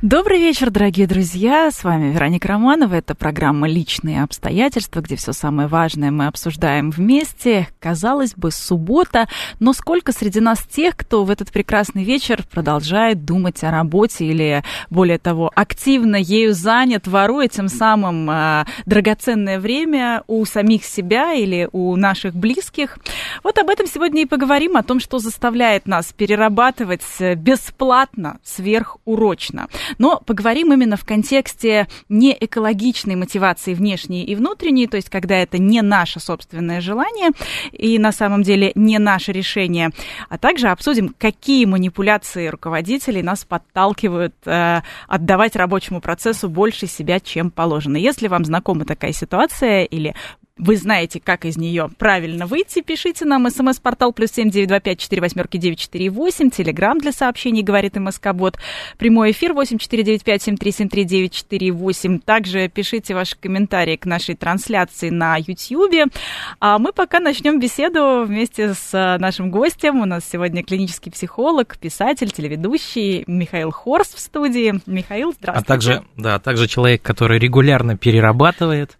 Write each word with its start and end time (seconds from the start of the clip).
Добрый 0.00 0.38
вечер, 0.38 0.70
дорогие 0.70 1.08
друзья. 1.08 1.72
С 1.72 1.82
вами 1.82 2.12
Вероника 2.12 2.46
Романова. 2.46 2.94
Это 2.94 3.16
программа 3.16 3.68
«Личные 3.68 4.22
обстоятельства», 4.22 5.00
где 5.00 5.16
все 5.16 5.32
самое 5.32 5.66
важное 5.66 6.12
мы 6.12 6.28
обсуждаем 6.28 6.92
вместе. 6.92 7.66
Казалось 7.80 8.34
бы, 8.36 8.52
суббота, 8.52 9.26
но 9.58 9.72
сколько 9.72 10.12
среди 10.12 10.38
нас 10.38 10.60
тех, 10.60 10.96
кто 10.96 11.24
в 11.24 11.30
этот 11.30 11.50
прекрасный 11.50 12.04
вечер 12.04 12.44
продолжает 12.48 13.24
думать 13.24 13.64
о 13.64 13.72
работе 13.72 14.24
или, 14.24 14.62
более 14.88 15.18
того, 15.18 15.50
активно 15.56 16.14
ею 16.14 16.54
занят, 16.54 17.08
воруя 17.08 17.48
тем 17.48 17.66
самым 17.66 18.30
э, 18.30 18.66
драгоценное 18.86 19.58
время 19.58 20.22
у 20.28 20.44
самих 20.44 20.84
себя 20.84 21.34
или 21.34 21.68
у 21.72 21.96
наших 21.96 22.36
близких. 22.36 23.00
Вот 23.42 23.58
об 23.58 23.68
этом 23.68 23.88
сегодня 23.88 24.22
и 24.22 24.26
поговорим, 24.26 24.76
о 24.76 24.84
том, 24.84 25.00
что 25.00 25.18
заставляет 25.18 25.88
нас 25.88 26.12
перерабатывать 26.12 27.02
бесплатно, 27.34 28.38
сверхурочно. 28.44 29.66
Но 29.98 30.20
поговорим 30.24 30.72
именно 30.72 30.96
в 30.96 31.04
контексте 31.04 31.88
не 32.08 32.36
экологичной 32.38 33.16
мотивации 33.16 33.74
внешней 33.74 34.24
и 34.24 34.34
внутренней, 34.34 34.86
то 34.86 34.96
есть 34.96 35.08
когда 35.08 35.36
это 35.36 35.58
не 35.58 35.82
наше 35.82 36.20
собственное 36.20 36.80
желание 36.80 37.30
и 37.72 37.98
на 37.98 38.12
самом 38.12 38.42
деле 38.42 38.72
не 38.74 38.98
наше 38.98 39.32
решение, 39.32 39.90
а 40.28 40.38
также 40.38 40.68
обсудим, 40.68 41.14
какие 41.16 41.64
манипуляции 41.64 42.48
руководителей 42.48 43.22
нас 43.22 43.44
подталкивают 43.44 44.34
э, 44.44 44.82
отдавать 45.06 45.56
рабочему 45.56 46.00
процессу 46.00 46.48
больше 46.48 46.86
себя, 46.86 47.20
чем 47.20 47.50
положено. 47.50 47.96
Если 47.96 48.28
вам 48.28 48.44
знакома 48.44 48.84
такая 48.84 49.12
ситуация 49.12 49.84
или 49.84 50.14
вы 50.58 50.76
знаете, 50.76 51.20
как 51.20 51.44
из 51.44 51.56
нее 51.56 51.88
правильно 51.98 52.46
выйти, 52.46 52.82
пишите 52.82 53.24
нам 53.24 53.48
смс-портал 53.50 54.12
плюс 54.12 54.32
семь 54.32 54.50
девять 54.50 54.68
два 54.68 54.80
пять 54.80 54.98
четыре 54.98 55.22
восьмерки 55.22 55.56
девять 55.56 55.78
четыре 55.78 56.10
восемь, 56.10 56.50
телеграмм 56.50 56.98
для 56.98 57.12
сообщений, 57.12 57.62
говорит 57.62 57.96
МСК-бот, 57.96 58.58
прямой 58.98 59.30
эфир 59.30 59.52
восемь 59.52 59.78
четыре 59.78 60.02
девять 60.02 60.24
пять 60.24 60.42
семь 60.42 60.56
три 60.56 60.72
семь 60.72 60.88
три 60.88 61.04
девять 61.04 61.32
четыре 61.32 61.70
восемь. 61.70 62.18
Также 62.18 62.68
пишите 62.68 63.14
ваши 63.14 63.36
комментарии 63.36 63.96
к 63.96 64.04
нашей 64.04 64.34
трансляции 64.34 65.10
на 65.10 65.36
YouTube. 65.36 66.12
А 66.60 66.78
мы 66.78 66.92
пока 66.92 67.20
начнем 67.20 67.60
беседу 67.60 68.24
вместе 68.26 68.74
с 68.74 69.16
нашим 69.18 69.50
гостем. 69.50 70.00
У 70.00 70.04
нас 70.04 70.24
сегодня 70.28 70.62
клинический 70.62 71.10
психолог, 71.12 71.78
писатель, 71.78 72.30
телеведущий 72.30 73.24
Михаил 73.26 73.70
Хорс 73.70 74.08
в 74.14 74.18
студии. 74.18 74.80
Михаил, 74.86 75.32
здравствуйте. 75.32 75.64
А 75.64 75.66
также, 75.66 76.04
да, 76.16 76.34
а 76.34 76.38
также 76.38 76.66
человек, 76.66 77.02
который 77.02 77.38
регулярно 77.38 77.96
перерабатывает 77.96 78.97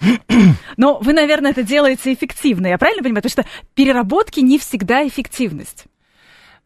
но 0.76 0.98
вы, 0.98 1.12
наверное, 1.12 1.50
это 1.50 1.62
делаете 1.62 2.12
эффективно, 2.12 2.66
я 2.66 2.78
правильно 2.78 3.02
понимаю? 3.02 3.22
Потому 3.22 3.44
что 3.44 3.50
переработки 3.74 4.40
не 4.40 4.58
всегда 4.58 5.06
эффективность. 5.06 5.86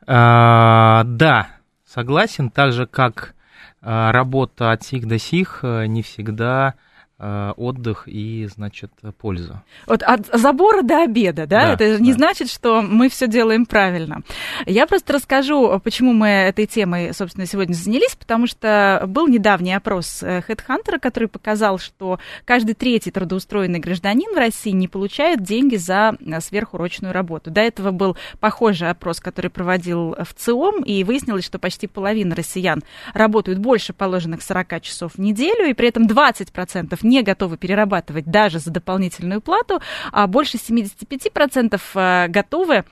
А, 0.06 1.05
да, 1.05 1.48
согласен. 1.86 2.50
Так 2.50 2.72
же, 2.72 2.86
как 2.86 3.34
а, 3.80 4.12
работа 4.12 4.72
от 4.72 4.83
сих 4.83 5.06
до 5.06 5.19
сих 5.19 5.60
э, 5.62 5.86
не 5.86 6.03
всегда 6.03 6.75
отдых 7.23 8.05
и, 8.06 8.48
значит, 8.53 8.91
пользу. 9.19 9.62
Вот 9.87 10.03
от 10.03 10.27
забора 10.33 10.83
до 10.83 11.05
обеда, 11.05 11.47
да? 11.47 11.67
да 11.67 11.73
Это 11.75 12.03
не 12.03 12.12
да. 12.12 12.19
значит, 12.19 12.51
что 12.51 12.83
мы 12.83 13.09
все 13.09 13.28
делаем 13.28 13.65
правильно. 13.65 14.23
Я 14.67 14.87
просто 14.87 15.12
расскажу, 15.12 15.81
почему 15.84 16.12
мы 16.12 16.28
этой 16.28 16.67
темой, 16.67 17.15
собственно, 17.15 17.47
сегодня 17.47 17.75
занялись, 17.75 18.17
потому 18.17 18.47
что 18.47 19.05
был 19.06 19.28
недавний 19.28 19.75
опрос 19.75 20.23
HeadHunter, 20.23 20.98
который 20.98 21.28
показал, 21.28 21.78
что 21.78 22.19
каждый 22.44 22.75
третий 22.75 23.11
трудоустроенный 23.11 23.78
гражданин 23.78 24.34
в 24.34 24.38
России 24.38 24.72
не 24.72 24.88
получает 24.88 25.43
деньги 25.43 25.77
за 25.77 26.16
сверхурочную 26.41 27.12
работу. 27.12 27.50
До 27.50 27.61
этого 27.61 27.91
был 27.93 28.16
похожий 28.41 28.91
опрос, 28.91 29.21
который 29.21 29.50
проводил 29.50 30.16
в 30.19 30.34
ЦИОМ, 30.34 30.82
и 30.82 31.05
выяснилось, 31.05 31.44
что 31.44 31.59
почти 31.59 31.87
половина 31.87 32.34
россиян 32.34 32.82
работают 33.15 33.59
больше 33.59 33.93
положенных 33.93 34.43
40 34.43 34.81
часов 34.82 35.12
в 35.15 35.19
неделю, 35.19 35.69
и 35.69 35.75
при 35.75 35.88
этом 35.88 36.06
20% 36.06 36.99
не 37.03 37.12
готовы 37.21 37.59
перерабатывать 37.59 38.25
даже 38.25 38.59
за 38.59 38.71
дополнительную 38.71 39.43
плату, 39.43 39.83
а 40.11 40.27
больше 40.27 40.56
75% 40.56 41.81
э, 41.95 42.28
готовы 42.28 42.84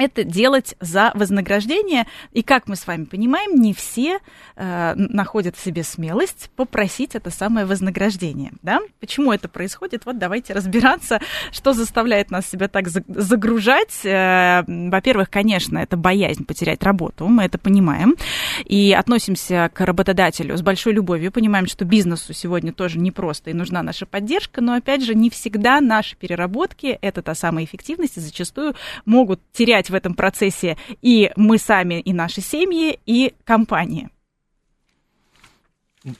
это 0.00 0.24
делать 0.24 0.74
за 0.80 1.12
вознаграждение. 1.14 2.06
И 2.32 2.42
как 2.42 2.68
мы 2.68 2.76
с 2.76 2.86
вами 2.86 3.04
понимаем, 3.04 3.60
не 3.60 3.74
все 3.74 4.18
э, 4.56 4.94
находят 4.96 5.56
в 5.56 5.62
себе 5.62 5.82
смелость 5.82 6.50
попросить 6.56 7.14
это 7.14 7.30
самое 7.30 7.66
вознаграждение. 7.66 8.52
Да? 8.62 8.80
Почему 8.98 9.30
это 9.30 9.48
происходит? 9.48 10.06
Вот 10.06 10.18
давайте 10.18 10.54
разбираться, 10.54 11.20
что 11.52 11.74
заставляет 11.74 12.30
нас 12.30 12.46
себя 12.46 12.68
так 12.68 12.88
загружать. 12.88 14.04
Э, 14.04 14.62
во-первых, 14.66 15.28
конечно, 15.28 15.76
это 15.76 15.98
боязнь 15.98 16.46
потерять 16.46 16.82
работу, 16.82 17.28
мы 17.28 17.44
это 17.44 17.58
понимаем. 17.58 18.16
И 18.64 18.92
относимся 18.92 19.70
к 19.74 19.84
работодателю 19.84 20.56
с 20.56 20.62
большой 20.62 20.94
любовью, 20.94 21.30
понимаем, 21.30 21.66
что 21.66 21.84
бизнесу 21.84 22.32
сегодня 22.32 22.72
тоже 22.72 22.98
непросто 22.98 23.50
и 23.50 23.52
нужна 23.52 23.82
наша 23.82 24.06
поддержка, 24.06 24.62
но, 24.62 24.74
опять 24.76 25.04
же, 25.04 25.14
не 25.14 25.28
всегда 25.28 25.82
наши 25.82 26.16
переработки, 26.16 26.98
это 27.02 27.20
та 27.20 27.34
самая 27.34 27.66
эффективность, 27.66 28.16
и 28.16 28.20
зачастую 28.20 28.74
могут 29.04 29.40
терять 29.52 29.89
в 29.90 29.94
этом 29.94 30.14
процессе 30.14 30.76
и 31.02 31.30
мы 31.36 31.58
сами, 31.58 32.00
и 32.00 32.12
наши 32.12 32.40
семьи, 32.40 32.98
и 33.06 33.34
компании. 33.44 34.08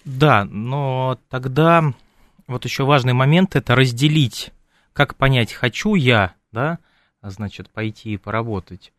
Да, 0.05 0.45
но 0.45 1.19
тогда 1.31 1.95
вот 2.47 2.65
еще 2.65 2.85
важный 2.85 3.15
момент 3.15 3.57
это 3.57 3.75
разделить, 3.75 4.51
как 4.93 5.15
понять, 5.15 5.53
хочу 5.53 5.95
я, 5.95 6.35
да, 6.53 6.79
значит, 7.23 7.71
пойти 7.71 8.15
и 8.15 8.19
поработать, 8.19 8.93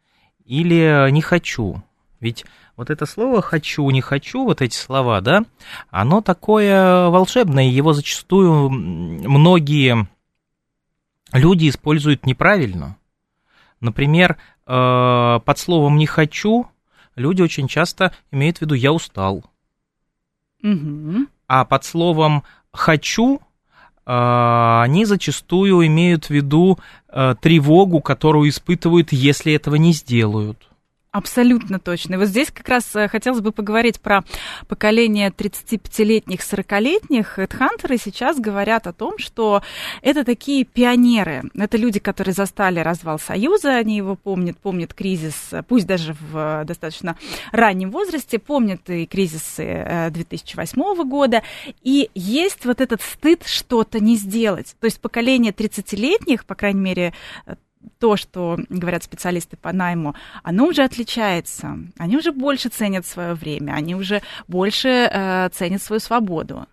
или 0.45 1.09
не 1.11 1.21
хочу. 1.21 1.83
Ведь 2.19 2.45
вот 2.77 2.89
это 2.91 3.05
слово 3.07 3.41
«хочу», 3.41 3.89
«не 3.89 4.01
хочу», 4.01 4.43
вот 4.45 4.61
эти 4.61 4.75
слова, 4.75 5.21
да, 5.21 5.43
оно 5.89 6.21
такое 6.21 7.09
волшебное, 7.09 7.63
его 7.63 7.93
зачастую 7.93 8.69
многие 8.69 10.07
люди 11.33 11.67
используют 11.67 12.25
неправильно. 12.25 12.97
Например, 13.79 14.37
э, 14.67 15.39
под 15.43 15.59
словом 15.59 15.97
«не 15.97 16.05
хочу» 16.05 16.67
люди 17.15 17.41
очень 17.41 17.67
часто 17.67 18.13
имеют 18.31 18.57
в 18.57 18.61
виду 18.61 18.75
«я 18.75 18.91
устал». 18.91 19.43
Угу. 20.63 21.27
А 21.47 21.65
под 21.65 21.83
словом 21.83 22.43
«хочу» 22.71 23.41
э, 24.05 24.81
они 24.83 25.05
зачастую 25.05 25.85
имеют 25.87 26.25
в 26.25 26.29
виду 26.29 26.79
э, 27.09 27.35
тревогу, 27.41 28.01
которую 28.01 28.49
испытывают, 28.49 29.11
если 29.11 29.53
этого 29.53 29.75
не 29.75 29.93
сделают. 29.93 30.70
Абсолютно 31.13 31.77
точно. 31.77 32.13
И 32.13 32.17
вот 32.17 32.27
здесь 32.27 32.51
как 32.51 32.69
раз 32.69 32.95
э, 32.95 33.09
хотелось 33.09 33.41
бы 33.41 33.51
поговорить 33.51 33.99
про 33.99 34.23
поколение 34.69 35.29
35-летних, 35.29 36.39
40-летних. 36.39 37.27
Хедхантеры 37.27 37.97
сейчас 37.97 38.39
говорят 38.39 38.87
о 38.87 38.93
том, 38.93 39.17
что 39.17 39.61
это 40.01 40.23
такие 40.23 40.63
пионеры. 40.63 41.43
Это 41.53 41.75
люди, 41.75 41.99
которые 41.99 42.33
застали 42.33 42.79
развал 42.79 43.19
Союза, 43.19 43.75
они 43.75 43.97
его 43.97 44.15
помнят, 44.15 44.57
помнят 44.57 44.93
кризис, 44.93 45.51
пусть 45.67 45.85
даже 45.85 46.15
в 46.31 46.63
достаточно 46.63 47.17
раннем 47.51 47.91
возрасте, 47.91 48.39
помнят 48.39 48.89
и 48.89 49.05
кризисы 49.05 50.09
2008 50.11 50.81
э, 50.81 51.03
года. 51.03 51.43
И 51.81 52.09
есть 52.15 52.63
вот 52.63 52.79
этот 52.79 53.01
стыд 53.01 53.43
что-то 53.45 53.99
не 53.99 54.15
сделать. 54.15 54.77
То 54.79 54.85
есть 54.85 55.01
поколение 55.01 55.51
30-летних, 55.51 56.45
по 56.45 56.55
крайней 56.55 56.79
мере, 56.79 57.13
то, 57.99 58.17
что 58.17 58.57
говорят 58.69 59.03
специалисты 59.03 59.57
по 59.57 59.71
найму, 59.71 60.15
оно 60.43 60.65
уже 60.65 60.83
отличается. 60.83 61.77
Они 61.97 62.17
уже 62.17 62.31
больше 62.31 62.69
ценят 62.69 63.05
свое 63.05 63.33
время, 63.33 63.73
они 63.73 63.95
уже 63.95 64.21
больше 64.47 64.89
э, 64.89 65.49
ценят 65.53 65.81
свою 65.81 65.99
свободу. 65.99 66.67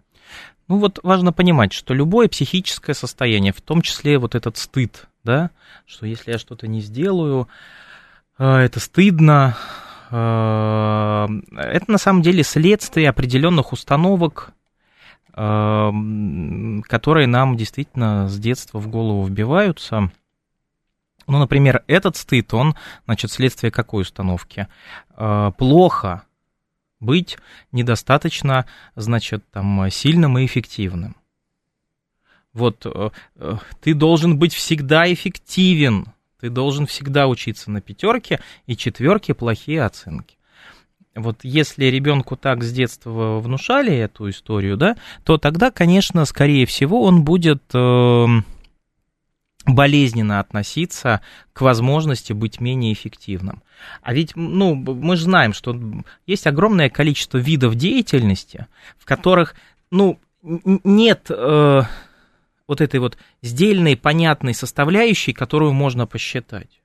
Ну 0.69 0.78
вот 0.78 1.00
важно 1.02 1.32
понимать, 1.32 1.72
что 1.72 1.94
любое 1.94 2.28
психическое 2.28 2.94
состояние, 2.94 3.52
в 3.52 3.60
том 3.62 3.81
числе 3.81 4.19
вот 4.19 4.34
этот 4.34 4.58
стыд, 4.58 5.06
да, 5.25 5.50
что 5.87 6.05
если 6.06 6.32
я 6.32 6.38
что-то 6.38 6.69
не 6.69 6.81
сделаю, 6.81 7.49
э, 8.38 8.44
это 8.44 8.78
стыдно, 8.78 9.56
э, 10.11 11.26
это 11.56 11.90
на 11.90 11.99
самом 11.99 12.20
деле 12.20 12.43
следствие 12.43 13.08
определенных 13.08 13.72
установок, 13.72 14.52
э, 15.34 15.90
которые 16.87 17.26
нам 17.26 17.56
действительно 17.56 18.28
с 18.28 18.38
детства 18.38 18.78
в 18.78 18.88
голову 18.88 19.25
вбиваются. 19.25 20.11
Ну, 21.28 21.38
например, 21.38 21.84
этот 21.86 22.16
стыд, 22.16 22.52
он, 22.54 22.75
значит, 23.04 23.30
следствие 23.30 23.70
какой 23.70 24.02
установки? 24.02 24.66
Э, 25.16 25.52
плохо 25.56 26.25
быть 27.00 27.38
недостаточно, 27.70 28.66
значит, 28.96 29.44
там, 29.52 29.88
сильным 29.90 30.38
и 30.38 30.46
эффективным. 30.46 31.16
Вот 32.54 32.86
э, 32.86 33.10
э, 33.36 33.56
ты 33.80 33.94
должен 33.94 34.38
быть 34.38 34.54
всегда 34.54 35.10
эффективен, 35.12 36.06
Ты 36.40 36.50
должен 36.50 36.86
всегда 36.86 37.26
учиться 37.26 37.70
на 37.70 37.80
пятерке 37.80 38.40
и 38.66 38.76
четверке 38.76 39.34
плохие 39.34 39.82
оценки. 39.82 40.38
Вот 41.14 41.40
если 41.42 41.86
ребенку 41.86 42.36
так 42.36 42.62
с 42.62 42.72
детства 42.72 43.38
внушали 43.40 43.94
эту 43.94 44.30
историю, 44.30 44.76
да, 44.76 44.96
то 45.25 45.36
тогда, 45.36 45.70
конечно, 45.70 46.25
скорее 46.25 46.64
всего, 46.64 47.02
он 47.02 47.22
будет 47.22 47.62
э, 47.75 48.26
болезненно 49.69 50.41
относиться 50.41 51.20
к 51.53 51.61
возможности 51.61 52.32
быть 52.32 52.61
менее 52.61 52.93
эффективным. 52.93 53.62
А 54.03 54.12
ведь, 54.12 54.35
ну, 54.35 54.75
мы 54.75 55.17
же 55.17 55.25
знаем, 55.25 55.53
что 55.53 55.79
есть 56.26 56.47
огромное 56.47 56.88
количество 56.88 57.38
видов 57.38 57.75
деятельности, 57.75 58.67
в 58.99 59.05
которых, 59.05 59.55
ну, 59.91 60.19
нет 60.43 61.26
э, 61.31 61.82
вот 62.67 62.81
этой 62.81 63.00
вот 63.00 63.19
сдельной, 63.43 63.97
понятной 63.97 64.55
составляющей, 64.55 65.32
которую 65.32 65.73
можно 65.73 66.06
посчитать. 66.06 66.77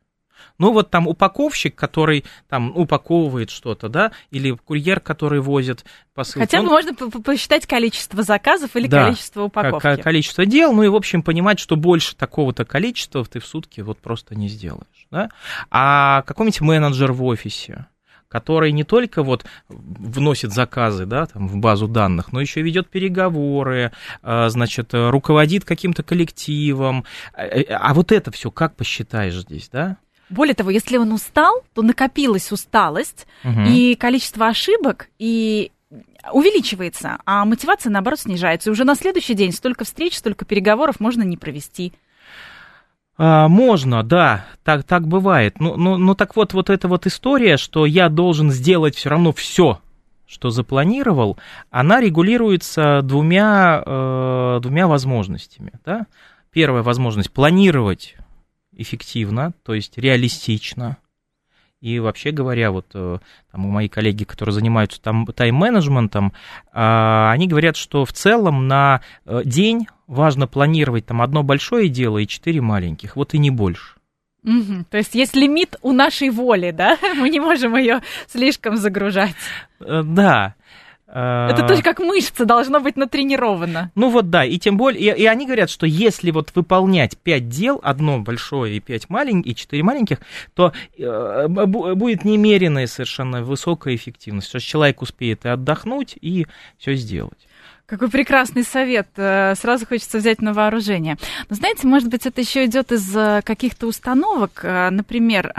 Ну 0.57 0.71
вот 0.71 0.89
там 0.89 1.07
упаковщик, 1.07 1.75
который 1.75 2.25
там 2.49 2.75
упаковывает 2.75 3.49
что-то, 3.49 3.89
да, 3.89 4.11
или 4.31 4.51
курьер, 4.51 4.99
который 4.99 5.41
возит 5.41 5.85
посылки. 6.13 6.39
Хотя 6.39 6.61
бы 6.61 6.67
он... 6.67 6.73
можно 6.73 6.93
посчитать 7.21 7.65
количество 7.65 8.23
заказов 8.23 8.75
или 8.75 8.87
да, 8.87 9.05
количество 9.05 9.43
упаковки. 9.43 10.01
количество 10.01 10.45
дел, 10.45 10.73
ну 10.73 10.83
и, 10.83 10.87
в 10.87 10.95
общем, 10.95 11.23
понимать, 11.23 11.59
что 11.59 11.75
больше 11.75 12.15
такого-то 12.15 12.65
количества 12.65 13.23
ты 13.25 13.39
в 13.39 13.45
сутки 13.45 13.81
вот 13.81 13.99
просто 13.99 14.35
не 14.35 14.47
сделаешь, 14.47 15.07
да. 15.11 15.29
А 15.69 16.21
какой-нибудь 16.23 16.61
менеджер 16.61 17.11
в 17.13 17.23
офисе, 17.23 17.87
который 18.33 18.71
не 18.71 18.83
только 18.83 19.21
вот 19.21 19.45
вносит 19.69 20.51
заказы 20.51 21.05
да, 21.05 21.27
там, 21.27 21.47
в 21.47 21.57
базу 21.57 21.87
данных, 21.87 22.31
но 22.33 22.41
еще 22.41 22.63
ведет 22.63 22.89
переговоры, 22.89 23.91
а, 24.23 24.49
значит, 24.49 24.89
руководит 24.91 25.65
каким-то 25.65 26.01
коллективом. 26.01 27.05
А, 27.33 27.43
а 27.43 27.93
вот 27.93 28.11
это 28.11 28.31
все 28.31 28.49
как 28.49 28.75
посчитаешь 28.75 29.35
здесь, 29.35 29.69
да? 29.71 29.97
Более 30.33 30.55
того, 30.55 30.71
если 30.71 30.97
он 30.97 31.11
устал, 31.11 31.63
то 31.73 31.81
накопилась 31.81 32.51
усталость, 32.51 33.27
угу. 33.43 33.61
и 33.67 33.95
количество 33.95 34.47
ошибок, 34.47 35.09
и 35.19 35.71
увеличивается, 36.31 37.17
а 37.25 37.45
мотивация, 37.45 37.91
наоборот, 37.91 38.19
снижается. 38.19 38.69
И 38.69 38.73
уже 38.73 38.83
на 38.83 38.95
следующий 38.95 39.33
день 39.33 39.51
столько 39.51 39.85
встреч, 39.85 40.17
столько 40.17 40.45
переговоров 40.45 40.99
можно 40.99 41.21
не 41.21 41.37
провести. 41.37 41.93
А, 43.17 43.47
можно, 43.47 44.03
да, 44.03 44.45
так, 44.63 44.83
так 44.83 45.07
бывает. 45.07 45.59
Ну, 45.59 45.75
ну, 45.75 45.97
ну 45.97 46.15
так 46.15 46.35
вот, 46.35 46.53
вот 46.53 46.69
эта 46.69 46.87
вот 46.87 47.05
история, 47.05 47.57
что 47.57 47.85
я 47.85 48.09
должен 48.09 48.51
сделать 48.51 48.95
все 48.95 49.09
равно 49.09 49.33
все, 49.33 49.79
что 50.25 50.49
запланировал, 50.49 51.37
она 51.69 52.01
регулируется 52.01 53.01
двумя, 53.03 53.83
э, 53.85 54.59
двумя 54.61 54.87
возможностями. 54.87 55.73
Да? 55.85 56.07
Первая 56.51 56.81
возможность 56.81 57.31
планировать 57.31 58.15
эффективно, 58.75 59.53
то 59.63 59.73
есть 59.73 59.97
реалистично. 59.97 60.97
И 61.83 61.99
вообще 61.99 62.31
говоря, 62.31 62.71
вот 62.71 62.85
э, 62.93 63.19
там, 63.51 63.61
мои 63.61 63.89
коллеги, 63.89 64.23
которые 64.23 64.53
занимаются 64.53 65.01
там 65.01 65.25
тайм-менеджментом, 65.25 66.31
а, 66.71 67.29
они 67.31 67.45
говорят, 67.45 67.75
что 67.75 68.05
в 68.05 68.13
целом 68.13 68.69
на 68.69 69.01
э, 69.25 69.41
день 69.43 69.87
важно 70.07 70.47
планировать 70.47 71.05
там 71.05 71.21
одно 71.21 71.43
большое 71.43 71.89
дело 71.89 72.19
и 72.19 72.27
четыре 72.27 72.61
маленьких, 72.61 73.17
вот 73.17 73.33
и 73.33 73.37
не 73.37 73.49
больше. 73.49 73.95
Угу. 74.45 74.85
То 74.89 74.97
есть 74.97 75.15
есть 75.15 75.35
лимит 75.35 75.75
у 75.81 75.91
нашей 75.91 76.29
воли, 76.29 76.71
да? 76.71 76.97
Мы 77.17 77.29
не 77.29 77.41
можем 77.41 77.75
ее 77.75 78.01
слишком 78.27 78.77
загружать. 78.77 79.35
Э, 79.81 80.03
да. 80.03 80.55
Это 81.15 81.67
тоже 81.67 81.83
как 81.83 81.99
мышца 81.99 82.43
должно 82.45 82.79
быть 82.79 82.95
натренировано. 82.95 83.91
Ну 83.93 84.09
вот 84.09 84.31
да, 84.31 84.43
и 84.43 84.57
тем 84.57 84.77
более, 84.77 85.15
и, 85.15 85.21
и 85.21 85.25
они 85.27 85.45
говорят, 85.45 85.69
что 85.69 85.85
если 85.85 86.31
вот 86.31 86.51
выполнять 86.55 87.19
пять 87.19 87.49
дел, 87.49 87.79
одно 87.83 88.19
большое 88.19 88.77
и 88.77 88.79
пять 88.79 89.09
маленьких, 89.09 89.51
и 89.51 89.55
четыре 89.55 89.83
маленьких, 89.83 90.17
то 90.55 90.73
э, 90.97 91.47
будет 91.47 92.25
немеренная 92.25 92.87
совершенно 92.87 93.43
высокая 93.43 93.95
эффективность, 93.95 94.47
что 94.47 94.59
человек 94.59 95.03
успеет 95.03 95.45
и 95.45 95.49
отдохнуть, 95.49 96.17
и 96.19 96.47
все 96.79 96.95
сделать. 96.95 97.47
Какой 97.85 98.09
прекрасный 98.09 98.63
совет. 98.63 99.09
Э, 99.17 99.55
сразу 99.55 99.85
хочется 99.85 100.17
взять 100.17 100.41
на 100.41 100.53
вооружение. 100.53 101.17
Но 101.49 101.55
знаете, 101.55 101.85
может 101.85 102.09
быть, 102.09 102.25
это 102.25 102.39
еще 102.39 102.65
идет 102.65 102.93
из 102.93 103.15
э, 103.15 103.41
каких-то 103.43 103.87
установок. 103.87 104.61
Э, 104.63 104.89
например, 104.89 105.53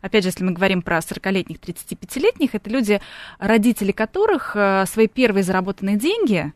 опять 0.00 0.24
же, 0.24 0.28
если 0.30 0.42
мы 0.44 0.52
говорим 0.52 0.80
про 0.80 0.98
40-летних, 0.98 1.58
35-летних, 1.58 2.54
это 2.54 2.70
люди, 2.70 3.00
родители 3.38 3.92
которых 3.92 4.56
свои 4.86 5.06
первые 5.06 5.42
заработанные 5.42 5.96
деньги 5.96 6.52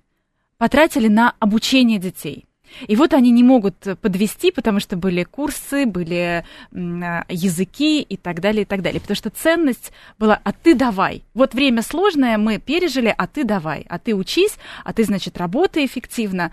потратили 0.56 1.08
на 1.08 1.34
обучение 1.38 1.98
детей. 1.98 2.46
И 2.86 2.96
вот 2.96 3.14
они 3.14 3.30
не 3.30 3.42
могут 3.42 3.76
подвести, 4.00 4.50
потому 4.50 4.80
что 4.80 4.96
были 4.96 5.24
курсы, 5.24 5.86
были 5.86 6.44
языки 6.72 8.02
и 8.02 8.16
так 8.16 8.40
далее, 8.40 8.62
и 8.62 8.64
так 8.64 8.82
далее. 8.82 9.00
Потому 9.00 9.16
что 9.16 9.30
ценность 9.30 9.92
была 10.18 10.40
«а 10.42 10.52
ты 10.52 10.74
давай». 10.74 11.22
Вот 11.34 11.54
время 11.54 11.82
сложное 11.82 12.38
мы 12.38 12.58
пережили, 12.58 13.14
а 13.16 13.26
ты 13.26 13.44
давай, 13.44 13.86
а 13.88 13.98
ты 13.98 14.14
учись, 14.14 14.56
а 14.84 14.92
ты, 14.92 15.04
значит, 15.04 15.38
работай 15.38 15.84
эффективно. 15.86 16.52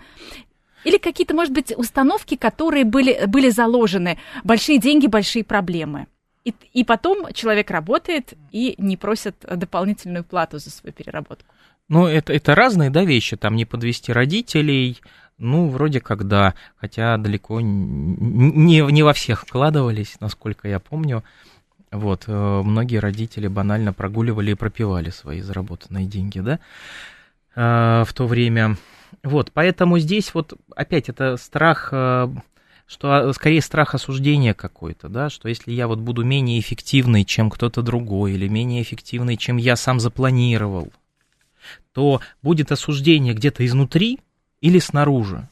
Или 0.84 0.98
какие-то, 0.98 1.34
может 1.34 1.52
быть, 1.52 1.72
установки, 1.76 2.36
которые 2.36 2.84
были, 2.84 3.26
были 3.26 3.50
заложены. 3.50 4.18
Большие 4.42 4.78
деньги, 4.78 5.06
большие 5.06 5.44
проблемы. 5.44 6.06
И, 6.44 6.52
и 6.72 6.82
потом 6.82 7.32
человек 7.32 7.70
работает 7.70 8.34
и 8.50 8.74
не 8.78 8.96
просит 8.96 9.36
дополнительную 9.48 10.24
плату 10.24 10.58
за 10.58 10.70
свою 10.70 10.92
переработку. 10.92 11.46
Ну, 11.88 12.06
это, 12.06 12.32
это 12.32 12.54
разные, 12.54 12.90
да, 12.90 13.04
вещи. 13.04 13.36
Там 13.36 13.54
не 13.54 13.64
подвести 13.64 14.12
родителей, 14.12 14.98
ну, 15.42 15.68
вроде 15.68 16.00
как 16.00 16.26
да, 16.28 16.54
хотя 16.76 17.16
далеко 17.16 17.60
не, 17.60 18.80
не 18.80 19.02
во 19.02 19.12
всех 19.12 19.42
вкладывались, 19.42 20.16
насколько 20.20 20.68
я 20.68 20.78
помню. 20.78 21.24
Вот, 21.90 22.24
э, 22.26 22.62
многие 22.64 22.98
родители 22.98 23.48
банально 23.48 23.92
прогуливали 23.92 24.52
и 24.52 24.54
пропивали 24.54 25.10
свои 25.10 25.40
заработанные 25.40 26.06
деньги, 26.06 26.38
да, 26.38 26.60
э, 27.54 28.04
в 28.06 28.12
то 28.14 28.26
время. 28.26 28.76
Вот, 29.22 29.52
поэтому 29.52 29.98
здесь 29.98 30.32
вот 30.32 30.54
опять 30.74 31.08
это 31.08 31.36
страх, 31.36 31.90
э, 31.92 32.28
что 32.86 33.12
а, 33.12 33.32
скорее 33.32 33.60
страх 33.60 33.94
осуждения 33.94 34.54
какой-то, 34.54 35.08
да, 35.08 35.28
что 35.28 35.48
если 35.48 35.72
я 35.72 35.86
вот 35.86 35.98
буду 35.98 36.24
менее 36.24 36.60
эффективный, 36.60 37.24
чем 37.24 37.50
кто-то 37.50 37.82
другой, 37.82 38.32
или 38.32 38.48
менее 38.48 38.80
эффективный, 38.82 39.36
чем 39.36 39.58
я 39.58 39.76
сам 39.76 40.00
запланировал, 40.00 40.92
то 41.92 42.20
будет 42.42 42.72
осуждение 42.72 43.34
где-то 43.34 43.66
изнутри, 43.66 44.18
или 44.62 44.78
снаружи. 44.78 45.48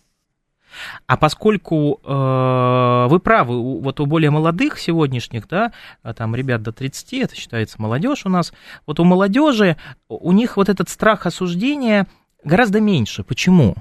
А 1.06 1.16
поскольку 1.16 2.00
э, 2.04 3.06
вы 3.10 3.18
правы, 3.18 3.80
вот 3.80 3.98
у 3.98 4.06
более 4.06 4.30
молодых 4.30 4.78
сегодняшних, 4.78 5.48
да, 5.48 5.72
а 6.02 6.14
там 6.14 6.34
ребят 6.34 6.62
до 6.62 6.72
30, 6.72 7.12
это 7.14 7.36
считается 7.36 7.82
молодежь 7.82 8.24
у 8.24 8.28
нас, 8.28 8.52
вот 8.86 9.00
у 9.00 9.05
молодежи, 9.05 9.76
у 10.08 10.31
них 10.31 10.56
вот 10.56 10.69
этот 10.69 10.88
страх 10.88 11.26
осуждения 11.26 12.06
гораздо 12.44 12.81
меньше. 12.81 13.24
Почему? 13.24 13.74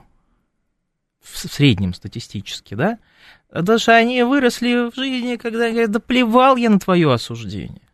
В 1.21 1.37
среднем 1.37 1.93
статистически, 1.93 2.73
да? 2.73 2.97
Потому 3.51 3.77
что 3.77 3.95
они 3.95 4.23
выросли 4.23 4.89
в 4.89 4.95
жизни, 4.95 5.35
когда 5.35 5.69
говорят, 5.69 5.91
да 5.91 5.99
плевал 5.99 6.55
я 6.55 6.71
на 6.71 6.79
твое 6.79 7.13
осуждение. 7.13 7.88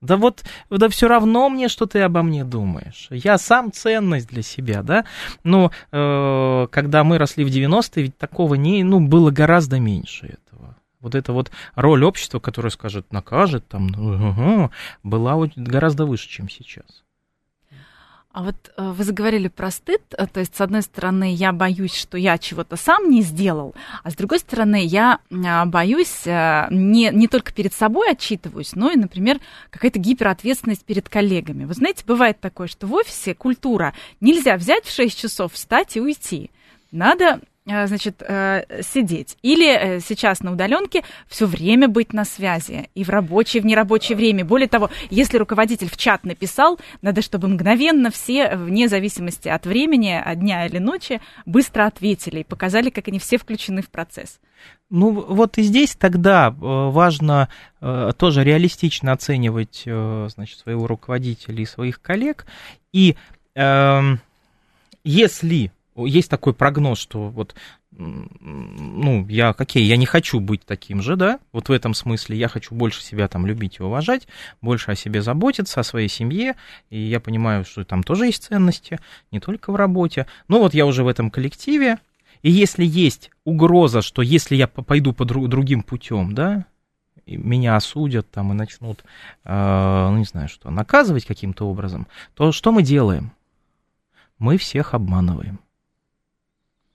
Да 0.00 0.16
вот, 0.16 0.44
да 0.70 0.88
все 0.88 1.08
равно 1.08 1.48
мне, 1.48 1.68
что 1.68 1.86
ты 1.86 2.00
обо 2.00 2.22
мне 2.22 2.44
думаешь. 2.44 3.08
Я 3.10 3.38
сам 3.38 3.72
ценность 3.72 4.28
для 4.28 4.42
себя, 4.42 4.82
да. 4.82 5.04
Но 5.44 5.70
э, 5.92 6.66
когда 6.70 7.04
мы 7.04 7.18
росли 7.18 7.44
в 7.44 7.48
90-е, 7.48 8.02
ведь 8.02 8.18
такого 8.18 8.54
не, 8.54 8.82
ну, 8.84 9.00
было 9.00 9.30
гораздо 9.30 9.80
меньше 9.80 10.26
этого. 10.26 10.76
Вот 11.00 11.14
эта 11.14 11.32
вот 11.32 11.50
роль 11.74 12.04
общества, 12.04 12.38
которое 12.38 12.70
скажет, 12.70 13.12
накажет, 13.12 13.66
там, 13.68 13.86
угу, 13.88 14.70
была 15.02 15.48
гораздо 15.56 16.06
выше, 16.06 16.28
чем 16.28 16.48
сейчас. 16.48 17.04
А 18.34 18.42
вот 18.42 18.56
э, 18.76 18.90
вы 18.90 19.04
заговорили 19.04 19.46
про 19.46 19.70
стыд, 19.70 20.02
э, 20.10 20.26
то 20.26 20.40
есть, 20.40 20.56
с 20.56 20.60
одной 20.60 20.82
стороны, 20.82 21.32
я 21.32 21.52
боюсь, 21.52 21.94
что 21.94 22.18
я 22.18 22.36
чего-то 22.36 22.74
сам 22.74 23.08
не 23.08 23.22
сделал, 23.22 23.76
а 24.02 24.10
с 24.10 24.16
другой 24.16 24.40
стороны, 24.40 24.84
я 24.84 25.20
а, 25.30 25.64
боюсь, 25.66 26.26
э, 26.26 26.66
не, 26.70 27.10
не 27.12 27.28
только 27.28 27.52
перед 27.52 27.72
собой 27.72 28.10
отчитываюсь, 28.10 28.74
но 28.74 28.90
и, 28.90 28.96
например, 28.96 29.38
какая-то 29.70 30.00
гиперответственность 30.00 30.84
перед 30.84 31.08
коллегами. 31.08 31.64
Вы 31.64 31.74
знаете, 31.74 32.02
бывает 32.04 32.40
такое, 32.40 32.66
что 32.66 32.88
в 32.88 32.94
офисе 32.94 33.36
культура 33.36 33.94
нельзя 34.20 34.56
взять 34.56 34.84
в 34.84 34.92
6 34.92 35.16
часов, 35.16 35.52
встать 35.52 35.96
и 35.96 36.00
уйти. 36.00 36.50
Надо 36.90 37.38
значит, 37.66 38.22
э, 38.22 38.82
сидеть. 38.82 39.38
Или 39.42 39.96
э, 39.96 40.00
сейчас 40.00 40.40
на 40.40 40.52
удаленке 40.52 41.02
все 41.28 41.46
время 41.46 41.88
быть 41.88 42.12
на 42.12 42.24
связи. 42.24 42.90
И 42.94 43.04
в 43.04 43.08
рабочее, 43.08 43.60
и 43.60 43.62
в 43.62 43.66
нерабочее 43.66 44.16
время. 44.16 44.44
Более 44.44 44.68
того, 44.68 44.90
если 45.08 45.38
руководитель 45.38 45.88
в 45.88 45.96
чат 45.96 46.24
написал, 46.24 46.78
надо, 47.00 47.22
чтобы 47.22 47.48
мгновенно 47.48 48.10
все, 48.10 48.54
вне 48.56 48.88
зависимости 48.88 49.48
от 49.48 49.64
времени, 49.64 50.12
от 50.12 50.40
дня 50.40 50.66
или 50.66 50.78
ночи, 50.78 51.22
быстро 51.46 51.86
ответили 51.86 52.40
и 52.40 52.44
показали, 52.44 52.90
как 52.90 53.08
они 53.08 53.18
все 53.18 53.38
включены 53.38 53.80
в 53.80 53.88
процесс. 53.88 54.40
Ну, 54.90 55.10
вот 55.10 55.56
и 55.58 55.62
здесь 55.62 55.96
тогда 55.96 56.50
важно 56.50 57.48
тоже 57.80 58.44
реалистично 58.44 59.12
оценивать, 59.12 59.82
значит, 59.84 60.58
своего 60.58 60.86
руководителя 60.86 61.62
и 61.62 61.66
своих 61.66 62.00
коллег. 62.00 62.46
И 62.92 63.16
э, 63.54 64.00
если 65.02 65.72
есть 65.96 66.30
такой 66.30 66.54
прогноз, 66.54 66.98
что 66.98 67.28
вот 67.28 67.54
ну, 67.96 69.26
я, 69.28 69.52
какие, 69.52 69.84
я 69.84 69.96
не 69.96 70.06
хочу 70.06 70.40
быть 70.40 70.64
таким 70.64 71.00
же, 71.00 71.16
да, 71.16 71.38
вот 71.52 71.68
в 71.68 71.72
этом 71.72 71.94
смысле 71.94 72.36
я 72.36 72.48
хочу 72.48 72.74
больше 72.74 73.02
себя 73.02 73.28
там 73.28 73.46
любить 73.46 73.76
и 73.78 73.82
уважать, 73.82 74.26
больше 74.60 74.90
о 74.90 74.96
себе 74.96 75.22
заботиться, 75.22 75.80
о 75.80 75.84
своей 75.84 76.08
семье, 76.08 76.56
и 76.90 76.98
я 76.98 77.20
понимаю, 77.20 77.64
что 77.64 77.84
там 77.84 78.02
тоже 78.02 78.26
есть 78.26 78.44
ценности, 78.44 78.98
не 79.30 79.38
только 79.38 79.70
в 79.70 79.76
работе, 79.76 80.26
ну, 80.48 80.58
вот 80.58 80.74
я 80.74 80.86
уже 80.86 81.04
в 81.04 81.08
этом 81.08 81.30
коллективе, 81.30 81.98
и 82.42 82.50
если 82.50 82.84
есть 82.84 83.30
угроза, 83.44 84.02
что 84.02 84.22
если 84.22 84.56
я 84.56 84.66
пойду 84.66 85.12
по 85.12 85.24
друг, 85.24 85.48
другим 85.48 85.82
путем, 85.82 86.34
да, 86.34 86.66
меня 87.26 87.76
осудят 87.76 88.30
там 88.30 88.52
и 88.52 88.54
начнут, 88.54 89.04
э, 89.44 90.08
ну, 90.10 90.18
не 90.18 90.24
знаю 90.24 90.48
что, 90.48 90.70
наказывать 90.70 91.24
каким-то 91.24 91.66
образом, 91.66 92.06
то 92.34 92.52
что 92.52 92.72
мы 92.72 92.82
делаем? 92.82 93.32
Мы 94.38 94.58
всех 94.58 94.94
обманываем. 94.94 95.60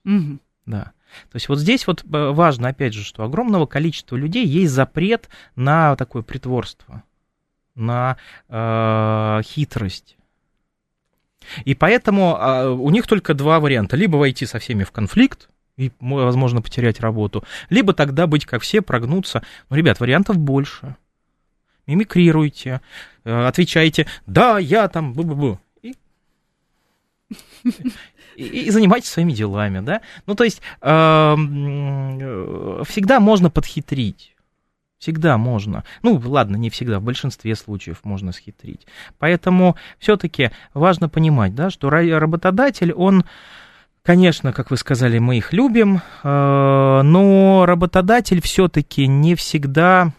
Угу. 0.06 0.40
Да. 0.66 0.92
То 1.32 1.36
есть 1.36 1.50
вот 1.50 1.60
здесь 1.60 1.88
вот 1.88 2.04
э, 2.04 2.32
важно, 2.32 2.70
опять 2.70 2.94
же, 2.94 3.04
что 3.04 3.24
огромного 3.24 3.66
количества 3.66 4.16
людей 4.16 4.46
есть 4.46 4.72
запрет 4.74 5.30
на 5.56 5.96
такое 5.96 6.22
притворство, 6.22 7.04
на 7.76 8.18
э, 8.48 9.42
хитрость. 9.44 10.18
И 11.66 11.74
поэтому 11.74 12.38
э, 12.38 12.70
у 12.70 12.90
них 12.90 13.08
только 13.08 13.34
два 13.34 13.60
варианта. 13.60 13.98
Либо 13.98 14.18
войти 14.18 14.46
со 14.46 14.60
всеми 14.60 14.84
в 14.84 14.92
конфликт, 14.92 15.50
и, 15.78 15.92
возможно, 16.00 16.62
потерять 16.62 17.00
работу, 17.00 17.44
либо 17.70 17.94
тогда 17.94 18.28
быть 18.28 18.46
как 18.46 18.62
все, 18.62 18.82
прогнуться. 18.82 19.44
Ну, 19.70 19.78
ребят, 19.78 20.00
вариантов 20.00 20.38
больше. 20.38 20.96
Мимикрируйте, 21.88 22.82
э, 23.24 23.48
отвечайте, 23.48 24.06
да, 24.28 24.60
я 24.60 24.88
там, 24.90 25.14
бу-бу-бу. 25.14 25.58
И 25.82 25.96
и, 28.40 28.66
и 28.66 28.70
занимайтесь 28.72 29.10
своими 29.10 29.34
делами, 29.34 29.80
да. 29.80 30.02
Ну, 30.26 30.36
то 30.36 30.44
есть 30.44 30.62
э, 30.82 31.36
всегда 32.88 33.20
можно 33.20 33.50
подхитрить. 33.50 34.36
Всегда 34.98 35.38
можно. 35.38 35.84
Ну, 36.02 36.22
ладно, 36.26 36.58
не 36.58 36.70
всегда, 36.70 37.00
в 37.00 37.04
большинстве 37.04 37.56
случаев 37.56 38.00
можно 38.04 38.34
схитрить. 38.34 38.86
Поэтому 39.18 39.78
все-таки 39.98 40.52
важно 40.74 41.08
понимать, 41.08 41.56
да, 41.56 41.70
что 41.70 41.90
работодатель, 41.90 42.92
он, 42.92 43.24
конечно, 44.04 44.52
как 44.52 44.72
вы 44.72 44.78
сказали, 44.78 45.20
мы 45.20 45.38
их 45.38 45.54
любим, 45.54 46.02
э, 46.24 47.02
но 47.04 47.66
работодатель 47.66 48.42
все-таки 48.42 49.08
не 49.08 49.36
всегда 49.36 50.14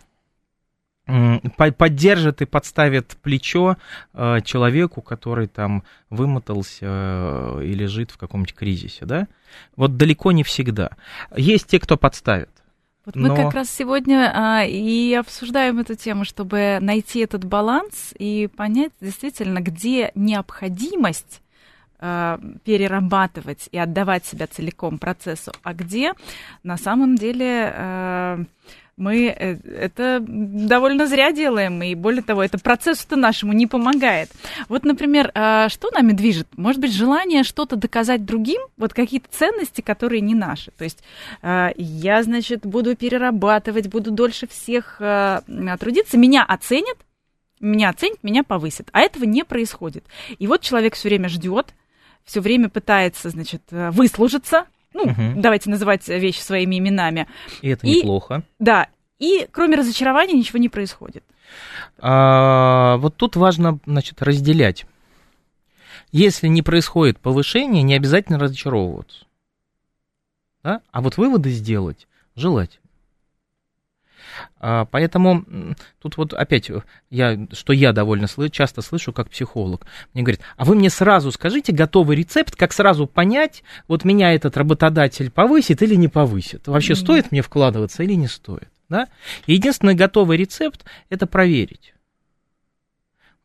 поддержит 1.76 2.42
и 2.42 2.46
подставит 2.46 3.16
плечо 3.22 3.76
э, 4.14 4.40
человеку, 4.42 5.02
который 5.02 5.48
там 5.48 5.82
вымотался 6.08 6.78
э, 6.82 7.62
и 7.64 7.72
лежит 7.72 8.10
в 8.10 8.18
каком-нибудь 8.18 8.54
кризисе, 8.54 9.04
да? 9.04 9.28
Вот 9.76 9.96
далеко 9.96 10.32
не 10.32 10.44
всегда. 10.44 10.90
Есть 11.36 11.68
те, 11.68 11.80
кто 11.80 11.96
подставит. 11.96 12.50
Вот 13.06 13.16
но... 13.16 13.28
мы 13.28 13.36
как 13.36 13.54
раз 13.54 13.70
сегодня 13.70 14.30
а, 14.34 14.64
и 14.64 15.14
обсуждаем 15.14 15.78
эту 15.78 15.96
тему, 15.96 16.24
чтобы 16.24 16.78
найти 16.80 17.20
этот 17.20 17.44
баланс 17.44 18.14
и 18.18 18.48
понять 18.54 18.92
действительно, 19.00 19.60
где 19.60 20.12
необходимость 20.14 21.42
а, 21.98 22.38
перерабатывать 22.64 23.68
и 23.72 23.78
отдавать 23.78 24.26
себя 24.26 24.46
целиком 24.46 24.98
процессу, 24.98 25.52
а 25.62 25.74
где 25.74 26.12
на 26.62 26.76
самом 26.76 27.16
деле 27.16 28.46
мы 29.00 29.28
э, 29.28 29.57
это 29.64 30.19
довольно 30.21 31.07
зря 31.07 31.33
делаем, 31.33 31.83
и 31.83 31.95
более 31.95 32.23
того, 32.23 32.42
это 32.42 32.59
процессу-то 32.59 33.16
нашему 33.16 33.52
не 33.52 33.66
помогает. 33.66 34.30
Вот, 34.69 34.85
например, 34.85 35.33
а, 35.35 35.69
что 35.71 35.90
нами 35.90 36.12
движет? 36.12 36.47
Может 36.57 36.80
быть, 36.80 36.92
желание 36.92 37.42
что-то 37.42 37.76
доказать 37.76 38.25
другим, 38.25 38.61
вот 38.76 38.92
какие-то 38.92 39.28
ценности, 39.30 39.80
которые 39.80 40.21
не 40.21 40.35
наши. 40.35 40.71
То 40.73 40.85
есть 40.85 41.02
а, 41.42 41.71
я, 41.76 42.23
значит, 42.23 42.66
буду 42.66 42.95
перерабатывать, 42.95 43.88
буду 43.88 44.11
дольше 44.11 44.47
всех 44.47 44.99
а, 45.00 45.42
трудиться, 45.80 46.19
меня 46.19 46.45
оценят, 46.45 46.99
меня 47.59 47.88
оценят, 47.88 48.23
меня 48.23 48.45
повысят. 48.45 48.88
А 48.92 49.00
этого 49.00 49.25
не 49.25 49.45
происходит. 49.45 50.04
И 50.38 50.47
вот 50.47 50.61
человек 50.61 50.95
все 50.95 51.09
время 51.09 51.30
ждет, 51.30 51.75
все 52.25 52.40
время 52.40 52.69
пытается, 52.69 53.30
значит, 53.30 53.62
выслужиться, 53.71 54.66
ну, 54.92 55.02
угу. 55.04 55.23
давайте 55.37 55.70
называть 55.70 56.06
вещи 56.09 56.40
своими 56.40 56.78
именами. 56.78 57.26
И 57.62 57.68
это 57.68 57.87
и, 57.87 57.99
неплохо. 57.99 58.42
Да. 58.59 58.88
И 59.18 59.47
кроме 59.50 59.76
разочарования 59.76 60.35
ничего 60.35 60.59
не 60.59 60.68
происходит. 60.68 61.25
А, 61.99 62.97
вот 62.97 63.16
тут 63.16 63.37
важно, 63.37 63.78
значит, 63.87 64.23
разделять. 64.23 64.87
Если 66.12 66.49
не 66.49 66.62
происходит 66.62 67.18
повышение, 67.18 67.82
не 67.82 67.94
обязательно 67.94 68.38
разочаровываться. 68.38 69.26
Да? 70.62 70.82
А 70.90 71.00
вот 71.00 71.16
выводы 71.16 71.50
сделать 71.50 72.09
желательно. 72.35 72.79
А, 74.59 74.85
поэтому 74.87 75.44
тут 76.00 76.16
вот 76.16 76.32
опять, 76.32 76.70
э, 76.70 76.82
я, 77.11 77.38
что 77.52 77.73
я 77.73 77.92
довольно 77.92 78.26
часто 78.50 78.82
слышу 78.82 79.12
как 79.12 79.30
психолог, 79.30 79.87
мне 80.14 80.23
говорят, 80.23 80.40
а 80.56 80.64
вы 80.64 80.75
мне 80.75 80.90
сразу 80.90 81.32
скажите 81.32 81.73
готовый 81.73 82.16
рецепт, 82.16 82.56
как 82.56 82.73
сразу 82.73 83.06
понять, 83.06 83.62
вот 83.88 84.04
меня 84.04 84.35
этот 84.35 84.56
работодатель 84.56 85.30
повысит 85.30 85.82
или 85.82 85.94
не 85.94 86.09
повысит, 86.09 86.68
вообще 86.68 86.92
mm-hmm. 86.92 86.97
стоит 86.97 87.32
мне 87.32 87.42
вкладываться 87.42 88.02
или 88.02 88.14
не 88.14 88.28
стоит. 88.28 88.68
Да? 88.88 89.06
единственный 89.47 89.94
готовый 89.94 90.37
рецепт– 90.37 90.85
это 91.11 91.28
проверить. 91.28 91.94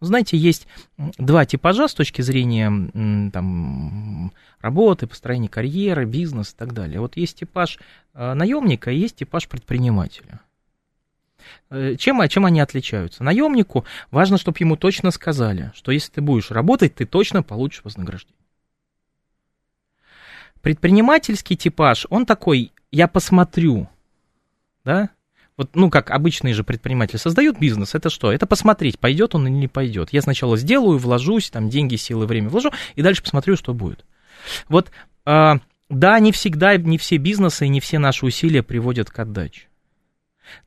Знаете, 0.01 0.37
есть 0.37 0.67
два 0.97 1.45
типажа 1.45 1.87
с 1.87 1.93
точки 1.93 2.21
зрения 2.21 3.31
там, 3.31 4.33
работы, 4.59 5.07
построения 5.07 5.47
карьеры, 5.47 6.05
бизнеса 6.05 6.53
и 6.53 6.59
так 6.59 6.73
далее. 6.73 6.99
Вот 6.99 7.15
есть 7.15 7.39
типаж 7.39 7.79
э, 8.13 8.33
наемника 8.33 8.91
и 8.91 8.97
есть 8.97 9.17
типаж 9.17 9.47
предпринимателя. 9.47 10.41
Э, 11.69 11.95
чем, 11.97 12.27
чем 12.27 12.45
они 12.45 12.59
отличаются? 12.59 13.23
Наемнику 13.23 13.85
важно, 14.11 14.37
чтобы 14.37 14.57
ему 14.59 14.75
точно 14.75 15.11
сказали, 15.11 15.71
что 15.75 15.91
если 15.91 16.11
ты 16.11 16.21
будешь 16.21 16.51
работать, 16.51 16.95
ты 16.95 17.05
точно 17.05 17.43
получишь 17.43 17.81
вознаграждение. 17.83 18.35
Предпринимательский 20.61 21.55
типаж, 21.55 22.07
он 22.09 22.25
такой, 22.25 22.71
я 22.91 23.07
посмотрю, 23.07 23.87
да, 24.83 25.09
вот, 25.57 25.75
ну, 25.75 25.89
как 25.89 26.11
обычные 26.11 26.53
же 26.53 26.63
предприниматели 26.63 27.17
создают 27.17 27.57
бизнес, 27.59 27.95
это 27.95 28.09
что? 28.09 28.31
Это 28.31 28.45
посмотреть, 28.45 28.99
пойдет 28.99 29.35
он 29.35 29.47
или 29.47 29.53
не 29.53 29.67
пойдет. 29.67 30.09
Я 30.11 30.21
сначала 30.21 30.57
сделаю, 30.57 30.97
вложусь, 30.97 31.49
там, 31.49 31.69
деньги, 31.69 31.95
силы, 31.95 32.25
время 32.25 32.49
вложу, 32.49 32.71
и 32.95 33.01
дальше 33.01 33.23
посмотрю, 33.23 33.55
что 33.55 33.73
будет. 33.73 34.05
Вот, 34.67 34.91
э, 35.25 35.53
да, 35.89 36.19
не 36.19 36.31
всегда, 36.31 36.75
не 36.75 36.97
все 36.97 37.17
бизнесы 37.17 37.65
и 37.65 37.69
не 37.69 37.79
все 37.79 37.99
наши 37.99 38.25
усилия 38.25 38.63
приводят 38.63 39.09
к 39.09 39.19
отдаче. 39.19 39.67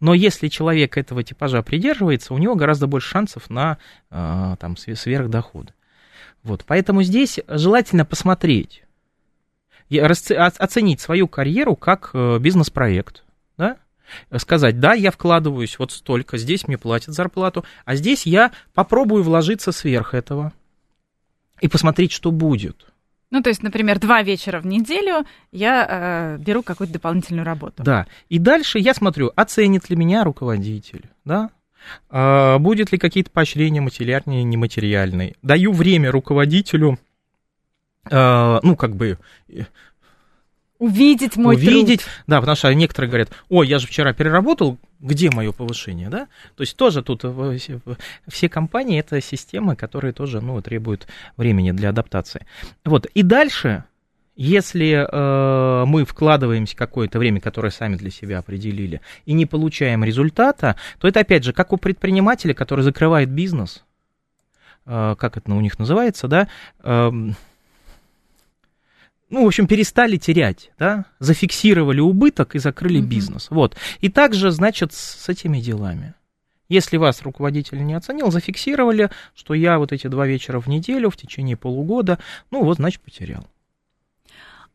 Но 0.00 0.14
если 0.14 0.49
человек 0.49 0.97
этого 0.97 1.23
типажа 1.23 1.62
придерживается, 1.62 2.35
у 2.35 2.38
него 2.38 2.54
гораздо 2.54 2.87
больше 2.87 3.08
шансов 3.08 3.50
на 3.50 3.78
э, 4.11 4.56
там, 4.58 4.76
сверхдоходы. 4.76 5.73
Вот, 6.42 6.64
поэтому 6.66 7.02
здесь 7.02 7.40
желательно 7.49 8.04
посмотреть, 8.04 8.85
оценить 9.90 11.00
свою 11.00 11.28
карьеру 11.28 11.76
как 11.76 12.11
э, 12.14 12.38
бизнес-проект, 12.38 13.25
да? 13.56 13.76
сказать, 14.37 14.80
да, 14.80 14.94
я 14.94 15.11
вкладываюсь 15.11 15.78
вот 15.78 15.92
столько, 15.92 16.38
здесь 16.38 16.66
мне 16.66 16.78
платят 16.78 17.14
зарплату, 17.14 17.64
а 17.85 17.94
здесь 17.94 18.26
я 18.26 18.52
попробую 18.75 19.23
вложиться 19.23 19.73
сверх 19.73 20.14
этого 20.14 20.52
и 21.61 21.68
посмотреть, 21.68 22.12
что 22.12 22.30
будет. 22.30 22.87
Ну, 23.30 23.42
то 23.42 23.50
есть, 23.50 23.62
например, 23.62 23.99
два 23.99 24.23
вечера 24.23 24.58
в 24.61 24.66
неделю 24.66 25.26
я 25.52 25.87
э, 25.88 26.38
беру 26.38 26.62
какую-то 26.62 26.94
дополнительную 26.94 27.44
работу. 27.44 27.82
Да. 27.82 28.06
И 28.28 28.38
дальше 28.38 28.78
я 28.78 28.94
смотрю, 28.94 29.32
оценит 29.37 29.90
ли 29.90 29.97
меня 29.97 30.25
руководитель, 30.25 31.11
да? 31.25 31.50
А, 32.08 32.58
будет 32.58 32.90
ли 32.90 32.99
какие-то 32.99 33.30
поощрения 33.30 33.80
материальные, 33.80 34.44
нематериальные. 34.44 35.37
Даю 35.42 35.73
время 35.73 36.11
руководителю, 36.11 36.99
э, 38.11 38.61
ну, 38.62 38.76
как 38.76 38.97
бы 38.97 39.18
Увидеть 40.78 41.37
мой 41.37 41.56
Увидеть, 41.56 42.00
труд. 42.02 42.11
да, 42.28 42.38
потому 42.38 42.56
что 42.56 42.73
некоторые 42.73 43.08
говорят, 43.08 43.30
ой, 43.49 43.66
я 43.66 43.80
же 43.80 43.88
вчера 43.88 44.12
переработал, 44.12 44.78
где 45.00 45.30
мое 45.30 45.52
повышение, 45.52 46.08
да? 46.08 46.28
То 46.56 46.62
есть 46.62 46.76
тоже 46.76 47.02
тут 47.02 47.24
все 48.28 48.48
компании 48.48 48.98
это 48.98 49.20
системы, 49.20 49.76
которые 49.76 50.12
тоже, 50.12 50.40
ну, 50.40 50.60
требуют 50.60 51.06
времени 51.36 51.72
для 51.72 51.90
адаптации. 51.90 52.46
Вот, 52.84 53.06
и 53.06 53.22
дальше, 53.22 53.84
если 54.36 55.06
э, 55.08 55.84
мы 55.86 56.04
вкладываемся 56.04 56.76
какое-то 56.76 57.18
время, 57.18 57.40
которое 57.40 57.70
сами 57.70 57.96
для 57.96 58.10
себя 58.10 58.38
определили, 58.38 59.00
и 59.26 59.32
не 59.32 59.46
получаем 59.46 60.04
результата, 60.04 60.76
то 60.98 61.08
это 61.08 61.20
опять 61.20 61.44
же, 61.44 61.52
как 61.52 61.72
у 61.72 61.76
предпринимателя, 61.76 62.54
который 62.54 62.82
закрывает 62.82 63.30
бизнес, 63.30 63.84
э, 64.86 65.14
как 65.18 65.36
это 65.36 65.52
у 65.52 65.60
них 65.60 65.78
называется, 65.78 66.28
да, 66.28 66.48
э, 66.82 67.12
ну, 69.30 69.44
в 69.44 69.47
общем, 69.47 69.66
перестали 69.66 70.16
терять, 70.16 70.70
да, 70.78 71.04
зафиксировали 71.18 72.00
убыток 72.00 72.54
и 72.54 72.58
закрыли 72.58 73.00
mm-hmm. 73.00 73.06
бизнес. 73.06 73.50
Вот. 73.50 73.76
И 74.00 74.08
также, 74.08 74.50
значит, 74.50 74.92
с 74.92 75.28
этими 75.28 75.61
делами. 75.61 76.14
Если 76.68 76.99
вас 76.99 77.23
руководитель 77.23 77.85
не 77.85 77.94
оценил, 77.94 78.30
зафиксировали, 78.30 79.11
что 79.35 79.54
я 79.54 79.78
вот 79.78 79.92
эти 79.92 80.06
два 80.06 80.26
вечера 80.26 80.61
в 80.61 80.66
неделю 80.66 81.11
в 81.11 81.16
течение 81.16 81.56
полугода, 81.56 82.18
ну 82.50 82.62
вот, 82.62 82.76
значит, 82.76 83.00
потерял. 83.00 83.47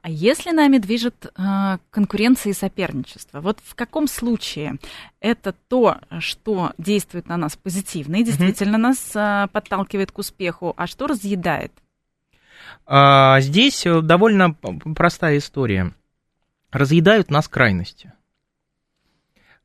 А 0.01 0.09
если 0.09 0.51
нами 0.51 0.79
движет 0.79 1.27
э, 1.37 1.77
конкуренция 1.89 2.51
и 2.51 2.55
соперничество, 2.55 3.39
вот 3.39 3.59
в 3.63 3.73
каком 3.73 4.07
случае 4.07 4.77
это 5.21 5.55
то, 5.69 5.99
что 6.19 6.73
действует 6.77 7.29
на 7.29 7.37
нас 7.37 7.55
позитивно 7.55 8.17
и 8.17 8.23
действительно 8.25 8.75
mm-hmm. 8.75 8.79
нас 8.79 9.11
э, 9.15 9.47
подталкивает 9.53 10.11
к 10.11 10.17
успеху, 10.17 10.73
а 10.75 10.87
что 10.87 11.07
разъедает? 11.07 11.71
А, 12.85 13.39
здесь 13.41 13.85
э, 13.85 14.01
довольно 14.01 14.53
простая 14.95 15.37
история. 15.37 15.93
Разъедают 16.71 17.29
нас 17.29 17.47
крайности. 17.47 18.13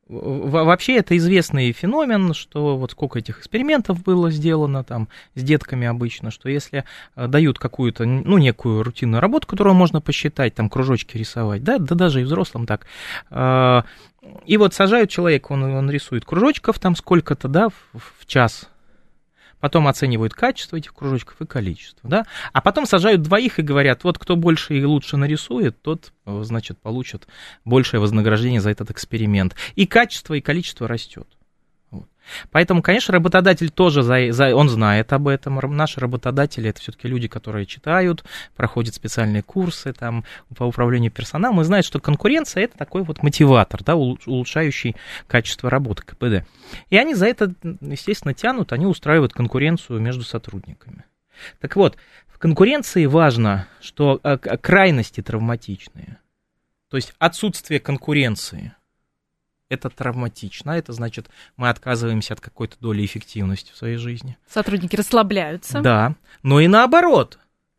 Вообще 0.08 0.96
это 0.96 1.14
известный 1.18 1.70
феномен, 1.72 2.32
что 2.32 2.78
вот 2.78 2.92
сколько 2.92 3.18
этих 3.18 3.40
экспериментов 3.40 4.02
было 4.02 4.30
сделано 4.30 4.82
там 4.82 5.08
с 5.34 5.42
детками 5.42 5.86
обычно, 5.86 6.30
что 6.30 6.48
если 6.48 6.84
э, 7.14 7.26
дают 7.26 7.58
какую-то, 7.58 8.06
ну, 8.06 8.38
некую 8.38 8.82
рутинную 8.82 9.20
работу, 9.20 9.46
которую 9.46 9.74
можно 9.74 10.00
посчитать, 10.00 10.54
там, 10.54 10.70
кружочки 10.70 11.18
рисовать, 11.18 11.62
да, 11.62 11.76
да 11.76 11.94
даже 11.94 12.22
и 12.22 12.24
взрослым 12.24 12.64
так, 12.64 12.86
э, 13.30 13.82
и 14.46 14.56
вот 14.56 14.72
сажают 14.72 15.10
человека, 15.10 15.52
он, 15.52 15.62
он 15.64 15.90
рисует 15.90 16.24
кружочков 16.24 16.78
там 16.78 16.96
сколько-то, 16.96 17.48
да, 17.48 17.68
в, 17.68 17.98
в 18.20 18.26
час, 18.26 18.70
потом 19.60 19.88
оценивают 19.88 20.34
качество 20.34 20.76
этих 20.76 20.94
кружочков 20.94 21.40
и 21.40 21.46
количество, 21.46 22.08
да, 22.08 22.26
а 22.52 22.60
потом 22.60 22.86
сажают 22.86 23.22
двоих 23.22 23.58
и 23.58 23.62
говорят, 23.62 24.04
вот 24.04 24.18
кто 24.18 24.36
больше 24.36 24.78
и 24.78 24.84
лучше 24.84 25.16
нарисует, 25.16 25.80
тот, 25.82 26.12
э, 26.26 26.40
значит, 26.44 26.78
получит 26.78 27.26
большее 27.64 28.00
вознаграждение 28.00 28.60
за 28.60 28.70
этот 28.70 28.90
эксперимент. 28.90 29.54
И 29.74 29.86
качество, 29.86 30.34
и 30.34 30.40
количество 30.40 30.86
растет. 30.88 31.26
Поэтому, 32.50 32.82
конечно, 32.82 33.12
работодатель 33.12 33.70
тоже, 33.70 34.02
за, 34.02 34.32
за, 34.32 34.54
он 34.54 34.68
знает 34.68 35.12
об 35.12 35.28
этом. 35.28 35.58
Наши 35.76 36.00
работодатели 36.00 36.70
это 36.70 36.80
все-таки 36.80 37.08
люди, 37.08 37.28
которые 37.28 37.66
читают, 37.66 38.24
проходят 38.56 38.94
специальные 38.94 39.42
курсы 39.42 39.92
там, 39.92 40.24
по 40.56 40.64
управлению 40.64 41.10
персоналом 41.10 41.60
и 41.60 41.64
знают, 41.64 41.86
что 41.86 42.00
конкуренция 42.00 42.64
это 42.64 42.76
такой 42.76 43.02
вот 43.02 43.22
мотиватор, 43.22 43.82
да, 43.82 43.96
улучшающий 43.96 44.96
качество 45.26 45.70
работы 45.70 46.02
КПД. 46.04 46.46
И 46.90 46.96
они 46.96 47.14
за 47.14 47.26
это, 47.26 47.54
естественно, 47.80 48.34
тянут, 48.34 48.72
они 48.72 48.86
устраивают 48.86 49.32
конкуренцию 49.32 50.00
между 50.00 50.22
сотрудниками. 50.22 51.04
Так 51.60 51.76
вот, 51.76 51.96
в 52.26 52.38
конкуренции 52.38 53.06
важно, 53.06 53.68
что 53.80 54.20
э, 54.22 54.36
крайности 54.38 55.22
травматичные. 55.22 56.18
То 56.90 56.96
есть 56.96 57.14
отсутствие 57.18 57.80
конкуренции– 57.80 58.72
это 59.68 59.90
травматично, 59.90 60.72
это 60.72 60.92
значит, 60.92 61.28
мы 61.56 61.68
отказываемся 61.68 62.34
от 62.34 62.40
какой-то 62.40 62.76
доли 62.80 63.04
эффективности 63.04 63.72
в 63.72 63.76
своей 63.76 63.96
жизни. 63.96 64.36
Сотрудники 64.48 64.96
расслабляются. 64.96 65.80
Да, 65.80 66.14
но 66.42 66.60
и 66.60 66.68
наоборот. 66.68 67.38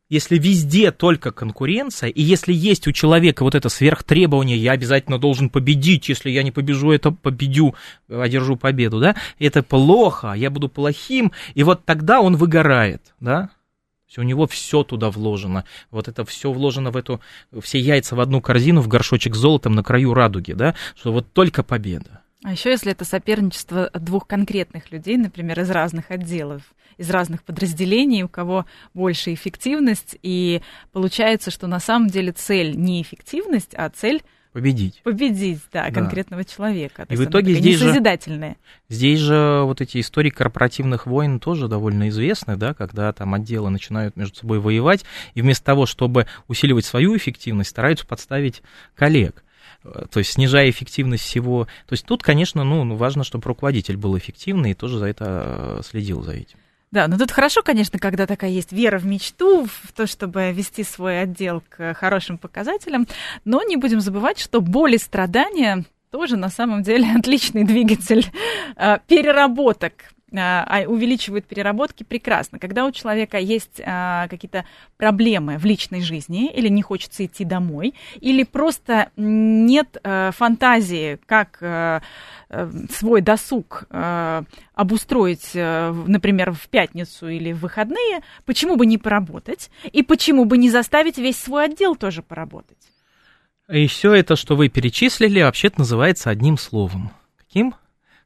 Если 0.10 0.39
везде 0.39 0.91
только 0.91 1.31
конкуренция, 1.31 2.10
и 2.10 2.24
если 2.24 2.51
есть 2.51 2.88
у 2.88 2.91
человека 2.91 3.43
вот 3.43 3.53
это 3.53 3.69
сверхтребование, 3.69 4.58
я 4.58 4.72
обязательно 4.72 5.19
должен 5.19 5.51
победить, 5.51 6.10
если 6.10 6.31
я 6.31 6.41
не 6.41 6.50
побежу, 6.50 6.91
это 6.91 7.12
победю, 7.12 7.75
одержу 8.08 8.55
победу, 8.55 9.00
да, 9.00 9.15
это 9.38 9.62
плохо, 9.62 10.34
я 10.34 10.50
буду 10.50 10.67
плохим, 10.67 11.31
и 11.53 11.62
вот 11.62 11.86
тогда 11.86 12.22
он 12.22 12.38
выгорает, 12.38 13.13
да, 13.19 13.51
у 14.18 14.24
него 14.24 14.48
все 14.48 14.84
туда 14.84 15.12
вложено. 15.12 15.66
Вот 15.92 16.08
это 16.08 16.25
все 16.25 16.51
вложено 16.51 16.92
в 16.92 16.98
эту, 16.98 17.22
все 17.62 17.80
яйца 17.80 18.16
в 18.16 18.20
одну 18.20 18.42
корзину, 18.42 18.82
в 18.82 18.88
горшочек 18.88 19.36
с 19.36 19.38
золотом 19.38 19.74
на 19.74 19.84
краю 19.84 20.13
радуги, 20.13 20.54
да, 20.54 20.75
что 20.96 21.12
вот 21.12 21.32
только 21.34 21.63
победа. 21.63 22.22
А 22.44 22.54
еще 22.54 22.70
если 22.70 22.94
это 22.94 23.04
соперничество 23.04 23.89
двух 23.94 24.25
конкретных 24.25 24.92
людей, 24.92 25.18
например, 25.18 25.60
из 25.60 25.70
разных 25.70 26.10
отделов, 26.10 26.62
из 26.98 27.10
разных 27.10 27.44
подразделений, 27.44 28.24
у 28.24 28.30
кого 28.30 28.66
больше 28.94 29.34
эффективность, 29.34 30.18
и 30.22 30.62
получается, 30.94 31.51
что 31.51 31.68
на 31.68 31.82
самом 31.82 32.08
деле 32.08 32.32
цель 32.32 32.75
не 32.78 33.01
эффективность, 33.01 33.75
а 33.75 33.89
цель 33.89 34.24
Победить. 34.53 35.01
Победить, 35.03 35.62
да, 35.72 35.86
да. 35.86 35.91
конкретного 35.91 36.44
человека. 36.44 37.06
И 37.08 37.15
в 37.15 37.24
итоге 37.24 37.53
здесь 37.53 37.77
же, 37.77 38.01
здесь 38.89 39.20
же 39.20 39.62
вот 39.63 39.79
эти 39.79 40.00
истории 40.00 40.32
корпоративных 40.32 41.06
войн 41.06 41.39
тоже 41.39 41.68
довольно 41.68 42.10
известны, 42.10 42.56
да, 42.56 42.74
когда 42.74 43.13
там 43.13 43.36
отделы 43.36 43.70
начинают 43.70 44.15
между 44.15 44.38
собой 44.38 44.59
воевать, 44.59 45.05
и 45.35 45.42
вместо 45.44 45.66
того, 45.66 45.85
чтобы 45.85 46.25
усиливать 46.48 46.85
свою 46.85 47.16
эффективность, 47.16 47.70
стараются 47.70 48.07
подставить 48.07 48.64
коллег 48.96 49.44
то 49.83 50.20
есть 50.20 50.31
снижая 50.31 50.70
эффективность 50.70 51.24
всего. 51.24 51.66
То 51.88 51.94
есть 51.94 52.05
тут, 52.05 52.22
конечно, 52.22 52.64
ну, 52.64 52.96
важно, 52.96 53.24
чтобы 53.24 53.48
руководитель 53.48 53.98
был 53.98 54.18
эффективный 54.18 54.72
и 54.72 54.74
тоже 54.74 55.00
за 55.00 55.05
это 55.05 55.79
э, 55.79 55.81
следил 55.85 56.22
за 56.22 56.33
этим. 56.33 56.57
Да, 56.92 57.08
но 57.08 57.18
тут 57.18 57.32
хорошо, 57.32 57.62
конечно, 57.62 58.00
когда 58.00 58.25
такая 58.25 58.50
есть 58.50 58.72
вера 58.72 58.98
в 58.98 59.06
мечту, 59.06 59.66
в 59.66 59.92
то, 59.94 60.08
чтобы 60.08 60.52
вести 60.52 60.84
свой 60.84 61.22
отдел 61.22 61.62
к 61.70 61.94
хорошим 61.94 62.40
показателям, 62.40 63.08
но 63.46 63.62
не 63.62 63.75
будем 63.75 64.02
забывать, 64.02 64.40
что 64.40 64.60
боль 64.60 64.96
и 64.96 64.98
страдания 64.98 65.86
тоже 66.10 66.36
на 66.36 66.50
самом 66.50 66.82
деле 66.82 67.08
отличный 67.18 67.64
двигатель 67.64 68.25
э, 68.75 68.98
переработок 69.08 69.94
увеличивают 70.31 71.46
переработки 71.46 72.03
прекрасно. 72.03 72.59
Когда 72.59 72.85
у 72.85 72.92
человека 72.92 73.37
есть 73.37 73.81
а, 73.85 74.27
какие-то 74.27 74.65
проблемы 74.98 75.57
в 75.57 75.65
личной 75.65 76.01
жизни, 76.01 76.51
или 76.51 76.68
не 76.68 76.81
хочется 76.81 77.25
идти 77.25 77.46
домой, 77.46 77.94
или 78.20 78.44
просто 78.44 79.09
нет 79.15 79.98
а, 80.03 80.31
фантазии, 80.31 81.20
как 81.25 81.57
а, 81.61 82.01
свой 82.92 83.22
досуг 83.22 83.85
а, 83.89 84.44
обустроить, 84.74 85.51
а, 85.55 85.92
например, 85.92 86.51
в 86.51 86.68
пятницу 86.70 87.27
или 87.27 87.51
в 87.51 87.59
выходные, 87.59 88.22
почему 88.46 88.75
бы 88.75 88.85
не 88.85 88.98
поработать, 88.98 89.70
и 89.92 90.03
почему 90.03 90.46
бы 90.46 90.57
не 90.57 90.70
заставить 90.70 91.18
весь 91.18 91.37
свой 91.37 91.65
отдел 91.65 91.96
тоже 91.96 92.22
поработать? 92.24 92.77
И 93.70 93.85
все 93.87 94.13
это, 94.13 94.35
что 94.35 94.55
вы 94.55 94.68
перечислили, 94.70 95.44
вообще-то 95.44 95.79
называется 95.79 96.31
одним 96.31 96.57
словом. 96.57 97.11
Каким? 97.37 97.75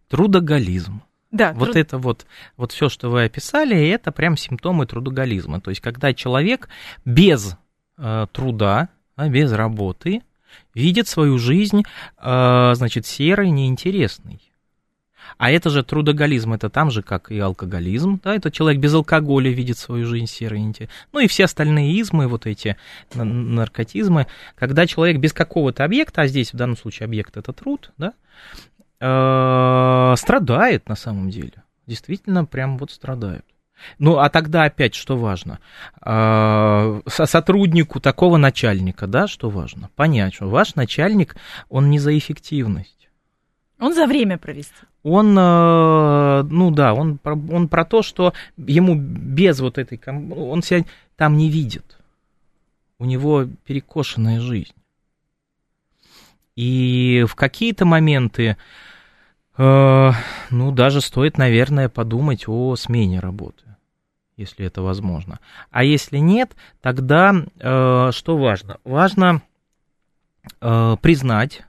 Трудоголизм. 0.07 1.01
Да, 1.33 1.51
вот 1.53 1.71
труд... 1.71 1.75
это 1.75 1.97
вот, 1.97 2.25
вот 2.57 2.71
все, 2.71 2.89
что 2.89 3.09
вы 3.09 3.23
описали, 3.23 3.89
это 3.89 4.11
прям 4.11 4.37
симптомы 4.37 4.85
трудоголизма. 4.85 5.59
То 5.59 5.71
есть, 5.71 5.81
когда 5.81 6.13
человек 6.13 6.69
без 7.05 7.57
э, 7.97 8.27
труда, 8.31 8.89
а, 9.15 9.27
без 9.29 9.51
работы, 9.51 10.21
видит 10.75 11.07
свою 11.07 11.39
жизнь, 11.39 11.83
э, 12.21 12.71
значит, 12.75 13.07
серой, 13.07 13.49
неинтересной. 13.49 14.41
А 15.39 15.49
это 15.49 15.71
же 15.71 15.83
трудоголизм, 15.83 16.53
это 16.53 16.69
там 16.69 16.91
же, 16.91 17.01
как 17.01 17.31
и 17.31 17.39
алкоголизм, 17.39 18.19
да, 18.23 18.35
это 18.35 18.51
человек 18.51 18.79
без 18.79 18.93
алкоголя 18.93 19.49
видит 19.49 19.79
свою 19.79 20.05
жизнь 20.05 20.27
серой, 20.27 20.59
неинтересной. 20.59 20.95
Ну 21.13 21.19
и 21.19 21.27
все 21.27 21.45
остальные 21.45 21.99
измы, 21.99 22.27
вот 22.27 22.45
эти 22.45 22.77
наркотизмы, 23.15 24.27
когда 24.55 24.85
человек 24.85 25.17
без 25.17 25.33
какого-то 25.33 25.83
объекта, 25.83 26.21
а 26.21 26.27
здесь 26.27 26.53
в 26.53 26.57
данном 26.57 26.77
случае 26.77 27.05
объект 27.05 27.37
это 27.37 27.53
труд, 27.53 27.91
да, 27.97 28.13
Э, 29.05 30.15
страдает 30.15 30.87
на 30.87 30.95
самом 30.95 31.29
деле. 31.29 31.61
Действительно, 31.87 32.45
прям 32.45 32.77
вот 32.77 32.89
страдают. 32.89 33.43
Ну, 33.99 34.19
а 34.19 34.29
тогда 34.29 34.63
опять, 34.63 34.95
что 34.95 35.17
важно? 35.17 35.59
Э, 36.05 37.01
сотруднику 37.07 37.99
такого 37.99 38.37
начальника, 38.37 39.05
да, 39.05 39.27
что 39.27 39.49
важно? 39.49 39.89
Понять, 39.97 40.35
что 40.35 40.49
ваш 40.49 40.75
начальник, 40.75 41.35
он 41.67 41.89
не 41.89 41.99
за 41.99 42.17
эффективность. 42.17 43.09
Он 43.77 43.93
за 43.93 44.07
время 44.07 44.37
провести. 44.37 44.71
Он, 45.03 45.37
э, 45.37 46.43
ну 46.43 46.71
да, 46.71 46.93
он, 46.93 47.19
он 47.25 47.67
про 47.67 47.83
то, 47.83 48.03
что 48.03 48.33
ему 48.55 48.95
без 48.95 49.59
вот 49.59 49.79
этой... 49.79 49.99
Он 50.07 50.63
себя 50.63 50.85
там 51.17 51.35
не 51.35 51.49
видит. 51.49 51.97
У 52.99 53.03
него 53.03 53.47
перекошенная 53.65 54.39
жизнь. 54.39 54.71
И 56.55 57.25
в 57.27 57.35
какие-то 57.35 57.83
моменты 57.83 58.55
ну, 59.55 60.71
даже 60.71 61.01
стоит, 61.01 61.37
наверное, 61.37 61.89
подумать 61.89 62.45
о 62.47 62.75
смене 62.75 63.19
работы, 63.19 63.63
если 64.35 64.65
это 64.65 64.81
возможно. 64.81 65.39
А 65.69 65.83
если 65.83 66.17
нет, 66.17 66.55
тогда 66.81 67.33
э, 67.35 68.09
что 68.11 68.37
важно? 68.37 68.79
Важно 68.83 69.43
э, 70.59 70.97
признать, 71.01 71.63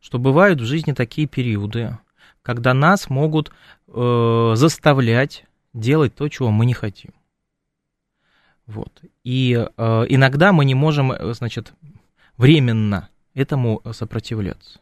что 0.00 0.18
бывают 0.18 0.60
в 0.60 0.64
жизни 0.64 0.92
такие 0.92 1.26
периоды, 1.26 1.98
когда 2.42 2.72
нас 2.72 3.10
могут 3.10 3.52
заставлять 3.86 5.44
делать 5.72 6.14
то, 6.14 6.28
чего 6.28 6.50
мы 6.50 6.66
не 6.66 6.74
хотим. 6.74 7.12
Вот. 8.66 9.02
И 9.24 9.54
э, 9.54 10.04
иногда 10.08 10.52
мы 10.52 10.66
не 10.66 10.74
можем, 10.74 11.12
значит, 11.34 11.72
временно 12.36 13.08
этому 13.34 13.82
сопротивляться. 13.92 14.80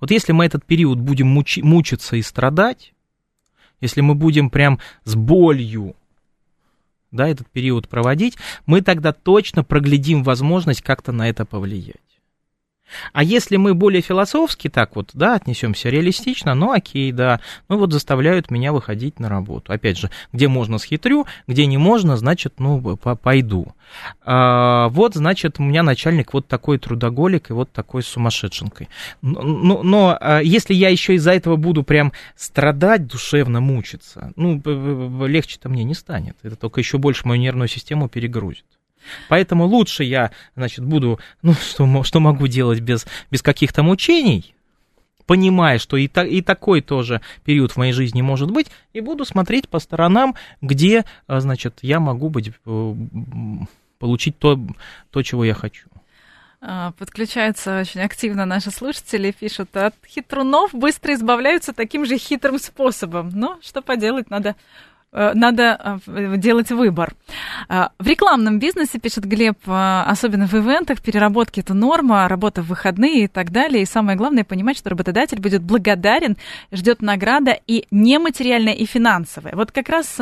Вот 0.00 0.10
если 0.10 0.32
мы 0.32 0.44
этот 0.44 0.64
период 0.64 0.98
будем 1.00 1.28
муч- 1.28 1.62
мучиться 1.62 2.16
и 2.16 2.22
страдать, 2.22 2.92
если 3.80 4.00
мы 4.00 4.14
будем 4.14 4.50
прям 4.50 4.78
с 5.04 5.14
болью 5.14 5.96
да, 7.10 7.28
этот 7.28 7.48
период 7.50 7.88
проводить, 7.88 8.36
мы 8.66 8.82
тогда 8.82 9.12
точно 9.12 9.64
проглядим 9.64 10.22
возможность 10.22 10.82
как-то 10.82 11.12
на 11.12 11.28
это 11.28 11.44
повлиять. 11.44 12.15
А 13.12 13.22
если 13.22 13.56
мы 13.56 13.74
более 13.74 14.02
философски 14.02 14.68
так 14.68 14.96
вот, 14.96 15.10
да, 15.14 15.34
отнесемся 15.34 15.88
реалистично, 15.88 16.54
ну 16.54 16.72
окей, 16.72 17.12
да, 17.12 17.40
ну 17.68 17.78
вот 17.78 17.92
заставляют 17.92 18.50
меня 18.50 18.72
выходить 18.72 19.18
на 19.18 19.28
работу. 19.28 19.72
Опять 19.72 19.98
же, 19.98 20.10
где 20.32 20.48
можно 20.48 20.78
схитрю, 20.78 21.26
где 21.46 21.66
не 21.66 21.78
можно, 21.78 22.16
значит, 22.16 22.54
ну, 22.58 22.96
пойду. 22.96 23.74
А, 24.24 24.88
вот, 24.88 25.14
значит, 25.14 25.58
у 25.58 25.62
меня 25.62 25.82
начальник 25.82 26.32
вот 26.32 26.46
такой 26.46 26.78
трудоголик 26.78 27.50
и 27.50 27.52
вот 27.52 27.70
такой 27.72 28.02
сумасшедшенкой. 28.02 28.88
Но, 29.22 29.42
но, 29.42 29.82
но 29.82 30.18
а, 30.20 30.40
если 30.40 30.74
я 30.74 30.88
еще 30.88 31.14
из-за 31.14 31.32
этого 31.32 31.56
буду 31.56 31.82
прям 31.82 32.12
страдать, 32.36 33.06
душевно 33.06 33.60
мучиться, 33.60 34.32
ну, 34.36 34.62
легче-то 35.26 35.68
мне 35.68 35.84
не 35.84 35.94
станет. 35.94 36.36
Это 36.42 36.56
только 36.56 36.80
еще 36.80 36.98
больше 36.98 37.26
мою 37.26 37.40
нервную 37.40 37.68
систему 37.68 38.08
перегрузит. 38.08 38.64
Поэтому 39.28 39.64
лучше 39.66 40.04
я, 40.04 40.30
значит, 40.54 40.84
буду, 40.84 41.18
ну, 41.42 41.54
что, 41.54 42.02
что 42.02 42.20
могу 42.20 42.46
делать 42.46 42.80
без, 42.80 43.06
без 43.30 43.42
каких-то 43.42 43.82
мучений, 43.82 44.54
понимая, 45.26 45.78
что 45.78 45.96
и, 45.96 46.08
та, 46.08 46.24
и 46.24 46.40
такой 46.40 46.80
тоже 46.80 47.20
период 47.44 47.72
в 47.72 47.76
моей 47.76 47.92
жизни 47.92 48.22
может 48.22 48.50
быть, 48.50 48.68
и 48.92 49.00
буду 49.00 49.24
смотреть 49.24 49.68
по 49.68 49.78
сторонам, 49.78 50.34
где, 50.60 51.04
а, 51.26 51.40
значит, 51.40 51.78
я 51.82 52.00
могу 52.00 52.28
быть, 52.28 52.52
э, 52.64 52.94
получить 53.98 54.38
то, 54.38 54.58
то 55.10 55.22
чего 55.22 55.44
я 55.44 55.54
хочу. 55.54 55.88
А, 56.60 56.92
подключаются 56.92 57.80
очень 57.80 58.00
активно 58.00 58.46
наши 58.46 58.70
слушатели, 58.70 59.30
пишут, 59.30 59.76
от 59.76 59.94
хитрунов 60.06 60.72
быстро 60.72 61.14
избавляются 61.14 61.72
таким 61.72 62.06
же 62.06 62.18
хитрым 62.18 62.58
способом. 62.58 63.30
Но 63.34 63.58
что 63.62 63.82
поделать, 63.82 64.30
надо 64.30 64.54
Э, 64.54 64.56
надо 65.34 66.00
э, 66.06 66.36
делать 66.36 66.70
выбор. 66.70 67.14
Э, 67.68 67.88
в 67.98 68.06
рекламном 68.06 68.58
бизнесе, 68.58 68.98
пишет 68.98 69.24
Глеб, 69.24 69.58
особенно 69.66 70.46
в 70.46 70.54
ивентах, 70.54 71.00
переработки 71.00 71.60
это 71.60 71.74
норма, 71.74 72.28
работа 72.28 72.62
в 72.62 72.68
выходные 72.68 73.24
и 73.24 73.28
так 73.28 73.50
далее. 73.50 73.82
И 73.82 73.86
самое 73.86 74.18
главное 74.18 74.44
понимать, 74.44 74.76
что 74.76 74.90
работодатель 74.90 75.40
будет 75.40 75.62
благодарен, 75.62 76.36
ждет 76.70 77.02
награда 77.02 77.58
и 77.66 77.86
нематериальная, 77.90 78.74
и 78.74 78.84
финансовая. 78.84 79.54
Вот 79.54 79.72
как 79.72 79.88
раз 79.88 80.18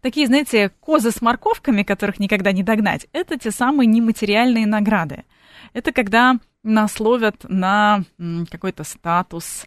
такие, 0.00 0.26
знаете, 0.26 0.70
козы 0.80 1.10
с 1.10 1.20
морковками, 1.20 1.82
которых 1.82 2.18
никогда 2.20 2.52
не 2.52 2.62
догнать, 2.62 3.06
это 3.12 3.38
те 3.38 3.50
самые 3.50 3.86
нематериальные 3.86 4.66
награды. 4.66 5.24
Это 5.72 5.92
когда 5.92 6.36
нас 6.62 7.00
ловят 7.00 7.44
на 7.48 8.02
какой-то 8.50 8.84
статус, 8.84 9.66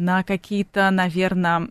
на 0.00 0.22
какие-то, 0.22 0.90
наверное, 0.90 1.68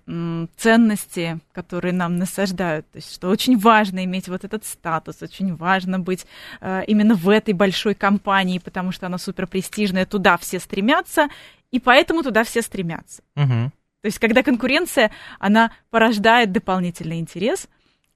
ценности, 0.55 1.39
которые 1.51 1.93
нам 1.93 2.17
насаждают. 2.17 2.89
То 2.91 2.97
есть, 2.97 3.11
что 3.13 3.27
очень 3.29 3.57
важно 3.57 4.05
иметь 4.05 4.27
вот 4.29 4.43
этот 4.43 4.65
статус, 4.65 5.23
очень 5.23 5.55
важно 5.55 5.99
быть 5.99 6.27
э, 6.61 6.83
именно 6.85 7.15
в 7.15 7.27
этой 7.27 7.55
большой 7.55 7.95
компании, 7.95 8.59
потому 8.59 8.91
что 8.91 9.07
она 9.07 9.17
супер 9.17 9.47
престижная, 9.47 10.05
туда 10.05 10.37
все 10.37 10.59
стремятся, 10.59 11.27
и 11.71 11.79
поэтому 11.79 12.21
туда 12.21 12.43
все 12.43 12.61
стремятся. 12.61 13.23
Угу. 13.35 13.71
То 14.01 14.05
есть, 14.05 14.19
когда 14.19 14.43
конкуренция, 14.43 15.09
она 15.39 15.71
порождает 15.89 16.51
дополнительный 16.51 17.19
интерес, 17.19 17.67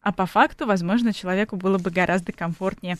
а 0.02 0.12
по 0.12 0.28
факту, 0.28 0.68
возможно, 0.68 1.12
человеку 1.12 1.56
было 1.56 1.80
бы 1.80 1.90
гораздо 1.90 2.34
комфортнее 2.34 2.98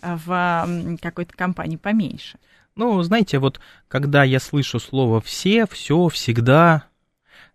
э, 0.00 0.16
в 0.24 0.96
какой-то 1.02 1.36
компании 1.36 1.76
поменьше. 1.76 2.38
Ну, 2.76 3.00
знаете, 3.02 3.38
вот 3.38 3.60
когда 3.88 4.24
я 4.24 4.40
слышу 4.40 4.80
слово 4.80 5.20
«все», 5.20 5.66
«все», 5.66 6.08
«всегда» 6.08 6.84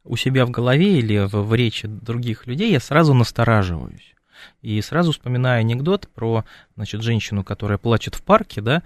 у 0.05 0.15
себя 0.15 0.45
в 0.45 0.49
голове 0.49 0.99
или 0.99 1.27
в, 1.27 1.33
в 1.33 1.53
речи 1.53 1.87
других 1.87 2.47
людей, 2.47 2.71
я 2.71 2.79
сразу 2.79 3.13
настораживаюсь. 3.13 4.15
И 4.61 4.81
сразу 4.81 5.11
вспоминаю 5.11 5.59
анекдот 5.59 6.07
про, 6.07 6.45
значит, 6.75 7.01
женщину, 7.01 7.43
которая 7.43 7.77
плачет 7.77 8.15
в 8.15 8.23
парке, 8.23 8.61
да, 8.61 8.83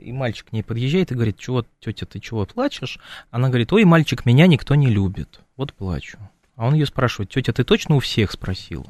и 0.00 0.12
мальчик 0.12 0.48
к 0.48 0.52
ней 0.52 0.62
подъезжает 0.62 1.12
и 1.12 1.14
говорит, 1.14 1.38
чего, 1.38 1.66
тетя, 1.80 2.06
ты 2.06 2.20
чего 2.20 2.46
плачешь? 2.46 2.98
Она 3.30 3.48
говорит, 3.48 3.70
ой, 3.74 3.84
мальчик, 3.84 4.24
меня 4.24 4.46
никто 4.46 4.74
не 4.74 4.88
любит, 4.88 5.40
вот 5.58 5.74
плачу. 5.74 6.18
А 6.56 6.66
он 6.66 6.74
ее 6.74 6.86
спрашивает, 6.86 7.30
тетя, 7.30 7.52
ты 7.52 7.64
точно 7.64 7.96
у 7.96 8.00
всех 8.00 8.32
спросила? 8.32 8.86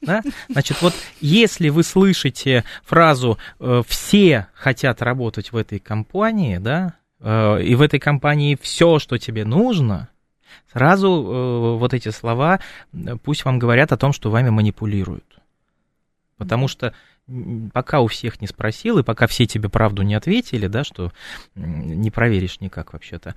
Да? 0.00 0.22
Значит, 0.48 0.82
вот 0.82 0.94
если 1.20 1.68
вы 1.68 1.82
слышите 1.82 2.64
фразу 2.84 3.38
э, 3.60 3.82
«все 3.86 4.48
хотят 4.54 5.02
работать 5.02 5.52
в 5.52 5.56
этой 5.56 5.78
компании», 5.78 6.58
да, 6.58 6.94
э, 7.20 7.62
и 7.62 7.74
в 7.74 7.82
этой 7.82 8.00
компании 8.00 8.58
все, 8.60 8.98
что 8.98 9.18
тебе 9.18 9.44
нужно, 9.44 10.08
сразу 10.72 11.08
э, 11.08 11.78
вот 11.78 11.94
эти 11.94 12.10
слова 12.10 12.60
пусть 13.22 13.44
вам 13.44 13.58
говорят 13.58 13.92
о 13.92 13.96
том, 13.96 14.12
что 14.12 14.30
вами 14.30 14.50
манипулируют. 14.50 15.24
Потому 16.36 16.68
что 16.68 16.94
пока 17.72 18.00
у 18.00 18.08
всех 18.08 18.40
не 18.40 18.46
спросил, 18.46 18.98
и 18.98 19.04
пока 19.04 19.26
все 19.26 19.46
тебе 19.46 19.68
правду 19.68 20.02
не 20.02 20.14
ответили, 20.14 20.66
да, 20.66 20.84
что 20.84 21.12
не 21.54 22.10
проверишь 22.10 22.60
никак 22.60 22.92
вообще-то, 22.92 23.34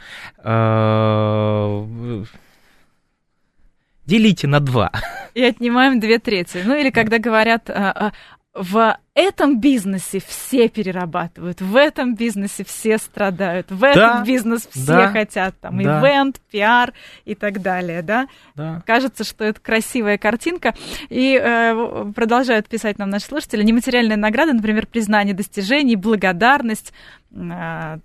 делите 4.05 4.47
на 4.47 4.59
два. 4.59 4.91
И 5.33 5.43
отнимаем 5.43 5.99
две 5.99 6.19
трети. 6.19 6.61
Ну 6.65 6.75
или 6.75 6.89
когда 6.89 7.19
говорят, 7.19 7.69
а, 7.69 7.91
а, 7.91 8.11
в 8.55 8.97
этом 9.13 9.59
бизнесе 9.59 10.21
все 10.25 10.69
перерабатывают, 10.69 11.59
в 11.59 11.75
этом 11.75 12.15
бизнесе 12.15 12.63
все 12.63 12.97
страдают, 12.97 13.69
в 13.69 13.79
да, 13.79 13.89
этот 13.89 14.27
бизнес 14.27 14.67
все 14.71 14.85
да, 14.85 15.11
хотят, 15.11 15.59
там, 15.59 15.83
да. 15.83 15.99
ивент, 15.99 16.39
пиар 16.49 16.93
и 17.25 17.35
так 17.35 17.61
далее, 17.61 18.01
да? 18.01 18.27
да? 18.55 18.81
Кажется, 18.85 19.25
что 19.25 19.43
это 19.43 19.59
красивая 19.59 20.17
картинка. 20.17 20.73
И 21.09 21.37
э, 21.37 22.11
продолжают 22.15 22.69
писать 22.69 22.97
нам 22.97 23.09
наши 23.09 23.25
слушатели, 23.25 23.61
нематериальная 23.61 24.17
награда, 24.17 24.53
например, 24.53 24.87
признание 24.87 25.33
достижений, 25.33 25.97
благодарность, 25.97 26.93
э, 27.31 27.37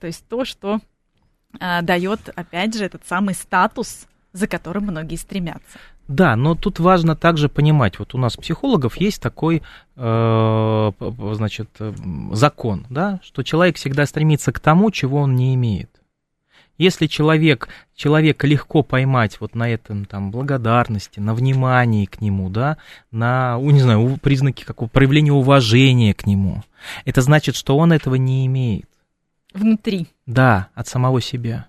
то 0.00 0.06
есть 0.06 0.26
то, 0.28 0.44
что 0.44 0.80
э, 1.60 1.82
дает, 1.82 2.28
опять 2.34 2.74
же, 2.74 2.84
этот 2.84 3.06
самый 3.06 3.34
статус 3.34 4.08
за 4.33 4.47
которым 4.47 4.85
многие 4.85 5.16
стремятся. 5.16 5.79
Да, 6.09 6.35
но 6.35 6.55
тут 6.55 6.81
важно 6.81 7.14
также 7.14 7.49
понимать, 7.49 7.99
вот 7.99 8.14
у 8.14 8.19
нас 8.19 8.37
психологов 8.37 8.97
есть 8.97 9.23
такой, 9.23 9.62
э, 9.97 10.93
значит, 11.35 11.71
закон, 12.33 12.87
да, 12.90 13.21
что 13.23 13.43
человек 13.45 13.77
всегда 13.77 14.07
стремится 14.07 14.53
к 14.53 14.59
тому, 14.59 14.90
чего 14.90 15.19
он 15.19 15.37
не 15.37 15.55
имеет. 15.55 15.90
Если 16.79 17.09
человек, 17.09 17.69
человека 17.95 18.47
легко 18.47 18.83
поймать 18.83 19.38
вот 19.38 19.55
на 19.55 19.69
этом 19.69 20.07
там 20.07 20.31
благодарности, 20.31 21.21
на 21.21 21.35
внимании 21.35 22.07
к 22.07 22.23
нему, 22.23 22.49
да, 22.49 22.79
на, 23.11 23.59
не 23.61 23.81
знаю, 23.81 24.16
признаки 24.16 24.64
какого 24.64 24.88
проявления 24.88 25.33
уважения 25.33 26.14
к 26.14 26.27
нему, 26.27 26.62
это 27.05 27.21
значит, 27.21 27.55
что 27.55 27.77
он 27.77 27.93
этого 27.93 28.14
не 28.14 28.47
имеет. 28.47 28.88
Внутри. 29.53 30.09
Да, 30.25 30.69
от 30.75 30.88
самого 30.88 31.21
себя. 31.21 31.66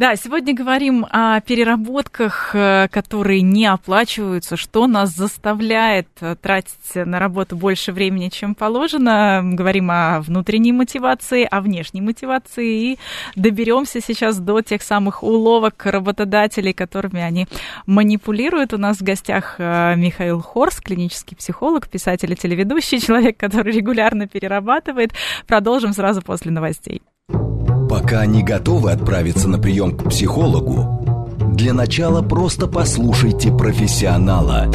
Да, 0.00 0.16
сегодня 0.16 0.54
говорим 0.54 1.06
о 1.10 1.42
переработках, 1.42 2.54
э, 2.54 2.88
которые 2.90 3.42
не 3.42 3.66
оплачиваются, 3.66 4.56
что 4.56 4.86
нас 4.86 5.10
заставляет 5.10 6.08
э, 6.22 6.36
тратить 6.40 6.94
на 6.94 7.18
работу 7.18 7.54
больше 7.54 7.92
времени, 7.92 8.30
чем 8.30 8.54
положено. 8.54 9.42
Говорим 9.44 9.90
о 9.90 10.22
внутренней 10.22 10.72
мотивации, 10.72 11.44
о 11.44 11.60
внешней 11.60 12.00
мотивации 12.00 12.92
и 12.92 12.98
доберемся 13.36 14.00
сейчас 14.00 14.38
до 14.38 14.62
тех 14.62 14.80
самых 14.82 15.22
уловок 15.22 15.84
работодателей, 15.84 16.72
которыми 16.72 17.20
они 17.20 17.46
манипулируют. 17.84 18.72
У 18.72 18.78
нас 18.78 19.00
в 19.00 19.02
гостях 19.02 19.56
э, 19.58 19.96
Михаил 19.96 20.40
Хорс, 20.40 20.80
клинический 20.80 21.36
психолог, 21.36 21.90
писатель 21.90 22.32
и 22.32 22.36
телеведущий, 22.36 23.00
человек, 23.06 23.36
который 23.36 23.74
регулярно 23.74 24.26
перерабатывает. 24.26 25.12
Продолжим 25.46 25.92
сразу 25.92 26.22
после 26.22 26.50
новостей. 26.50 27.02
Пока 27.90 28.24
не 28.24 28.44
готовы 28.44 28.92
отправиться 28.92 29.48
на 29.48 29.58
прием 29.58 29.96
к 29.96 30.08
психологу, 30.10 31.26
для 31.56 31.74
начала 31.74 32.22
просто 32.22 32.68
послушайте 32.68 33.50
профессионала. 33.50 34.72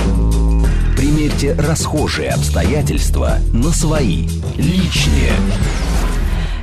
Примерьте 0.97 1.53
расхожие 1.53 2.31
обстоятельства 2.31 3.37
на 3.53 3.69
свои, 3.69 4.27
личные. 4.57 5.31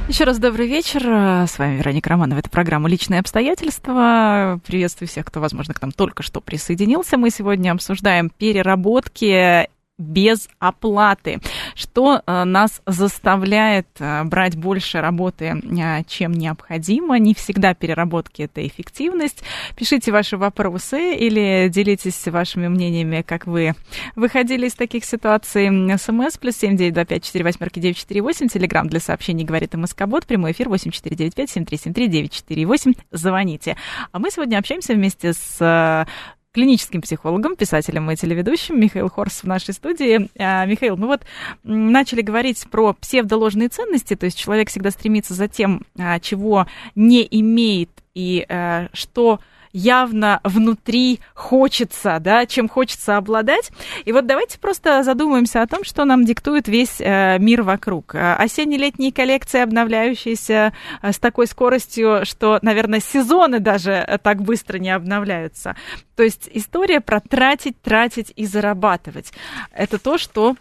Еще 0.09 0.25
раз 0.25 0.39
добрый 0.39 0.67
вечер. 0.69 1.03
С 1.49 1.59
вами 1.59 1.79
Вероника 1.79 2.11
Романова. 2.11 2.41
Это 2.41 2.51
программа 2.51 2.87
«Личные 2.87 3.21
обстоятельства». 3.21 4.61
Приветствую 4.67 5.09
всех, 5.09 5.25
кто, 5.25 5.41
возможно, 5.41 5.73
к 5.73 5.81
нам 5.81 5.91
только 5.91 6.23
что 6.23 6.43
присоединился. 6.43 7.17
Мы 7.17 7.31
сегодня 7.31 7.73
обсуждаем 7.73 8.29
переработки 8.29 9.71
без 10.03 10.49
оплаты, 10.59 11.41
что 11.75 12.21
э, 12.27 12.45
нас 12.45 12.83
заставляет 12.87 13.87
э, 13.99 14.25
брать 14.25 14.57
больше 14.57 15.01
работы, 15.01 15.55
э, 15.63 16.05
чем 16.07 16.33
необходимо. 16.33 17.19
Не 17.19 17.35
всегда 17.35 17.75
переработки– 17.75 18.43
это 18.43 18.67
эффективность. 18.67 19.43
Пишите 19.77 20.13
ваши 20.13 20.37
вопросы 20.37 21.15
или 21.15 21.69
делитесь 21.69 22.27
вашими 22.27 22.69
мнениями, 22.69 23.23
как 23.23 23.47
вы 23.47 23.75
выходили 24.17 24.67
из 24.67 24.75
таких 24.75 25.05
ситуаций. 25.05 25.69
СМС 25.97 26.37
плюс 26.39 26.57
семь 26.57 26.77
девять 26.77 26.95
два 26.95 27.05
пять 27.05 27.25
четыре 27.25 27.45
восьмерки 27.45 27.79
девять 27.79 27.97
четыре 27.97 28.21
восемь. 28.23 28.49
Телеграмм 28.49 28.89
для 28.89 29.01
сообщений 29.01 29.45
говорит 29.45 29.75
МСК-бот. 29.75 30.27
Прямой 30.27 30.53
эфир 30.53 30.69
восемь 30.69 30.91
четыре 30.91 31.17
девять 31.17 31.35
пять 31.35 31.51
семь 31.51 31.65
три 31.65 31.79
семь 31.79 31.95
три 31.95 32.09
девять 32.09 32.33
четыре 32.33 32.67
восемь. 32.67 32.93
Звоните. 33.11 33.77
А 34.11 34.19
мы 34.19 34.31
сегодня 34.31 34.59
общаемся 34.59 34.95
вместе 34.95 35.33
с 35.33 36.07
клиническим 36.53 37.01
психологом, 37.01 37.57
писателем 37.57 38.11
и 38.11 38.17
телеведущим 38.17 38.79
Михаил 38.79 39.09
Хорс 39.09 39.43
в 39.43 39.47
нашей 39.47 39.75
студии. 39.75 40.29
А, 40.39 40.67
Михаил, 40.67 40.97
мы 40.97 41.07
вот 41.07 41.23
начали 41.65 42.21
говорить 42.21 42.67
про 42.71 42.93
псевдоложные 42.93 43.69
ценности, 43.69 44.15
то 44.15 44.27
есть 44.27 44.39
человек 44.39 44.69
всегда 44.69 44.91
стремится 44.91 45.35
за 45.35 45.49
тем, 45.49 45.83
а, 45.99 46.21
чего 46.21 46.67
не 46.95 47.27
имеет 47.31 47.91
и 48.15 48.45
а, 48.49 48.89
что 48.93 49.41
явно 49.73 50.41
внутри 50.45 51.21
хочется, 51.35 52.19
да, 52.21 52.47
чем 52.47 52.69
хочется 52.69 53.17
обладать. 53.17 53.71
И 54.05 54.13
вот 54.13 54.27
давайте 54.27 54.59
просто 54.59 55.03
задумаемся 55.03 55.63
о 55.63 55.67
том, 55.67 55.85
что 55.85 56.05
нам 56.05 56.25
диктует 56.25 56.69
весь 56.69 57.01
э, 57.01 57.39
мир 57.39 57.63
вокруг. 57.63 58.15
Э, 58.15 58.35
осенне-летние 58.35 59.13
коллекции, 59.13 59.61
обновляющиеся 59.61 60.73
э, 61.03 61.13
с 61.13 61.19
такой 61.19 61.47
скоростью, 61.47 62.21
что, 62.25 62.59
наверное, 62.63 63.01
сезоны 63.01 63.61
даже 63.61 64.21
так 64.23 64.43
быстро 64.43 64.79
не 64.79 64.91
обновляются. 64.91 65.77
То 66.17 66.23
есть 66.23 66.49
история 66.53 67.01
про 67.01 67.21
тратить, 67.21 67.81
тратить 67.81 68.33
и 68.37 68.47
зарабатывать. 68.47 69.33
Это 69.73 69.99
то, 69.99 70.19
что 70.19 70.57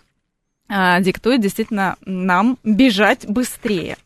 диктует 1.01 1.41
действительно 1.41 1.97
нам 2.05 2.57
бежать 2.63 3.27
быстрее. 3.27 3.97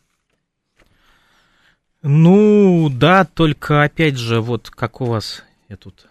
Ну, 2.07 2.91
да, 2.91 3.25
только 3.25 3.81
опять 3.81 4.15
же, 4.15 4.39
вот 4.39 4.69
как 4.69 5.01
у 5.01 5.05
вас, 5.05 5.43
я 5.69 5.75
тут 5.75 6.07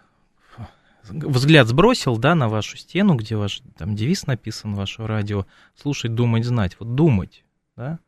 взгляд 1.09 1.68
сбросил, 1.68 2.16
да, 2.16 2.35
на 2.35 2.48
вашу 2.48 2.76
стену, 2.76 3.14
где 3.14 3.37
ваш 3.37 3.62
там 3.78 3.94
девиз 3.94 4.26
написан, 4.26 4.74
ваше 4.74 5.07
радио, 5.07 5.46
слушать, 5.80 6.16
думать, 6.16 6.44
знать. 6.44 6.74
Вот 6.80 6.96
думать, 6.96 7.44
да, 7.76 8.00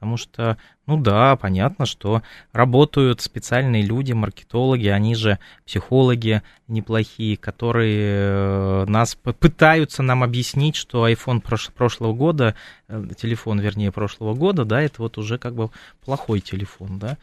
Потому 0.00 0.16
что, 0.16 0.56
ну 0.86 0.96
да, 0.96 1.36
понятно, 1.36 1.84
что 1.84 2.22
работают 2.52 3.20
специальные 3.20 3.82
люди, 3.82 4.14
маркетологи, 4.14 4.86
они 4.86 5.14
же 5.14 5.38
психологи 5.66 6.40
неплохие, 6.68 7.36
которые 7.36 7.98
э, 8.00 8.84
нас 8.86 9.14
пытаются 9.14 10.02
нам 10.02 10.22
объяснить, 10.22 10.76
что 10.76 11.06
iPhone 11.06 11.42
прош- 11.42 11.70
прошлого 11.70 12.14
года, 12.14 12.54
э, 12.88 13.08
телефон, 13.14 13.60
вернее, 13.60 13.92
прошлого 13.92 14.32
года, 14.32 14.64
да, 14.64 14.80
это 14.80 15.02
вот 15.02 15.18
уже 15.18 15.36
как 15.36 15.54
бы 15.54 15.68
плохой 16.02 16.40
телефон, 16.40 16.98
да. 16.98 17.18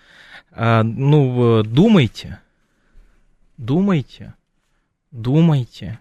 А, 0.51 0.83
ну, 0.83 1.63
думайте, 1.63 2.39
думайте, 3.57 4.35
думайте, 5.09 5.97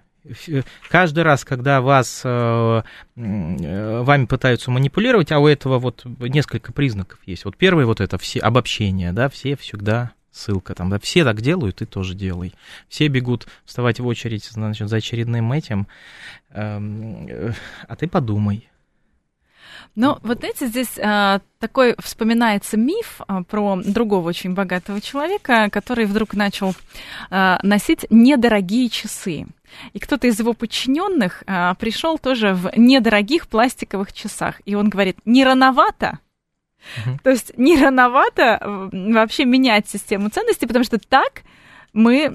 каждый 0.89 1.23
раз, 1.25 1.45
когда 1.45 1.81
вас, 1.81 2.23
э, 2.25 2.83
э, 3.17 4.03
вами 4.03 4.27
пытаются 4.27 4.71
манипулировать, 4.71 5.33
а 5.33 5.39
у 5.39 5.47
этого 5.47 5.79
вот 5.79 6.05
несколько 6.21 6.73
признаков 6.73 7.19
есть. 7.27 7.45
Вот 7.45 7.57
первый 7.57 7.85
вот 7.85 8.01
это 8.01 8.19
все 8.19 8.41
обобщение, 8.41 9.13
да, 9.13 9.29
все 9.29 9.57
всегда 9.57 10.13
ссылка 10.37 10.75
там, 10.75 10.91
да, 10.91 10.99
все 10.99 11.25
так 11.25 11.41
делают, 11.41 11.77
ты 11.77 11.87
тоже 11.87 12.15
делай. 12.15 12.55
Все 12.89 13.09
бегут 13.09 13.47
вставать 13.65 14.01
в 14.01 14.07
очередь, 14.07 14.45
значит, 14.45 14.89
за 14.89 14.97
очередным 14.97 15.53
этим, 15.53 15.87
эм, 16.51 17.27
э, 17.29 17.53
а 17.89 17.97
ты 17.97 18.07
подумай. 18.07 18.69
Ну, 19.95 20.19
вот 20.23 20.45
эти 20.45 20.67
здесь 20.67 20.99
а, 20.99 21.41
такой 21.59 21.95
вспоминается 21.99 22.77
миф 22.77 23.21
а, 23.27 23.43
про 23.43 23.77
другого 23.77 24.29
очень 24.29 24.55
богатого 24.55 25.01
человека, 25.01 25.69
который 25.71 26.07
вдруг 26.07 26.35
начал 26.35 26.75
а, 27.31 27.59
носить 27.63 28.07
недорогие 28.11 28.89
часы. 28.89 29.47
И 29.93 29.99
кто-то 29.99 30.27
из 30.27 30.39
его 30.39 30.53
подчиненных 30.53 31.43
а, 31.47 31.75
пришел 31.75 32.19
тоже 32.19 32.55
в 32.55 32.71
недорогих 32.77 33.49
пластиковых 33.49 34.13
часах. 34.13 34.61
И 34.65 34.75
он 34.75 34.89
говорит, 34.89 35.19
не 35.25 35.45
рановато? 35.45 36.19
Uh-huh. 36.79 37.19
То 37.23 37.31
есть 37.31 37.57
не 37.57 37.77
рановато 37.81 38.91
вообще 38.93 39.45
менять 39.45 39.89
систему 39.89 40.29
ценностей, 40.29 40.67
потому 40.67 40.85
что 40.85 40.99
так 40.99 41.43
мы 41.93 42.29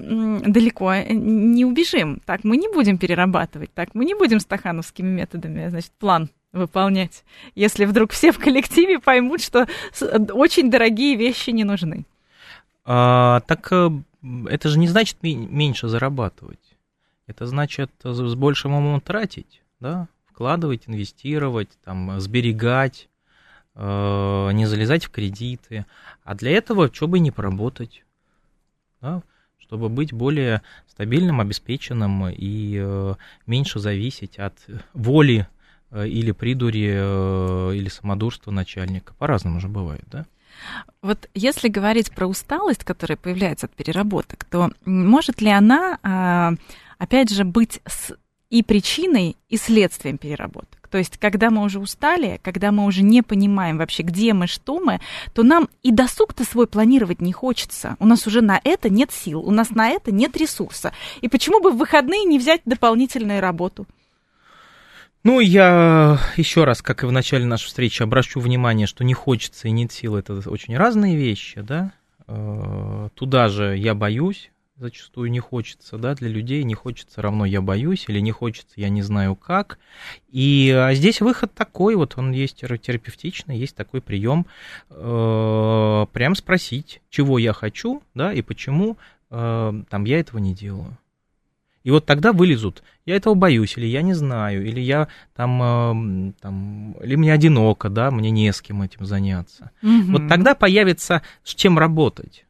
далеко 0.44 0.94
не 1.08 1.64
убежим. 1.64 2.20
Так 2.26 2.44
мы 2.44 2.56
не 2.56 2.68
будем 2.68 2.98
перерабатывать. 2.98 3.72
Так 3.72 3.94
мы 3.94 4.04
не 4.04 4.14
будем 4.14 4.40
стахановскими 4.40 5.08
методами, 5.08 5.68
значит, 5.68 5.92
план 5.98 6.28
выполнять, 6.52 7.24
если 7.54 7.84
вдруг 7.84 8.12
все 8.12 8.32
в 8.32 8.38
коллективе 8.38 8.98
поймут, 8.98 9.42
что 9.42 9.66
очень 10.32 10.70
дорогие 10.70 11.16
вещи 11.16 11.50
не 11.50 11.64
нужны. 11.64 12.04
А, 12.84 13.40
так 13.46 13.68
э, 13.72 13.90
это 14.48 14.68
же 14.68 14.78
не 14.78 14.88
значит 14.88 15.18
меньше 15.22 15.88
зарабатывать. 15.88 16.58
Это 17.26 17.46
значит 17.46 17.90
с 18.02 18.34
большим 18.34 18.74
умом 18.74 19.00
тратить, 19.00 19.62
да, 19.80 20.08
вкладывать, 20.26 20.82
инвестировать, 20.86 21.70
там, 21.84 22.20
сберегать, 22.20 23.08
э, 23.74 24.50
не 24.52 24.66
залезать 24.66 25.04
в 25.04 25.10
кредиты. 25.10 25.86
А 26.24 26.34
для 26.34 26.50
этого 26.50 26.92
что 26.92 27.06
бы 27.06 27.18
не 27.18 27.30
поработать, 27.30 28.04
да, 29.00 29.22
чтобы 29.58 29.88
быть 29.88 30.12
более 30.12 30.60
стабильным, 30.88 31.40
обеспеченным 31.40 32.28
и 32.28 32.76
э, 32.78 33.14
меньше 33.46 33.78
зависеть 33.78 34.38
от 34.38 34.54
воли 34.92 35.46
Э, 35.46 35.61
или 35.94 36.32
придури, 36.32 36.90
э, 36.92 37.72
или 37.74 37.88
самодурство 37.88 38.50
начальника. 38.50 39.14
По-разному 39.14 39.60
же 39.60 39.68
бывает, 39.68 40.04
да? 40.10 40.26
Вот 41.02 41.28
если 41.34 41.68
говорить 41.68 42.12
про 42.12 42.26
усталость, 42.26 42.84
которая 42.84 43.16
появляется 43.16 43.66
от 43.66 43.72
переработок, 43.72 44.44
то 44.44 44.70
может 44.84 45.40
ли 45.40 45.50
она, 45.50 45.98
а, 46.02 46.52
опять 46.98 47.30
же, 47.30 47.44
быть 47.44 47.80
и 48.50 48.62
причиной, 48.62 49.36
и 49.48 49.56
следствием 49.56 50.18
переработок? 50.18 50.88
То 50.88 50.98
есть, 50.98 51.16
когда 51.16 51.48
мы 51.48 51.64
уже 51.64 51.78
устали, 51.78 52.38
когда 52.42 52.70
мы 52.70 52.84
уже 52.84 53.02
не 53.02 53.22
понимаем 53.22 53.78
вообще, 53.78 54.02
где 54.02 54.34
мы, 54.34 54.46
что 54.46 54.78
мы, 54.78 55.00
то 55.32 55.42
нам 55.42 55.70
и 55.82 55.90
досуг-то 55.90 56.44
свой 56.44 56.66
планировать 56.66 57.22
не 57.22 57.32
хочется. 57.32 57.96
У 57.98 58.06
нас 58.06 58.26
уже 58.26 58.42
на 58.42 58.60
это 58.62 58.90
нет 58.90 59.10
сил, 59.10 59.40
у 59.40 59.50
нас 59.50 59.70
на 59.70 59.88
это 59.88 60.12
нет 60.12 60.36
ресурса. 60.36 60.92
И 61.22 61.28
почему 61.28 61.62
бы 61.62 61.70
в 61.70 61.78
выходные 61.78 62.24
не 62.24 62.38
взять 62.38 62.60
дополнительную 62.66 63.40
работу? 63.40 63.86
Ну, 65.24 65.38
я 65.38 66.18
еще 66.36 66.64
раз, 66.64 66.82
как 66.82 67.04
и 67.04 67.06
в 67.06 67.12
начале 67.12 67.44
нашей 67.44 67.66
встречи, 67.66 68.02
обращу 68.02 68.40
внимание, 68.40 68.88
что 68.88 69.04
не 69.04 69.14
хочется 69.14 69.68
и 69.68 69.70
нет 69.70 69.92
сил, 69.92 70.16
это 70.16 70.34
очень 70.50 70.76
разные 70.76 71.16
вещи, 71.16 71.60
да. 71.60 71.92
Э, 72.26 73.08
туда 73.14 73.48
же 73.48 73.76
я 73.76 73.94
боюсь, 73.94 74.50
зачастую 74.76 75.30
не 75.30 75.38
хочется, 75.38 75.96
да, 75.96 76.16
для 76.16 76.28
людей 76.28 76.64
не 76.64 76.74
хочется 76.74 77.22
равно 77.22 77.44
я 77.44 77.60
боюсь 77.60 78.06
или 78.08 78.18
не 78.18 78.32
хочется 78.32 78.72
я 78.80 78.88
не 78.88 79.02
знаю 79.02 79.36
как. 79.36 79.78
И 80.32 80.74
а 80.76 80.92
здесь 80.94 81.20
выход 81.20 81.54
такой, 81.54 81.94
вот 81.94 82.14
он 82.16 82.32
есть 82.32 82.62
терапевтичный, 82.62 83.56
есть 83.56 83.76
такой 83.76 84.00
прием, 84.00 84.46
э, 84.90 86.06
прям 86.12 86.34
спросить, 86.34 87.00
чего 87.10 87.38
я 87.38 87.52
хочу, 87.52 88.02
да, 88.14 88.32
и 88.32 88.42
почему 88.42 88.96
э, 89.30 89.82
там 89.88 90.04
я 90.04 90.18
этого 90.18 90.38
не 90.38 90.52
делаю. 90.52 90.98
И 91.84 91.90
вот 91.90 92.06
тогда 92.06 92.32
вылезут, 92.32 92.82
я 93.06 93.16
этого 93.16 93.34
боюсь, 93.34 93.76
или 93.76 93.86
я 93.86 94.02
не 94.02 94.14
знаю, 94.14 94.64
или 94.64 94.80
я 94.80 95.08
там, 95.34 96.30
э, 96.30 96.32
там 96.40 96.92
или 97.02 97.16
мне 97.16 97.32
одиноко, 97.32 97.88
да, 97.88 98.10
мне 98.10 98.30
не 98.30 98.52
с 98.52 98.60
кем 98.60 98.82
этим 98.82 99.04
заняться. 99.04 99.70
Угу. 99.82 100.12
Вот 100.12 100.28
тогда 100.28 100.54
появится 100.54 101.22
с 101.42 101.54
чем 101.54 101.78
работать. 101.78 102.44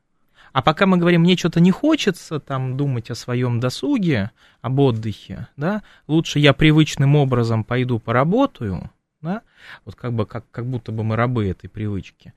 А 0.53 0.61
пока 0.61 0.85
мы 0.85 0.99
говорим, 0.99 1.23
мне 1.23 1.37
что-то 1.37 1.61
не 1.61 1.71
хочется 1.71 2.39
там 2.39 2.77
думать 2.77 3.11
о 3.11 3.15
своем 3.15 3.59
досуге, 3.59 4.33
об 4.61 4.79
отдыхе, 4.81 5.49
да, 5.57 5.83
лучше 6.07 6.39
я 6.39 6.53
привычным 6.53 7.17
образом 7.17 7.65
пойду 7.65 7.99
поработаю, 7.99 8.91
да, 9.23 9.41
вот 9.87 9.95
как 9.95 10.13
бы 10.13 10.27
как, 10.27 10.45
как 10.51 10.67
будто 10.67 10.93
бы 10.93 11.05
мы 11.05 11.17
рабы 11.17 11.49
этой 11.49 11.69
привычки. 11.69 12.35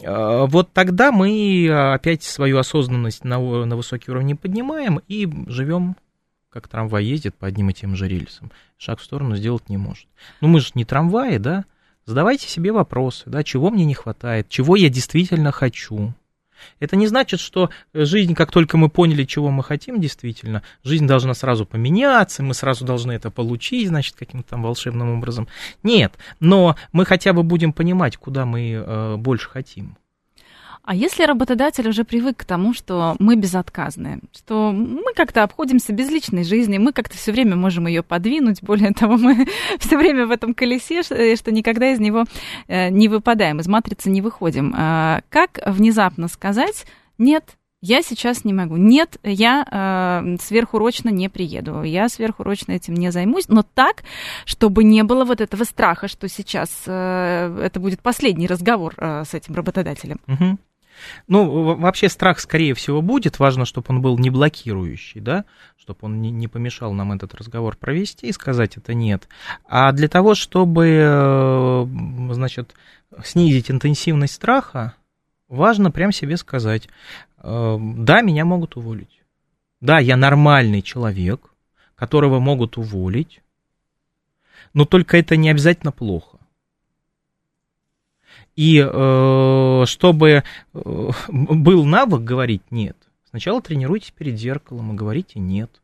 Э, 0.00 0.46
вот 0.48 0.72
тогда 0.72 1.12
мы 1.12 1.68
опять 1.68 2.22
свою 2.22 2.56
осознанность 2.58 3.22
на, 3.24 3.38
на 3.38 3.76
высокий 3.76 4.10
уровень 4.10 4.38
поднимаем 4.38 5.00
и 5.08 5.28
живем 5.48 5.96
как 6.52 6.68
трамвай 6.68 7.04
ездит 7.04 7.34
по 7.34 7.46
одним 7.46 7.70
и 7.70 7.72
тем 7.72 7.96
же 7.96 8.06
рельсам, 8.08 8.50
шаг 8.76 9.00
в 9.00 9.04
сторону 9.04 9.36
сделать 9.36 9.68
не 9.68 9.78
может. 9.78 10.06
Ну 10.40 10.48
мы 10.48 10.60
же 10.60 10.70
не 10.74 10.84
трамваи, 10.84 11.38
да? 11.38 11.64
Задавайте 12.04 12.48
себе 12.48 12.72
вопросы, 12.72 13.24
да, 13.26 13.44
чего 13.44 13.70
мне 13.70 13.84
не 13.84 13.94
хватает, 13.94 14.48
чего 14.48 14.76
я 14.76 14.88
действительно 14.88 15.52
хочу. 15.52 16.14
Это 16.78 16.96
не 16.96 17.06
значит, 17.06 17.40
что 17.40 17.70
жизнь, 17.92 18.34
как 18.34 18.50
только 18.50 18.76
мы 18.76 18.88
поняли, 18.88 19.24
чего 19.24 19.50
мы 19.50 19.64
хотим 19.64 20.00
действительно, 20.00 20.62
жизнь 20.84 21.06
должна 21.06 21.34
сразу 21.34 21.66
поменяться, 21.66 22.42
мы 22.42 22.54
сразу 22.54 22.84
должны 22.84 23.12
это 23.12 23.30
получить, 23.30 23.88
значит, 23.88 24.16
каким-то 24.16 24.50
там 24.50 24.62
волшебным 24.62 25.10
образом. 25.10 25.48
Нет, 25.82 26.14
но 26.40 26.76
мы 26.92 27.04
хотя 27.04 27.32
бы 27.32 27.42
будем 27.42 27.72
понимать, 27.72 28.16
куда 28.16 28.44
мы 28.44 28.72
э, 28.72 29.16
больше 29.16 29.48
хотим. 29.48 29.96
А 30.84 30.96
если 30.96 31.24
работодатель 31.24 31.88
уже 31.88 32.02
привык 32.02 32.38
к 32.38 32.44
тому, 32.44 32.74
что 32.74 33.14
мы 33.20 33.36
безотказны, 33.36 34.20
что 34.36 34.72
мы 34.72 35.14
как-то 35.14 35.44
обходимся 35.44 35.92
без 35.92 36.10
личной 36.10 36.42
жизни, 36.42 36.78
мы 36.78 36.92
как-то 36.92 37.16
все 37.16 37.30
время 37.30 37.54
можем 37.54 37.86
ее 37.86 38.02
подвинуть, 38.02 38.62
более 38.62 38.92
того, 38.92 39.16
мы 39.16 39.46
все 39.78 39.96
время 39.96 40.26
в 40.26 40.32
этом 40.32 40.54
колесе, 40.54 41.02
э, 41.10 41.36
что 41.36 41.52
никогда 41.52 41.92
из 41.92 42.00
него 42.00 42.24
э, 42.66 42.88
не 42.88 43.08
выпадаем, 43.08 43.60
из 43.60 43.68
матрицы 43.68 44.10
не 44.10 44.20
выходим. 44.20 44.74
А 44.76 45.20
как 45.28 45.60
внезапно 45.66 46.26
сказать 46.26 46.84
«нет», 47.16 47.56
я 47.84 48.00
сейчас 48.02 48.44
не 48.44 48.52
могу. 48.52 48.76
Нет, 48.76 49.18
я 49.24 49.66
э, 49.68 50.36
сверхурочно 50.40 51.08
не 51.08 51.28
приеду. 51.28 51.82
Я 51.82 52.08
сверхурочно 52.08 52.70
этим 52.70 52.94
не 52.94 53.10
займусь. 53.10 53.48
Но 53.48 53.64
так, 53.64 54.04
чтобы 54.44 54.84
не 54.84 55.02
было 55.02 55.24
вот 55.24 55.40
этого 55.40 55.64
страха, 55.64 56.06
что 56.06 56.28
сейчас 56.28 56.70
э, 56.86 57.60
это 57.60 57.80
будет 57.80 58.00
последний 58.00 58.46
разговор 58.46 58.94
э, 58.96 59.24
с 59.24 59.34
этим 59.34 59.56
работодателем. 59.56 60.20
Угу. 60.28 60.58
Ну, 61.28 61.76
вообще 61.76 62.08
страх, 62.08 62.40
скорее 62.40 62.74
всего, 62.74 63.02
будет. 63.02 63.38
Важно, 63.38 63.64
чтобы 63.64 63.86
он 63.90 64.02
был 64.02 64.18
не 64.18 64.30
блокирующий, 64.30 65.20
да, 65.20 65.44
чтобы 65.76 66.00
он 66.02 66.20
не, 66.20 66.48
помешал 66.48 66.92
нам 66.92 67.12
этот 67.12 67.34
разговор 67.34 67.76
провести 67.76 68.28
и 68.28 68.32
сказать 68.32 68.76
это 68.76 68.94
нет. 68.94 69.28
А 69.68 69.92
для 69.92 70.08
того, 70.08 70.34
чтобы, 70.34 70.86
э, 70.88 71.86
значит, 72.32 72.74
снизить 73.24 73.70
интенсивность 73.70 74.34
страха, 74.34 74.94
важно 75.48 75.90
прям 75.90 76.12
себе 76.12 76.36
сказать, 76.36 76.88
э, 77.38 77.78
да, 77.80 78.20
меня 78.20 78.44
могут 78.44 78.76
уволить. 78.76 79.22
Да, 79.80 79.98
я 79.98 80.16
нормальный 80.16 80.82
человек, 80.82 81.50
которого 81.96 82.38
могут 82.38 82.78
уволить, 82.78 83.42
но 84.74 84.84
только 84.84 85.16
это 85.18 85.36
не 85.36 85.50
обязательно 85.50 85.92
плохо. 85.92 86.31
И 88.54 88.84
э, 88.86 89.84
чтобы 89.86 90.44
э, 90.74 91.10
был 91.28 91.84
навык 91.84 92.22
говорить 92.22 92.62
нет, 92.70 92.96
сначала 93.30 93.62
тренируйтесь 93.62 94.10
перед 94.10 94.38
зеркалом 94.38 94.92
и 94.92 94.96
говорите 94.96 95.38
нет. 95.38 95.80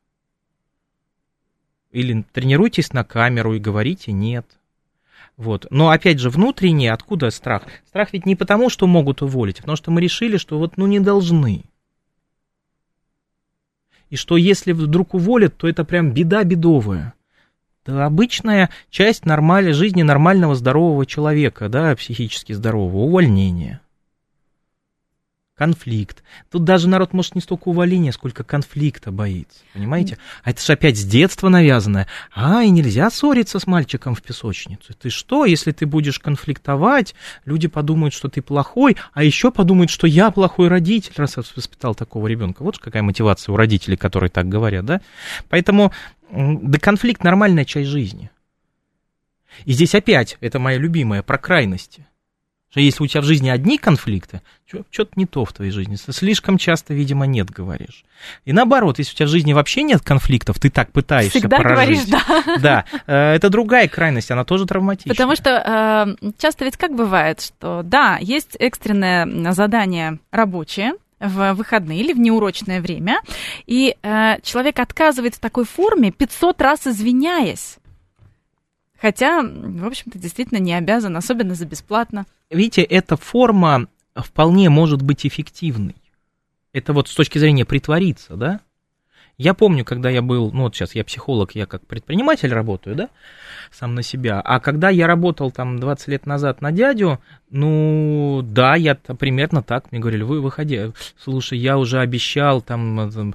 Или 1.91 2.25
тренируйтесь 2.33 2.93
на 2.93 3.05
камеру 3.05 3.55
и 3.55 3.59
говорите 3.59 4.13
нет. 4.13 4.47
Вот. 5.39 5.67
Но 5.71 5.89
опять 5.89 6.19
же, 6.19 6.29
внутренний, 6.29 6.89
откуда 6.89 7.31
страх? 7.31 7.63
Страх 7.87 8.13
ведь 8.13 8.27
не 8.27 8.37
потому, 8.37 8.69
что 8.69 8.87
могут 8.87 9.23
уволить, 9.23 9.61
а 9.61 9.63
потому 9.63 9.77
что 9.77 9.91
мы 9.91 10.01
решили, 10.01 10.37
что 10.37 10.59
вот 10.59 10.77
ну 10.77 10.87
не 10.87 11.01
должны. 11.01 11.65
И 14.11 14.17
что 14.17 14.37
если 14.37 14.73
вдруг 14.73 15.15
уволят, 15.15 15.57
то 15.57 15.69
это 15.69 15.85
прям 15.85 16.13
беда 16.13 16.45
бедовая. 16.45 17.15
Обычная 17.89 18.69
часть 18.91 19.25
нормальной 19.25 19.73
жизни 19.73 20.03
нормального 20.03 20.55
здорового 20.55 21.07
человека, 21.07 21.71
да, 21.71 21.97
психически 21.97 22.53
здорового, 22.53 22.99
увольнение 22.99 23.81
конфликт. 25.59 26.23
Тут 26.51 26.65
даже 26.65 26.89
народ 26.89 27.13
может 27.13 27.35
не 27.35 27.41
столько 27.41 27.69
увольнения, 27.69 28.13
сколько 28.13 28.45
конфликта 28.45 29.11
боится, 29.11 29.59
понимаете? 29.75 30.17
А 30.45 30.53
это 30.53 30.63
же 30.63 30.73
опять 30.73 30.97
с 30.97 31.05
детства 31.05 31.49
навязанное. 31.49 32.07
А, 32.33 32.63
и 32.63 32.71
нельзя 32.71 33.11
ссориться 33.11 33.59
с 33.59 33.67
мальчиком 33.67 34.15
в 34.15 34.23
песочнице. 34.23 34.95
Ты 34.95 35.11
что, 35.11 35.45
если 35.45 35.73
ты 35.73 35.85
будешь 35.85 36.21
конфликтовать, 36.21 37.15
люди 37.45 37.67
подумают, 37.67 38.15
что 38.15 38.29
ты 38.29 38.41
плохой, 38.41 38.97
а 39.13 39.25
еще 39.25 39.51
подумают, 39.51 39.91
что 39.91 40.07
я 40.07 40.31
плохой 40.31 40.69
родитель, 40.69 41.13
раз 41.17 41.37
я 41.37 41.43
воспитал 41.57 41.97
такого 41.97 42.29
ребенка. 42.29 42.63
Вот 42.63 42.79
какая 42.79 43.03
мотивация 43.03 43.53
у 43.53 43.57
родителей, 43.57 43.97
которые 43.97 44.31
так 44.31 44.49
говорят, 44.49 44.85
да? 44.85 45.01
Поэтому, 45.49 45.93
да 46.31 46.79
конфликт 46.79 47.25
нормальная 47.25 47.65
часть 47.65 47.89
жизни. 47.89 48.31
И 49.65 49.73
здесь 49.73 49.95
опять, 49.95 50.37
это 50.41 50.59
моя 50.59 50.79
любимая, 50.79 51.23
про 51.23 51.39
крайности. 51.39 52.07
Что 52.71 52.81
если 52.81 53.03
у 53.03 53.07
тебя 53.07 53.23
в 53.23 53.25
жизни 53.25 53.49
одни 53.49 53.79
конфликты, 53.79 54.43
что-то 54.91 55.13
не 55.17 55.25
то 55.25 55.47
в 55.47 55.53
твоей 55.55 55.71
жизни. 55.71 55.97
Слишком 55.97 56.59
часто, 56.59 56.93
видимо, 56.93 57.27
нет 57.27 57.51
говоришь. 57.51 58.05
И 58.45 58.53
наоборот, 58.53 58.99
если 58.99 59.13
у 59.13 59.17
тебя 59.17 59.27
в 59.27 59.31
жизни 59.31 59.55
вообще 59.55 59.83
нет 59.83 60.03
конфликтов, 60.03 60.61
ты 60.61 60.69
так 60.69 60.93
пытаешься 60.93 61.39
Всегда 61.39 61.57
прожить. 61.57 62.11
говоришь 62.11 62.25
да. 62.27 62.59
Да, 62.59 62.85
э, 63.07 63.35
это 63.37 63.49
другая 63.49 63.89
крайность, 63.89 64.31
она 64.31 64.45
тоже 64.45 64.67
травматична. 64.67 65.15
Потому 65.15 65.35
что 65.35 66.15
э, 66.21 66.31
часто 66.37 66.67
ведь 66.67 66.77
как 66.77 66.95
бывает, 66.95 67.41
что 67.41 67.81
да, 67.83 68.19
есть 68.21 68.55
экстренное 68.59 69.53
задание 69.53 70.19
рабочее, 70.31 70.93
в 71.21 71.55
выходные 71.55 72.01
или 72.01 72.13
в 72.13 72.19
неурочное 72.19 72.81
время, 72.81 73.21
и 73.67 73.97
э, 74.03 74.41
человек 74.43 74.79
отказывает 74.79 75.35
в 75.35 75.41
такой 75.41 75.65
форме 75.65 76.13
500 76.13 76.61
раз 76.61 76.87
извиняясь. 76.87 77.79
Хотя, 79.01 79.43
в 79.43 79.87
общем-то, 79.87 80.19
действительно 80.19 80.59
не 80.59 80.75
обязан, 80.75 81.17
особенно 81.17 81.55
за 81.55 81.67
бесплатно. 81.67 82.27
Видите, 82.51 82.83
эта 82.83 83.17
форма 83.17 83.87
вполне 84.15 84.71
может 84.71 85.03
быть 85.03 85.27
эффективной. 85.27 85.97
Это 86.73 86.93
вот 86.93 87.09
с 87.09 87.15
точки 87.15 87.39
зрения 87.39 87.65
притвориться, 87.65 88.35
да? 88.37 88.61
Я 89.37 89.55
помню, 89.55 89.85
когда 89.85 90.11
я 90.11 90.21
был, 90.21 90.51
ну 90.51 90.65
вот 90.65 90.75
сейчас 90.75 90.97
я 90.97 91.05
психолог, 91.05 91.55
я 91.55 91.67
как 91.67 91.87
предприниматель 91.87 92.53
работаю, 92.53 92.97
да, 92.97 93.09
сам 93.71 93.95
на 93.95 94.03
себя. 94.03 94.41
А 94.41 94.59
когда 94.59 94.91
я 94.91 95.07
работал 95.07 95.53
там 95.53 95.79
20 95.79 96.09
лет 96.09 96.27
назад 96.27 96.61
на 96.61 96.73
дядю, 96.73 97.21
ну 97.49 98.28
да, 98.43 98.75
я 98.77 98.95
примерно 98.95 99.63
так, 99.63 99.91
мне 99.91 100.01
говорили, 100.01 100.23
вы 100.23 100.41
выходи, 100.41 100.93
слушай, 101.23 101.59
я 101.59 101.79
уже 101.79 102.01
обещал 102.01 102.61
там, 102.61 103.11
там 103.11 103.35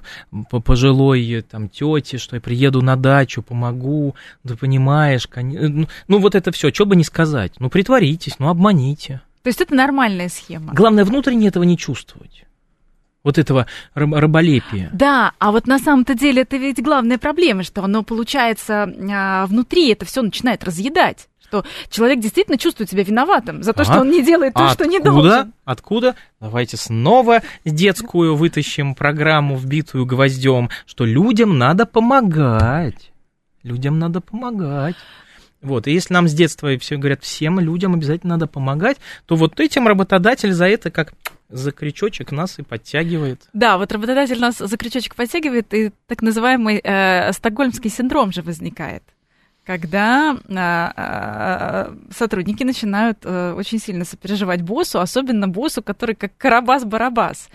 пожилой 0.62 1.44
там 1.48 1.68
тете, 1.68 2.18
что 2.18 2.36
я 2.36 2.40
приеду 2.40 2.82
на 2.82 2.96
дачу, 2.96 3.42
помогу, 3.42 4.14
ты 4.46 4.56
понимаешь, 4.56 5.28
ну, 5.36 5.86
ну 6.08 6.18
вот 6.18 6.34
это 6.34 6.52
все, 6.52 6.72
что 6.72 6.86
бы 6.86 6.96
не 6.96 7.04
сказать, 7.04 7.52
ну 7.58 7.70
притворитесь, 7.70 8.38
ну 8.38 8.48
обманите. 8.48 9.20
То 9.42 9.48
есть 9.48 9.60
это 9.60 9.74
нормальная 9.74 10.28
схема. 10.28 10.72
Главное 10.72 11.04
внутренне 11.04 11.48
этого 11.48 11.64
не 11.64 11.76
чувствовать 11.76 12.44
вот 13.24 13.38
этого 13.38 13.66
раб- 13.94 14.14
раболепия. 14.14 14.90
Да, 14.92 15.32
а 15.38 15.50
вот 15.50 15.66
на 15.66 15.78
самом-то 15.78 16.14
деле 16.14 16.42
это 16.42 16.56
ведь 16.58 16.82
главная 16.82 17.18
проблема, 17.18 17.64
что 17.64 17.82
оно 17.82 18.02
получается 18.02 18.92
а, 19.10 19.46
внутри, 19.46 19.90
это 19.90 20.04
все 20.04 20.22
начинает 20.22 20.62
разъедать 20.62 21.28
что 21.54 21.64
человек 21.90 22.20
действительно 22.20 22.58
чувствует 22.58 22.90
себя 22.90 23.04
виноватым 23.04 23.62
за 23.62 23.72
то, 23.72 23.82
а? 23.82 23.84
что 23.84 24.00
он 24.00 24.10
не 24.10 24.22
делает 24.22 24.54
то, 24.54 24.64
а 24.64 24.68
что 24.68 24.84
откуда? 24.84 24.90
не 24.90 25.00
должен. 25.00 25.52
Откуда? 25.64 26.14
Давайте 26.40 26.76
снова 26.76 27.42
детскую 27.64 28.34
вытащим 28.36 28.94
программу, 28.94 29.56
вбитую 29.56 30.06
гвоздем, 30.06 30.70
что 30.86 31.04
людям 31.04 31.58
надо 31.58 31.86
помогать. 31.86 33.12
Людям 33.62 33.98
надо 33.98 34.20
помогать. 34.20 34.96
Вот, 35.62 35.86
и 35.86 35.92
если 35.92 36.12
нам 36.12 36.28
с 36.28 36.34
детства 36.34 36.76
все 36.78 36.96
говорят, 36.96 37.22
всем 37.22 37.58
людям 37.58 37.94
обязательно 37.94 38.34
надо 38.34 38.46
помогать, 38.46 38.98
то 39.24 39.34
вот 39.34 39.58
этим 39.60 39.88
работодатель 39.88 40.52
за 40.52 40.66
это 40.66 40.90
как 40.90 41.14
за 41.48 41.72
крючочек 41.72 42.32
нас 42.32 42.58
и 42.58 42.62
подтягивает. 42.62 43.40
Да, 43.54 43.78
вот 43.78 43.90
работодатель 43.90 44.38
нас 44.38 44.58
за 44.58 44.76
крючочек 44.76 45.14
подтягивает, 45.14 45.72
и 45.72 45.92
так 46.06 46.20
называемый 46.20 46.80
э, 46.84 47.32
стокгольмский 47.32 47.88
синдром 47.88 48.32
же 48.32 48.42
возникает 48.42 49.02
когда 49.64 50.36
э, 50.48 50.92
э, 50.96 51.94
сотрудники 52.10 52.62
начинают 52.62 53.18
э, 53.24 53.54
очень 53.56 53.78
сильно 53.78 54.04
сопереживать 54.04 54.62
боссу, 54.62 55.00
особенно 55.00 55.48
боссу, 55.48 55.82
который 55.82 56.14
как 56.14 56.32
Карабас-Барабас 56.38 57.48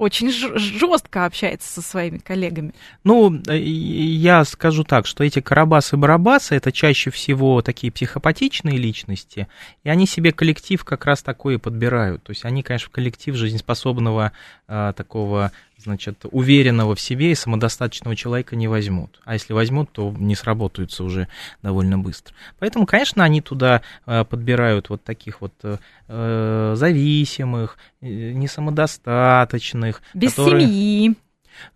очень 0.00 0.30
жестко 0.30 1.26
общается 1.26 1.70
со 1.70 1.82
своими 1.82 2.16
коллегами. 2.16 2.72
Ну, 3.04 3.38
э, 3.46 3.58
я 3.58 4.44
скажу 4.46 4.82
так, 4.82 5.06
что 5.06 5.22
эти 5.24 5.40
Карабасы-Барабасы 5.40 6.54
это 6.56 6.72
чаще 6.72 7.10
всего 7.10 7.60
такие 7.60 7.92
психопатичные 7.92 8.78
личности, 8.78 9.46
и 9.84 9.90
они 9.90 10.06
себе 10.06 10.32
коллектив 10.32 10.82
как 10.84 11.04
раз 11.04 11.22
такой 11.22 11.56
и 11.56 11.58
подбирают. 11.58 12.22
То 12.22 12.30
есть 12.30 12.46
они, 12.46 12.62
конечно, 12.62 12.88
в 12.88 12.92
коллектив 12.92 13.34
жизнеспособного 13.34 14.32
а, 14.66 14.94
такого 14.94 15.52
значит, 15.82 16.24
уверенного 16.30 16.94
в 16.94 17.00
себе 17.00 17.32
и 17.32 17.34
самодостаточного 17.34 18.16
человека 18.16 18.56
не 18.56 18.68
возьмут. 18.68 19.20
А 19.24 19.34
если 19.34 19.52
возьмут, 19.52 19.90
то 19.92 20.14
не 20.16 20.34
сработаются 20.34 21.04
уже 21.04 21.28
довольно 21.62 21.98
быстро. 21.98 22.34
Поэтому, 22.58 22.86
конечно, 22.86 23.24
они 23.24 23.40
туда 23.40 23.82
э, 24.06 24.24
подбирают 24.24 24.88
вот 24.88 25.02
таких 25.02 25.40
вот 25.40 25.54
э, 25.62 26.72
зависимых, 26.76 27.78
э, 28.00 28.06
несамодостаточных. 28.32 30.02
Без 30.14 30.34
которые... 30.34 30.66
семьи. 30.66 31.14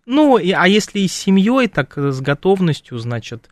Ну, 0.05 0.37
а 0.37 0.67
если 0.67 0.99
и 0.99 1.07
с 1.07 1.13
семьей, 1.13 1.67
так 1.67 1.97
с 1.97 2.19
готовностью, 2.21 2.97
значит, 2.97 3.49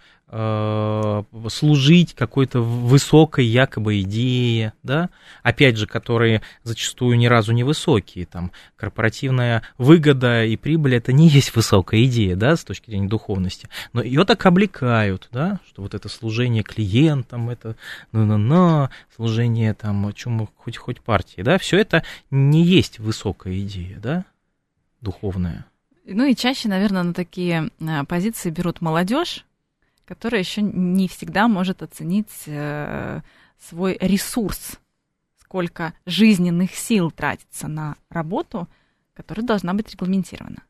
служить 1.49 2.15
какой-то 2.15 2.61
высокой 2.61 3.45
якобы 3.45 4.01
идее, 4.01 4.73
да, 4.81 5.11
опять 5.43 5.77
же, 5.77 5.85
которые 5.85 6.41
зачастую 6.63 7.17
ни 7.17 7.27
разу 7.27 7.51
не 7.51 7.63
высокие, 7.63 8.25
там, 8.25 8.51
корпоративная 8.75 9.61
выгода 9.77 10.43
и 10.43 10.57
прибыль, 10.57 10.95
это 10.95 11.13
не 11.13 11.27
есть 11.27 11.55
высокая 11.55 12.03
идея, 12.05 12.35
да, 12.35 12.55
с 12.55 12.63
точки 12.63 12.89
зрения 12.89 13.07
духовности, 13.07 13.69
но 13.93 14.01
ее 14.01 14.25
так 14.25 14.43
облекают, 14.47 15.29
да, 15.31 15.59
что 15.67 15.83
вот 15.83 15.93
это 15.93 16.09
служение 16.09 16.63
клиентам, 16.63 17.51
это 17.51 17.75
на-на-на, 18.11 18.89
служение 19.15 19.75
там, 19.75 20.11
чем 20.13 20.47
хоть, 20.57 20.77
хоть 20.77 21.01
партии, 21.01 21.41
да, 21.41 21.59
все 21.59 21.77
это 21.77 22.03
не 22.31 22.63
есть 22.63 22.97
высокая 22.97 23.55
идея, 23.59 23.99
да, 23.99 24.25
духовная. 24.99 25.65
Ну 26.05 26.25
и 26.25 26.35
чаще, 26.35 26.67
наверное, 26.67 27.03
на 27.03 27.13
такие 27.13 27.69
э, 27.79 28.03
позиции 28.05 28.49
берут 28.49 28.81
молодежь, 28.81 29.45
которая 30.05 30.41
еще 30.41 30.61
не 30.61 31.07
всегда 31.07 31.47
может 31.47 31.81
оценить 31.81 32.31
э, 32.45 33.21
свой 33.59 33.97
ресурс, 33.99 34.79
сколько 35.39 35.93
жизненных 36.05 36.75
сил 36.75 37.11
тратится 37.11 37.67
на 37.67 37.95
работу, 38.09 38.67
которая 39.13 39.45
должна 39.45 39.73
быть 39.73 39.91
регламентирована. 39.91 40.63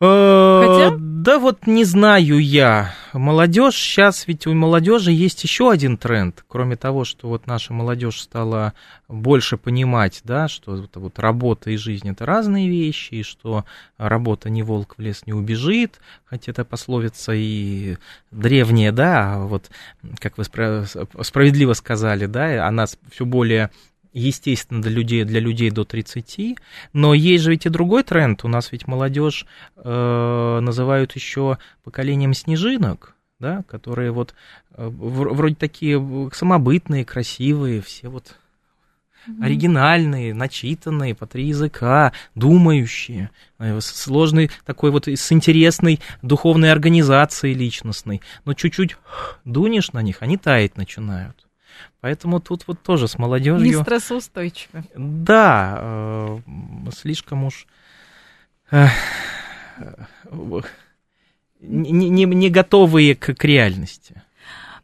Хотя? 0.00 0.94
Э, 0.94 0.96
да 0.98 1.38
вот 1.38 1.66
не 1.66 1.84
знаю 1.84 2.38
я. 2.38 2.94
Молодежь 3.12 3.76
сейчас, 3.76 4.26
ведь 4.26 4.46
у 4.46 4.52
молодежи 4.52 5.12
есть 5.12 5.42
еще 5.44 5.70
один 5.70 5.96
тренд, 5.96 6.44
кроме 6.48 6.76
того, 6.76 7.04
что 7.04 7.28
вот 7.28 7.46
наша 7.46 7.72
молодежь 7.72 8.20
стала 8.20 8.74
больше 9.08 9.56
понимать, 9.56 10.20
да, 10.24 10.48
что 10.48 10.76
это 10.76 10.98
вот 10.98 11.18
работа 11.18 11.70
и 11.70 11.76
жизнь 11.76 12.08
это 12.10 12.26
разные 12.26 12.68
вещи, 12.68 13.14
и 13.14 13.22
что 13.22 13.64
работа 13.96 14.50
не 14.50 14.62
волк 14.62 14.96
в 14.98 15.00
лес 15.00 15.22
не 15.26 15.32
убежит, 15.32 16.00
хотя 16.24 16.50
это 16.52 16.64
пословица 16.64 17.32
и 17.32 17.96
древняя, 18.32 18.90
да, 18.90 19.34
а 19.34 19.46
вот 19.46 19.70
как 20.18 20.36
вы 20.36 20.44
справедливо 20.44 21.72
сказали, 21.72 22.26
да, 22.26 22.66
она 22.66 22.86
все 22.86 23.24
более 23.24 23.70
естественно, 24.14 24.80
для 24.80 24.92
людей, 24.92 25.24
для 25.24 25.40
людей 25.40 25.70
до 25.70 25.84
30, 25.84 26.56
но 26.92 27.12
есть 27.12 27.44
же 27.44 27.50
ведь 27.50 27.66
и 27.66 27.68
другой 27.68 28.04
тренд. 28.04 28.44
У 28.44 28.48
нас 28.48 28.72
ведь 28.72 28.86
молодежь 28.86 29.44
э, 29.76 30.58
называют 30.62 31.14
еще 31.14 31.58
поколением 31.82 32.32
снежинок, 32.32 33.14
да, 33.40 33.64
которые 33.68 34.12
вот 34.12 34.34
э, 34.76 34.88
вроде 34.88 35.56
такие 35.56 36.30
самобытные, 36.32 37.04
красивые, 37.04 37.82
все 37.82 38.08
вот 38.08 38.36
оригинальные, 39.40 40.34
начитанные, 40.34 41.14
по 41.14 41.26
три 41.26 41.46
языка, 41.46 42.12
думающие, 42.34 43.30
э, 43.58 43.80
сложный 43.80 44.50
такой 44.64 44.90
вот 44.90 45.08
с 45.08 45.32
интересной 45.32 46.00
духовной 46.22 46.70
организацией 46.70 47.54
личностной. 47.54 48.20
Но 48.44 48.54
чуть-чуть 48.54 48.96
дунешь 49.44 49.92
на 49.92 50.02
них, 50.02 50.18
они 50.20 50.36
таять 50.36 50.76
начинают. 50.76 51.44
Поэтому 52.00 52.40
тут 52.40 52.66
вот 52.66 52.82
тоже 52.82 53.08
с 53.08 53.18
молодежью... 53.18 53.66
Не 53.66 53.82
стрессоустойчивы. 53.82 54.84
Да, 54.94 55.78
э, 55.80 56.38
слишком 56.92 57.44
уж... 57.44 57.66
Э, 58.70 58.88
не, 61.60 62.10
не, 62.10 62.24
не 62.24 62.50
готовые 62.50 63.14
к, 63.14 63.34
к 63.34 63.44
реальности. 63.44 64.22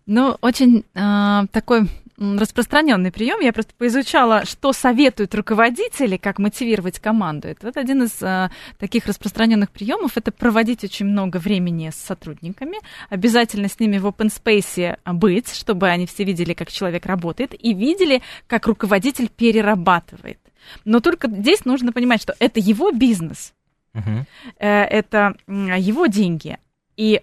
Ну, 0.06 0.36
очень 0.40 0.84
э, 0.94 1.46
такой 1.52 1.88
распространенный 2.20 3.10
прием. 3.10 3.40
Я 3.40 3.52
просто 3.52 3.72
поизучала, 3.76 4.44
что 4.44 4.72
советуют 4.72 5.34
руководители, 5.34 6.18
как 6.18 6.38
мотивировать 6.38 6.98
команду. 6.98 7.48
Это 7.48 7.66
вот 7.68 7.76
один 7.78 8.02
из 8.02 8.22
а, 8.22 8.50
таких 8.78 9.06
распространенных 9.06 9.70
приемов. 9.70 10.18
Это 10.18 10.30
проводить 10.30 10.84
очень 10.84 11.06
много 11.06 11.38
времени 11.38 11.88
с 11.88 11.96
сотрудниками, 11.96 12.78
обязательно 13.08 13.68
с 13.68 13.80
ними 13.80 13.96
в 13.98 14.06
open 14.06 14.30
space 14.30 14.98
быть, 15.06 15.54
чтобы 15.54 15.88
они 15.88 16.06
все 16.06 16.24
видели, 16.24 16.52
как 16.52 16.70
человек 16.70 17.06
работает, 17.06 17.54
и 17.58 17.72
видели, 17.72 18.22
как 18.46 18.66
руководитель 18.66 19.30
перерабатывает. 19.30 20.38
Но 20.84 21.00
только 21.00 21.28
здесь 21.28 21.64
нужно 21.64 21.92
понимать, 21.92 22.20
что 22.20 22.34
это 22.38 22.60
его 22.60 22.92
бизнес, 22.92 23.54
uh-huh. 23.94 24.26
это 24.58 25.36
его 25.48 26.06
деньги, 26.06 26.58
и 26.96 27.22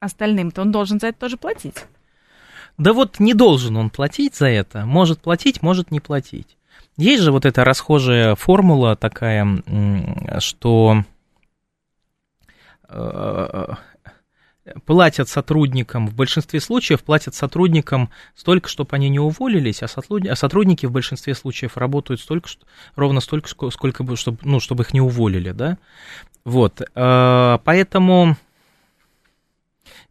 остальным-то 0.00 0.62
он 0.62 0.72
должен 0.72 0.98
за 0.98 1.08
это 1.08 1.18
тоже 1.18 1.36
платить. 1.36 1.84
Да 2.78 2.92
вот 2.92 3.20
не 3.20 3.34
должен 3.34 3.76
он 3.76 3.90
платить 3.90 4.34
за 4.36 4.46
это. 4.46 4.84
Может 4.84 5.20
платить, 5.20 5.62
может 5.62 5.90
не 5.90 6.00
платить. 6.00 6.56
Есть 6.96 7.22
же 7.22 7.32
вот 7.32 7.46
эта 7.46 7.64
расхожая 7.64 8.34
формула 8.34 8.96
такая, 8.96 9.62
что 10.40 11.04
э, 12.88 13.74
платят 14.84 15.28
сотрудникам, 15.28 16.06
в 16.06 16.14
большинстве 16.14 16.60
случаев 16.60 17.02
платят 17.02 17.34
сотрудникам 17.34 18.10
столько, 18.34 18.68
чтобы 18.68 18.90
они 18.96 19.08
не 19.08 19.18
уволились, 19.18 19.82
а, 19.82 19.86
а 19.86 20.36
сотрудники 20.36 20.86
в 20.86 20.92
большинстве 20.92 21.34
случаев 21.34 21.76
работают 21.76 22.20
столько, 22.20 22.48
ровно 22.94 23.20
столько, 23.20 23.48
сколько, 23.70 24.16
чтобы, 24.16 24.38
ну, 24.42 24.60
чтобы 24.60 24.84
их 24.84 24.92
не 24.92 25.00
уволили, 25.00 25.52
да. 25.52 25.78
Вот, 26.44 26.80
э, 26.80 27.58
поэтому 27.64 28.36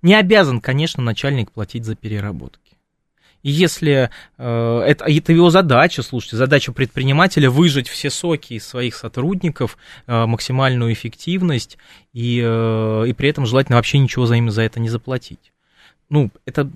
не 0.02 0.16
обязан, 0.16 0.62
конечно, 0.62 1.04
начальник 1.04 1.52
платить 1.52 1.86
за 1.86 1.96
переработки. 1.96 2.72
И 3.44 3.50
если 3.50 4.10
э, 4.38 4.80
это, 4.88 5.06
это 5.06 5.34
его 5.34 5.50
задача, 5.50 6.04
слушайте, 6.04 6.38
задача 6.38 6.72
предпринимателя 6.72 7.50
выжать 7.50 7.88
все 7.88 8.10
соки 8.10 8.54
из 8.54 8.68
своих 8.68 8.96
сотрудников, 8.96 9.78
э, 10.06 10.26
максимальную 10.26 10.94
эффективность 10.94 11.78
и, 12.14 12.42
э, 12.44 13.06
и 13.08 13.14
при 13.14 13.30
этом 13.30 13.46
желательно 13.46 13.78
вообще 13.78 13.98
ничего 13.98 14.26
за, 14.28 14.36
им 14.36 14.52
за 14.52 14.62
это 14.62 14.80
не 14.80 14.90
заплатить. 14.90 15.52
Ну, 16.10 16.30
это 16.46 16.70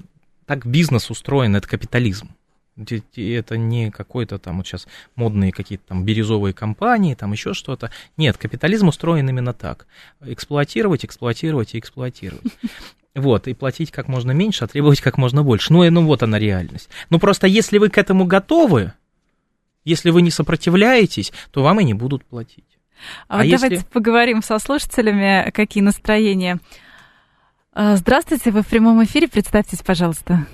так 0.45 0.65
бизнес 0.65 1.11
устроен, 1.11 1.55
это 1.55 1.67
капитализм. 1.67 2.30
Это 2.78 3.57
не 3.57 3.89
какой-то 3.89 4.38
там 4.38 4.57
вот 4.57 4.67
сейчас 4.67 4.86
модные 5.15 5.53
какие-то 5.53 5.86
там 5.88 6.03
бирюзовые 6.03 6.53
компании, 6.53 7.15
там 7.15 7.32
еще 7.32 7.53
что-то. 7.53 7.89
Нет, 8.17 8.38
капитализм 8.38 8.89
устроен 8.89 9.30
именно 9.30 9.53
так. 9.53 9.88
Эксплуатировать, 10.21 11.05
эксплуатировать 11.05 11.73
и 11.73 11.80
эксплуатировать. 11.80 12.43
Вот, 13.16 13.47
и 13.47 13.53
платить 13.53 13.91
как 13.91 14.09
можно 14.09 14.32
меньше, 14.32 14.66
а 14.66 14.68
требовать 14.68 14.99
как 14.99 15.18
можно 15.18 15.41
больше. 15.41 15.72
Ну, 15.72 15.84
и, 15.84 15.89
ну 15.89 16.05
вот 16.05 16.22
она 16.22 16.38
реальность. 16.38 16.89
Ну, 17.09 17.18
просто 17.18 17.47
если 17.47 17.78
вы 17.78 17.89
к 17.89 17.97
этому 17.97 18.26
готовы, 18.26 18.91
если 19.86 20.09
вы 20.09 20.22
не 20.22 20.32
сопротивляетесь, 20.32 21.32
то 21.51 21.63
вам 21.63 21.80
и 21.80 21.86
не 21.86 21.93
будут 21.93 22.26
платить. 22.26 22.66
А, 23.28 23.36
а 23.36 23.38
вот 23.38 23.45
если... 23.45 23.70
давайте 23.70 23.86
поговорим 23.91 24.41
со 24.41 24.59
слушателями, 24.59 25.49
какие 25.51 25.82
настроения. 25.82 26.57
А, 27.74 27.95
здравствуйте, 27.95 28.51
вы 28.51 28.63
в 28.63 28.68
прямом 28.68 29.01
эфире, 29.05 29.30
представьтесь, 29.30 29.82
пожалуйста. 29.82 30.45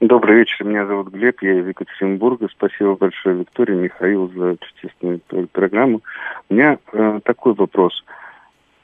Добрый 0.00 0.38
вечер, 0.38 0.64
меня 0.64 0.86
зовут 0.86 1.08
Глеб, 1.08 1.40
я 1.42 1.60
из 1.60 1.66
Екатеринбурга. 1.66 2.48
Спасибо 2.50 2.96
большое 2.96 3.38
Виктории, 3.38 3.74
Михаил 3.74 4.28
за 4.34 4.56
чудесную 4.58 5.20
программу. 5.52 6.02
У 6.48 6.54
меня 6.54 6.78
э, 6.92 7.20
такой 7.24 7.54
вопрос. 7.54 8.04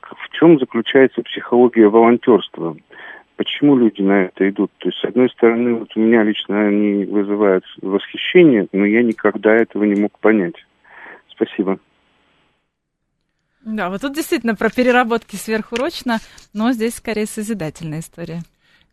В 0.01 0.31
чем 0.39 0.59
заключается 0.59 1.23
психология 1.23 1.89
волонтерства? 1.89 2.77
Почему 3.41 3.75
люди 3.75 4.03
на 4.03 4.25
это 4.25 4.47
идут. 4.51 4.71
То 4.77 4.91
есть, 4.91 4.99
с 5.01 5.05
одной 5.07 5.31
стороны, 5.31 5.73
вот 5.73 5.89
у 5.97 6.01
меня 6.01 6.23
лично 6.23 6.69
они 6.69 7.07
вызывают 7.07 7.65
восхищение, 7.81 8.67
но 8.73 8.85
я 8.85 9.03
никогда 9.03 9.57
этого 9.57 9.85
не 9.85 9.99
мог 9.99 10.19
понять. 10.19 10.57
Спасибо. 11.31 11.79
Да, 13.65 13.89
вот 13.89 14.03
тут 14.03 14.15
действительно 14.15 14.55
про 14.55 14.69
переработки 14.69 15.37
сверхурочно, 15.37 16.19
но 16.53 16.73
здесь 16.73 16.97
скорее 16.97 17.25
созидательная 17.25 18.01
история. 18.01 18.43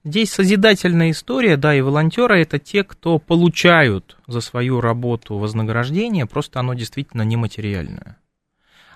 Здесь 0.06 0.32
созидательная 0.32 1.12
история, 1.12 1.58
да, 1.58 1.76
и 1.76 1.82
волонтеры 1.82 2.40
это 2.40 2.58
те, 2.58 2.86
кто 2.86 3.20
получают 3.20 4.16
за 4.28 4.40
свою 4.40 4.80
работу 4.80 5.38
вознаграждение, 5.38 6.26
просто 6.26 6.62
оно 6.62 6.74
действительно 6.74 7.24
нематериальное. 7.24 8.18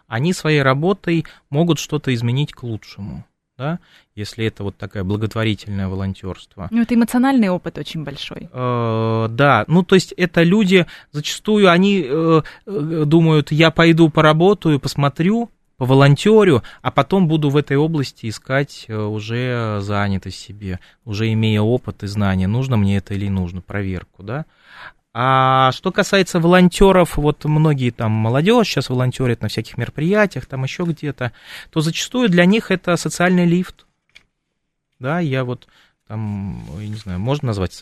Они 0.07 0.31
своей 0.31 0.61
работой 0.61 1.25
могут 1.49 1.77
что-то 1.77 2.13
изменить 2.13 2.53
к 2.53 2.63
лучшему 2.63 3.25
да, 3.61 3.79
если 4.15 4.45
это 4.45 4.63
вот 4.63 4.75
такое 4.75 5.03
благотворительное 5.03 5.87
волонтерство. 5.87 6.67
Ну, 6.71 6.81
это 6.81 6.95
эмоциональный 6.95 7.49
опыт 7.49 7.77
очень 7.77 8.03
большой. 8.03 8.49
Э, 8.51 9.27
да, 9.29 9.65
ну, 9.67 9.83
то 9.83 9.93
есть 9.95 10.13
это 10.13 10.41
люди, 10.41 10.87
зачастую 11.11 11.69
они 11.69 12.03
э, 12.03 12.41
э, 12.65 13.03
думают, 13.05 13.51
я 13.51 13.69
пойду 13.69 14.09
поработаю, 14.09 14.79
посмотрю, 14.79 15.51
по 15.77 15.85
волонтерю, 15.85 16.63
а 16.81 16.91
потом 16.91 17.27
буду 17.27 17.49
в 17.49 17.57
этой 17.57 17.77
области 17.77 18.29
искать 18.29 18.85
э, 18.87 18.95
уже 18.95 19.79
занятость 19.81 20.39
себе, 20.39 20.79
уже 21.05 21.31
имея 21.33 21.61
опыт 21.61 22.03
и 22.03 22.07
знания, 22.07 22.47
нужно 22.47 22.77
мне 22.77 22.97
это 22.97 23.13
или 23.13 23.29
нужно, 23.29 23.61
проверку, 23.61 24.23
да. 24.23 24.45
А 25.13 25.73
что 25.73 25.91
касается 25.91 26.39
волонтеров, 26.39 27.17
вот 27.17 27.43
многие 27.43 27.89
там 27.89 28.11
молодежь 28.11 28.67
сейчас 28.67 28.89
волонтерят 28.89 29.41
на 29.41 29.49
всяких 29.49 29.77
мероприятиях, 29.77 30.45
там 30.45 30.63
еще 30.63 30.83
где-то, 30.83 31.33
то 31.69 31.81
зачастую 31.81 32.29
для 32.29 32.45
них 32.45 32.71
это 32.71 32.95
социальный 32.95 33.45
лифт. 33.45 33.85
Да, 34.99 35.19
я 35.19 35.43
вот 35.43 35.67
там, 36.11 36.61
я 36.77 36.89
не 36.89 36.95
знаю, 36.95 37.19
можно 37.19 37.47
назвать 37.47 37.81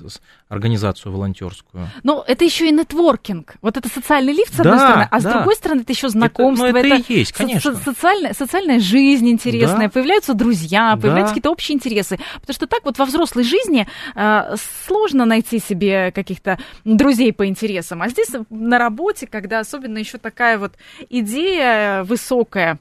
организацию 0.50 1.12
волонтерскую? 1.12 1.90
Ну, 2.04 2.24
это 2.28 2.46
еще 2.46 2.68
и 2.68 2.72
нетворкинг. 2.72 3.56
Вот 3.64 3.76
это 3.76 3.90
социальный 3.90 4.34
лифт, 4.34 4.54
с 4.54 4.58
да, 4.58 4.64
одной 4.70 4.78
стороны, 4.78 5.08
а 5.10 5.20
да. 5.20 5.20
с 5.20 5.34
другой 5.34 5.56
стороны, 5.56 5.82
это 5.82 5.94
еще 5.94 6.10
знакомство. 6.10 6.66
Это, 6.66 6.74
ну, 6.74 6.80
это, 6.80 6.96
это 7.02 7.12
и 7.12 7.18
есть, 7.18 7.32
конечно. 7.32 7.74
Со- 7.74 7.84
социальная, 7.84 8.36
социальная 8.36 8.80
жизнь 8.80 9.28
интересная, 9.28 9.88
да. 9.88 9.90
появляются 9.90 10.36
друзья, 10.36 10.96
появляются 10.96 11.22
да. 11.22 11.28
какие-то 11.30 11.50
общие 11.50 11.76
интересы. 11.76 12.20
Потому 12.40 12.54
что 12.54 12.68
так 12.68 12.86
вот 12.86 13.00
во 13.00 13.06
взрослой 13.06 13.44
жизни 13.44 13.88
э, 14.14 14.56
сложно 14.86 15.26
найти 15.26 15.58
себе 15.58 16.12
каких-то 16.12 16.60
друзей 16.86 17.34
по 17.34 17.48
интересам. 17.48 18.04
А 18.04 18.10
здесь 18.10 18.30
на 18.52 18.78
работе, 18.78 19.26
когда 19.26 19.58
особенно 19.58 19.98
еще 19.98 20.20
такая 20.20 20.60
вот 20.60 20.74
идея 21.10 22.04
высокая, 22.04 22.78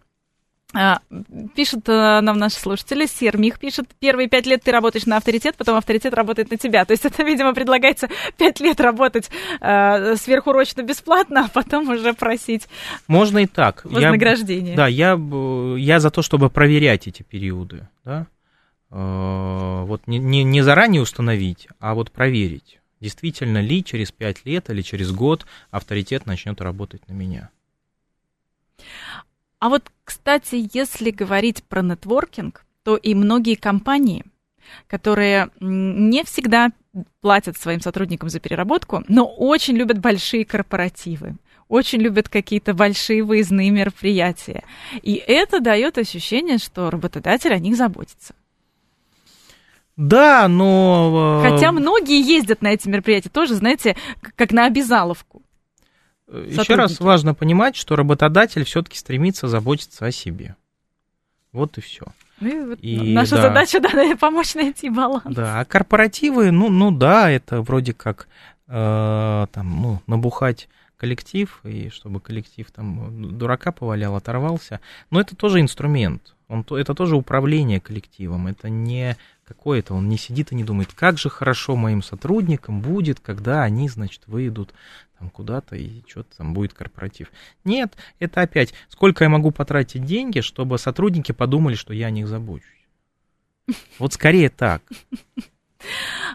пишут 1.54 1.88
э, 1.88 2.20
нам 2.20 2.38
наши 2.38 2.56
слушатели, 2.56 3.06
Сермих 3.06 3.58
пишет, 3.58 3.86
первые 3.98 4.28
пять 4.28 4.46
лет 4.46 4.62
ты 4.62 4.70
работаешь 4.70 5.06
на 5.06 5.16
авторитет, 5.16 5.56
потом 5.56 5.76
авторитет 5.76 6.12
работает 6.12 6.50
на 6.50 6.58
тебя. 6.58 6.84
То 6.84 6.92
есть 6.92 7.06
это, 7.06 7.22
видимо, 7.22 7.54
предлагается 7.54 8.08
пять 8.36 8.60
лет 8.60 8.78
работать 8.80 9.30
э, 9.60 10.16
сверхурочно 10.16 10.82
бесплатно, 10.82 11.46
а 11.46 11.48
потом 11.48 11.88
уже 11.88 12.12
просить 12.12 12.68
Можно 13.06 13.38
и 13.38 13.46
так. 13.46 13.84
Вознаграждение. 13.84 14.72
Я, 14.72 14.76
да, 14.76 14.86
я, 14.88 15.18
я 15.78 16.00
за 16.00 16.10
то, 16.10 16.20
чтобы 16.20 16.50
проверять 16.50 17.06
эти 17.06 17.22
периоды. 17.22 17.88
Да? 18.04 18.26
Э, 18.90 19.84
вот 19.84 20.06
не, 20.06 20.18
не, 20.18 20.44
не 20.44 20.60
заранее 20.60 21.00
установить, 21.00 21.68
а 21.80 21.94
вот 21.94 22.12
проверить, 22.12 22.80
действительно 23.00 23.62
ли 23.62 23.82
через 23.82 24.12
пять 24.12 24.44
лет 24.44 24.68
или 24.68 24.82
через 24.82 25.12
год 25.12 25.46
авторитет 25.70 26.26
начнет 26.26 26.60
работать 26.60 27.08
на 27.08 27.14
меня. 27.14 27.48
А 29.60 29.68
вот, 29.68 29.90
кстати, 30.04 30.68
если 30.72 31.10
говорить 31.10 31.64
про 31.64 31.82
нетворкинг, 31.82 32.64
то 32.84 32.96
и 32.96 33.14
многие 33.14 33.56
компании, 33.56 34.24
которые 34.86 35.50
не 35.60 36.22
всегда 36.24 36.70
платят 37.20 37.56
своим 37.56 37.80
сотрудникам 37.80 38.28
за 38.28 38.40
переработку, 38.40 39.02
но 39.08 39.24
очень 39.26 39.76
любят 39.76 39.98
большие 39.98 40.44
корпоративы, 40.44 41.36
очень 41.68 42.00
любят 42.00 42.28
какие-то 42.28 42.72
большие 42.72 43.22
выездные 43.22 43.70
мероприятия. 43.70 44.64
И 45.02 45.14
это 45.14 45.60
дает 45.60 45.98
ощущение, 45.98 46.58
что 46.58 46.90
работодатель 46.90 47.52
о 47.52 47.58
них 47.58 47.76
заботится. 47.76 48.34
Да, 49.96 50.46
но... 50.46 51.42
Э, 51.44 51.50
Хотя 51.50 51.72
многие 51.72 52.22
ездят 52.22 52.62
на 52.62 52.68
эти 52.68 52.88
мероприятия 52.88 53.30
тоже, 53.30 53.56
знаете, 53.56 53.96
как 54.36 54.52
на 54.52 54.66
обязаловку. 54.66 55.42
Еще 56.30 56.74
раз 56.74 57.00
важно 57.00 57.34
понимать, 57.34 57.76
что 57.76 57.96
работодатель 57.96 58.64
все-таки 58.64 58.98
стремится 58.98 59.48
заботиться 59.48 60.06
о 60.06 60.12
себе. 60.12 60.56
Вот 61.52 61.78
и 61.78 61.80
все. 61.80 62.04
Ну, 62.40 62.72
и 62.74 63.10
и, 63.10 63.14
наша 63.14 63.36
да, 63.36 63.42
задача 63.42 63.80
да, 63.80 64.16
помочь 64.16 64.54
найти 64.54 64.90
баланс. 64.90 65.24
Да, 65.34 65.60
а 65.60 65.64
корпоративы, 65.64 66.50
ну, 66.50 66.68
ну 66.68 66.90
да, 66.90 67.30
это 67.30 67.62
вроде 67.62 67.94
как 67.94 68.28
э, 68.68 69.46
там, 69.50 69.82
ну, 69.82 70.02
набухать 70.06 70.68
коллектив, 70.96 71.60
и 71.64 71.88
чтобы 71.90 72.20
коллектив 72.20 72.70
там 72.70 73.38
дурака 73.38 73.72
повалял, 73.72 74.14
оторвался. 74.14 74.80
Но 75.10 75.20
это 75.20 75.34
тоже 75.36 75.60
инструмент. 75.60 76.34
Он, 76.48 76.64
это 76.70 76.94
тоже 76.94 77.16
управление 77.16 77.80
коллективом. 77.80 78.46
Это 78.46 78.68
не 78.68 79.16
какое-то, 79.48 79.94
он 79.94 80.08
не 80.08 80.18
сидит 80.18 80.52
и 80.52 80.54
не 80.54 80.62
думает, 80.62 80.92
как 80.92 81.18
же 81.18 81.30
хорошо 81.30 81.74
моим 81.74 82.02
сотрудникам 82.02 82.80
будет, 82.80 83.18
когда 83.18 83.62
они, 83.62 83.88
значит, 83.88 84.22
выйдут 84.26 84.74
там 85.18 85.30
куда-то 85.30 85.74
и 85.74 86.02
что-то 86.06 86.36
там 86.36 86.54
будет 86.54 86.74
корпоратив. 86.74 87.32
Нет, 87.64 87.96
это 88.18 88.42
опять, 88.42 88.74
сколько 88.88 89.24
я 89.24 89.30
могу 89.30 89.50
потратить 89.50 90.04
деньги, 90.04 90.40
чтобы 90.40 90.78
сотрудники 90.78 91.32
подумали, 91.32 91.74
что 91.74 91.94
я 91.94 92.06
о 92.06 92.10
них 92.10 92.28
забочусь. 92.28 92.68
Вот 93.98 94.12
скорее 94.12 94.50
так. 94.50 94.82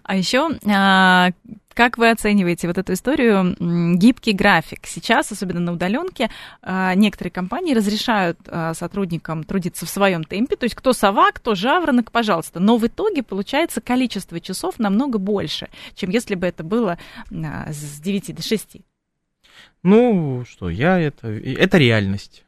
А 0.04 0.16
еще 0.16 0.58
а, 0.68 1.32
как 1.74 1.98
вы 1.98 2.10
оцениваете 2.10 2.68
вот 2.68 2.78
эту 2.78 2.94
историю 2.94 3.56
гибкий 3.98 4.34
график? 4.34 4.86
Сейчас, 4.86 5.32
особенно 5.32 5.60
на 5.60 5.74
удаленке, 5.74 6.30
а, 6.62 6.96
некоторые 6.96 7.32
компании 7.32 7.74
разрешают 7.74 8.40
а, 8.48 8.74
сотрудникам 8.74 9.44
трудиться 9.44 9.86
в 9.86 9.90
своем 9.90 10.24
темпе, 10.24 10.56
то 10.56 10.66
есть 10.66 10.76
кто 10.76 10.94
сова, 10.94 11.32
кто 11.32 11.56
жаворонок, 11.56 12.12
пожалуйста. 12.12 12.60
Но 12.60 12.78
в 12.78 12.88
итоге 12.88 13.24
получается 13.24 13.82
количество 13.82 14.40
часов 14.40 14.80
намного 14.80 15.18
больше, 15.18 15.70
чем 15.96 16.10
если 16.10 16.36
бы 16.36 16.48
это 16.48 16.64
было 16.64 16.98
с 17.30 18.00
9 18.00 18.36
до 18.36 18.42
6. 18.42 18.78
Ну, 19.84 20.46
что, 20.48 20.70
я 20.70 21.00
это... 21.00 21.28
Это 21.28 21.78
реальность. 21.78 22.46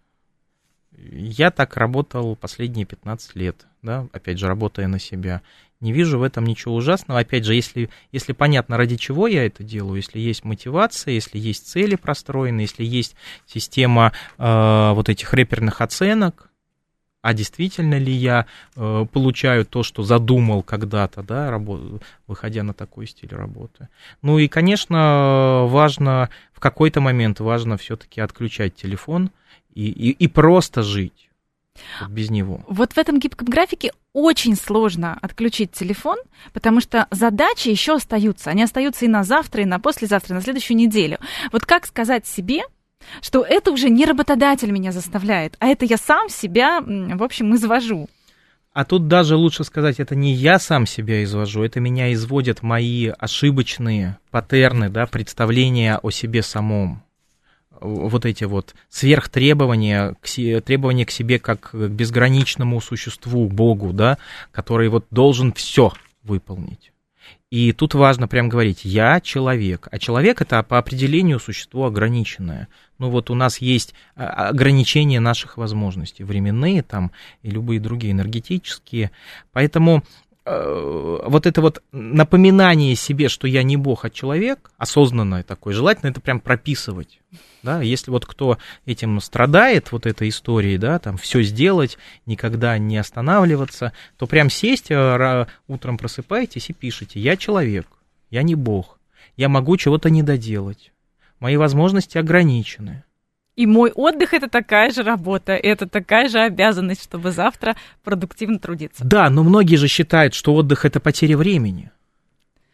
Я 0.98 1.52
так 1.52 1.76
работал 1.76 2.36
последние 2.36 2.86
15 2.86 3.36
лет, 3.36 3.68
да, 3.82 4.08
опять 4.14 4.40
же, 4.40 4.48
работая 4.48 4.88
на 4.88 5.00
себя. 5.00 5.42
Не 5.82 5.92
вижу 5.92 6.20
в 6.20 6.24
этом 6.24 6.46
ничего 6.46 6.76
ужасного. 6.76 7.20
Опять 7.20 7.46
же, 7.46 7.54
если, 7.54 7.90
если 8.12 8.34
понятно, 8.34 8.78
ради 8.78 8.96
чего 8.96 9.28
я 9.28 9.46
это 9.46 9.64
делаю, 9.64 9.98
если 9.98 10.20
есть 10.20 10.44
мотивация, 10.44 11.14
если 11.14 11.38
есть 11.38 11.68
цели 11.68 11.96
простроены, 11.96 12.62
если 12.62 12.84
есть 12.84 13.16
система 13.46 14.14
э, 14.38 14.92
вот 14.94 15.10
этих 15.10 15.34
реперных 15.34 15.82
оценок, 15.82 16.50
а 17.26 17.34
действительно 17.34 17.98
ли 17.98 18.14
я 18.14 18.46
э, 18.76 19.06
получаю 19.12 19.66
то, 19.66 19.82
что 19.82 20.04
задумал 20.04 20.62
когда-то, 20.62 21.24
да, 21.24 21.50
работ, 21.50 22.04
выходя 22.28 22.62
на 22.62 22.74
такой 22.74 23.08
стиль 23.08 23.34
работы. 23.34 23.90
Ну 24.22 24.38
и, 24.38 24.48
конечно, 24.48 25.66
важно, 25.66 26.30
в 26.54 26.60
какой-то 26.60 27.02
момент 27.02 27.40
важно 27.40 27.78
все-таки 27.78 28.22
отключать 28.22 28.76
телефон 28.76 29.32
и, 29.74 29.88
и, 29.88 30.12
и 30.12 30.28
просто 30.28 30.84
жить 30.84 31.25
без 32.10 32.30
него. 32.30 32.64
Вот 32.68 32.94
в 32.94 32.98
этом 32.98 33.20
гибком 33.20 33.48
графике 33.48 33.92
очень 34.14 34.56
сложно 34.56 35.18
отключить 35.22 35.72
телефон, 35.72 36.18
потому 36.54 36.80
что 36.82 37.08
задачи 37.12 37.68
еще 37.68 37.96
остаются. 37.96 38.50
Они 38.50 38.64
остаются 38.64 39.06
и 39.06 39.10
на 39.10 39.24
завтра, 39.24 39.62
и 39.62 39.66
на 39.66 39.80
послезавтра, 39.80 40.34
и 40.34 40.38
на 40.38 40.42
следующую 40.42 40.78
неделю. 40.78 41.20
Вот 41.52 41.66
как 41.66 41.86
сказать 41.86 42.26
себе, 42.26 42.64
что 43.22 43.44
это 43.44 43.72
уже 43.72 43.90
не 43.90 44.06
работодатель 44.06 44.72
меня 44.72 44.92
заставляет, 44.92 45.58
а 45.60 45.68
это 45.68 45.86
я 45.86 45.98
сам 45.98 46.30
себя, 46.30 46.82
в 46.82 47.24
общем, 47.24 47.54
извожу. 47.56 48.08
А 48.74 48.84
тут 48.84 49.08
даже 49.08 49.38
лучше 49.38 49.64
сказать, 49.64 50.02
это 50.02 50.16
не 50.16 50.34
я 50.34 50.60
сам 50.60 50.86
себя 50.86 51.24
извожу, 51.24 51.64
это 51.64 51.80
меня 51.80 52.12
изводят 52.12 52.62
мои 52.62 53.08
ошибочные 53.08 54.18
паттерны, 54.32 54.90
да, 54.90 55.06
представления 55.06 55.98
о 55.98 56.12
себе 56.12 56.42
самом 56.42 57.05
вот 57.82 58.26
эти 58.26 58.44
вот 58.44 58.76
сверхтребования, 58.90 60.16
требования 60.66 61.06
к 61.06 61.12
себе 61.12 61.40
как 61.40 61.72
к 61.72 61.76
безграничному 61.76 62.80
существу, 62.82 63.48
Богу, 63.48 63.94
да, 63.94 64.18
который 64.52 64.90
вот 64.90 65.06
должен 65.12 65.54
все 65.54 65.92
выполнить. 66.24 66.92
И 67.52 67.72
тут 67.72 67.94
важно 67.94 68.28
прям 68.28 68.50
говорить, 68.50 68.82
я 68.84 69.22
человек, 69.22 69.88
а 69.92 70.00
человек 70.00 70.42
это 70.42 70.62
по 70.64 70.78
определению 70.78 71.40
существо 71.40 71.86
ограниченное. 71.86 72.68
Ну 72.98 73.10
вот 73.10 73.30
у 73.30 73.36
нас 73.36 73.60
есть 73.60 73.94
а, 74.16 74.50
ограничения 74.50 75.20
наших 75.20 75.58
возможностей, 75.58 76.24
временные 76.24 76.82
там 76.82 77.12
и 77.44 77.50
любые 77.50 77.80
другие 77.80 78.14
энергетические. 78.14 79.12
Поэтому 79.54 80.04
вот 80.46 81.48
это 81.48 81.62
вот 81.62 81.82
напоминание 81.92 82.96
себе, 82.96 83.30
что 83.30 83.48
я 83.48 83.64
не 83.64 83.78
бог, 83.78 84.06
а 84.06 84.12
человек, 84.12 84.72
осознанное 84.78 85.44
такое, 85.44 85.74
желательно 85.74 86.12
это 86.12 86.22
прям 86.22 86.40
прописывать. 86.40 87.20
Да, 87.64 87.82
если 87.82 88.12
вот 88.12 88.28
кто 88.28 88.60
этим 88.86 89.20
страдает, 89.22 89.92
вот 89.92 90.06
этой 90.06 90.30
историей, 90.30 90.78
да, 90.78 91.00
там 91.00 91.18
все 91.18 91.42
сделать, 91.42 91.98
никогда 92.28 92.78
не 92.78 92.96
останавливаться, 92.98 93.92
то 94.18 94.28
прям 94.28 94.52
сесть, 94.52 94.92
э, 94.92 95.48
утром 95.68 95.98
просыпаетесь 95.98 96.70
и 96.70 96.74
пишите, 96.74 97.20
я 97.20 97.36
человек, 97.38 97.88
я 98.30 98.44
не 98.44 98.54
бог, 98.54 99.00
я 99.38 99.50
могу 99.50 99.78
чего-то 99.78 100.12
не 100.12 100.22
доделать, 100.22 100.92
мои 101.40 101.58
возможности 101.58 102.20
ограничены. 102.20 103.04
И 103.56 103.66
мой 103.66 103.92
отдых 103.92 104.34
это 104.34 104.50
такая 104.50 104.92
же 104.92 105.04
работа, 105.04 105.54
это 105.54 105.88
такая 105.88 106.28
же 106.28 106.40
обязанность, 106.40 107.04
чтобы 107.04 107.32
завтра 107.32 107.76
продуктивно 108.04 108.60
трудиться. 108.60 109.04
Да, 109.06 109.30
но 109.30 109.44
многие 109.44 109.78
же 109.78 109.88
считают, 109.88 110.34
что 110.34 110.54
отдых 110.54 110.84
это 110.84 111.00
потеря 111.00 111.38
времени. 111.38 111.92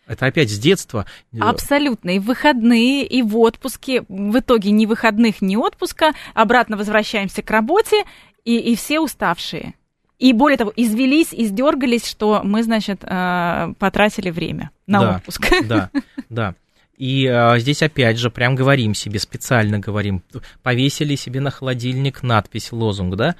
Это 0.07 0.25
опять 0.25 0.49
с 0.49 0.57
детства. 0.57 1.05
Абсолютно. 1.39 2.09
И 2.09 2.19
в 2.19 2.23
выходные, 2.23 3.05
и 3.05 3.21
в 3.21 3.37
отпуске. 3.37 4.03
В 4.09 4.39
итоге 4.39 4.71
ни 4.71 4.85
выходных, 4.85 5.41
ни 5.41 5.55
отпуска. 5.55 6.13
Обратно 6.33 6.75
возвращаемся 6.75 7.43
к 7.43 7.49
работе, 7.49 8.03
и, 8.43 8.57
и 8.57 8.75
все 8.75 8.99
уставшие. 8.99 9.75
И 10.17 10.33
более 10.33 10.57
того, 10.57 10.73
извелись, 10.75 11.29
издергались, 11.31 12.05
что 12.05 12.41
мы, 12.43 12.63
значит, 12.63 13.03
э, 13.03 13.73
потратили 13.79 14.31
время 14.31 14.71
на 14.85 14.99
да, 14.99 15.15
отпуск. 15.15 15.47
Да, 15.63 15.89
да. 16.29 16.55
И 17.01 17.25
а, 17.25 17.57
здесь 17.57 17.81
опять 17.81 18.19
же 18.19 18.29
прям 18.29 18.53
говорим 18.53 18.93
себе, 18.93 19.17
специально 19.17 19.79
говорим, 19.79 20.21
повесили 20.61 21.15
себе 21.15 21.39
на 21.39 21.49
холодильник 21.49 22.21
надпись, 22.21 22.71
лозунг, 22.71 23.15
да? 23.15 23.35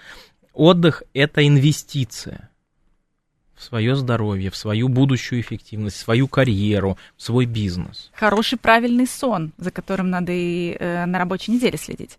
Отдых– 0.52 1.04
это 1.14 1.48
инвестиция 1.48 2.50
в 3.54 3.62
свое 3.62 3.96
здоровье, 3.96 4.50
в 4.50 4.56
свою 4.56 4.88
будущую 4.90 5.42
эффективность, 5.42 5.98
в 5.98 6.00
свою 6.00 6.28
карьеру, 6.28 6.98
в 7.16 7.22
свой 7.22 7.46
бизнес. 7.46 8.10
Хороший 8.16 8.58
правильный 8.58 9.06
сон, 9.06 9.54
за 9.60 9.70
которым 9.70 10.10
надо 10.10 10.32
и 10.32 10.76
э, 10.80 11.06
на 11.06 11.20
рабочей 11.20 11.52
неделе 11.52 11.78
следить. 11.78 12.18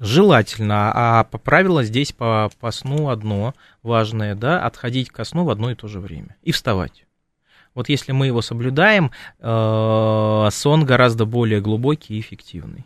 Желательно, 0.00 0.90
а 0.92 1.22
по 1.22 1.38
правилу 1.38 1.84
здесь 1.84 2.10
по, 2.10 2.50
по 2.58 2.72
сну 2.72 3.08
одно 3.08 3.54
важное, 3.84 4.34
да, 4.34 4.66
отходить 4.66 5.10
ко 5.10 5.22
сну 5.22 5.44
в 5.44 5.50
одно 5.50 5.70
и 5.70 5.76
то 5.76 5.86
же 5.86 6.00
время 6.00 6.34
и 6.42 6.50
вставать. 6.50 7.04
Вот 7.74 7.88
если 7.88 8.12
мы 8.12 8.26
его 8.26 8.42
соблюдаем, 8.42 9.10
э, 9.40 10.48
сон 10.50 10.84
гораздо 10.84 11.24
более 11.24 11.60
глубокий 11.60 12.16
и 12.16 12.20
эффективный. 12.20 12.84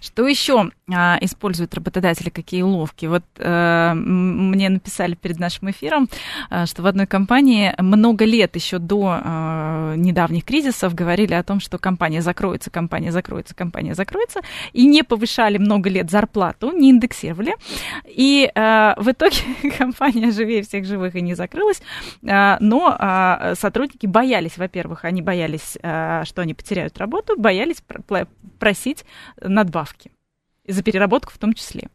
Что 0.00 0.26
еще 0.26 0.70
а, 0.92 1.18
используют 1.20 1.74
работодатели, 1.74 2.28
какие 2.28 2.62
уловки? 2.62 3.06
Вот 3.06 3.24
а, 3.38 3.94
мне 3.94 4.68
написали 4.68 5.14
перед 5.14 5.38
нашим 5.38 5.70
эфиром, 5.70 6.08
а, 6.50 6.66
что 6.66 6.82
в 6.82 6.86
одной 6.86 7.06
компании 7.06 7.74
много 7.78 8.24
лет 8.24 8.54
еще 8.56 8.78
до 8.78 9.20
а, 9.22 9.94
недавних 9.96 10.44
кризисов 10.44 10.94
говорили 10.94 11.34
о 11.34 11.42
том, 11.42 11.60
что 11.60 11.78
компания 11.78 12.22
закроется, 12.22 12.70
компания 12.70 13.12
закроется, 13.12 13.54
компания 13.54 13.94
закроется, 13.94 14.40
и 14.72 14.86
не 14.86 15.02
повышали 15.02 15.58
много 15.58 15.88
лет 15.88 16.10
зарплату, 16.10 16.72
не 16.72 16.90
индексировали. 16.90 17.54
И 18.06 18.50
а, 18.54 18.94
в 18.98 19.10
итоге 19.10 19.36
компания 19.78 20.30
живее 20.30 20.62
всех 20.62 20.84
живых 20.84 21.14
и 21.14 21.22
не 21.22 21.34
закрылась, 21.34 21.82
а, 22.28 22.58
но 22.60 22.94
а, 22.98 23.54
сотрудники 23.54 24.06
боялись, 24.06 24.58
во-первых, 24.58 25.04
они 25.04 25.22
боялись, 25.22 25.78
а, 25.82 26.24
что 26.24 26.42
они 26.42 26.54
потеряют 26.54 26.98
работу, 26.98 27.38
боялись 27.38 27.82
просить 28.58 29.04
надбавки. 29.40 30.10
И 30.64 30.72
за 30.72 30.82
переработку 30.82 31.32
в 31.32 31.38
том 31.38 31.52
числе. 31.54 31.88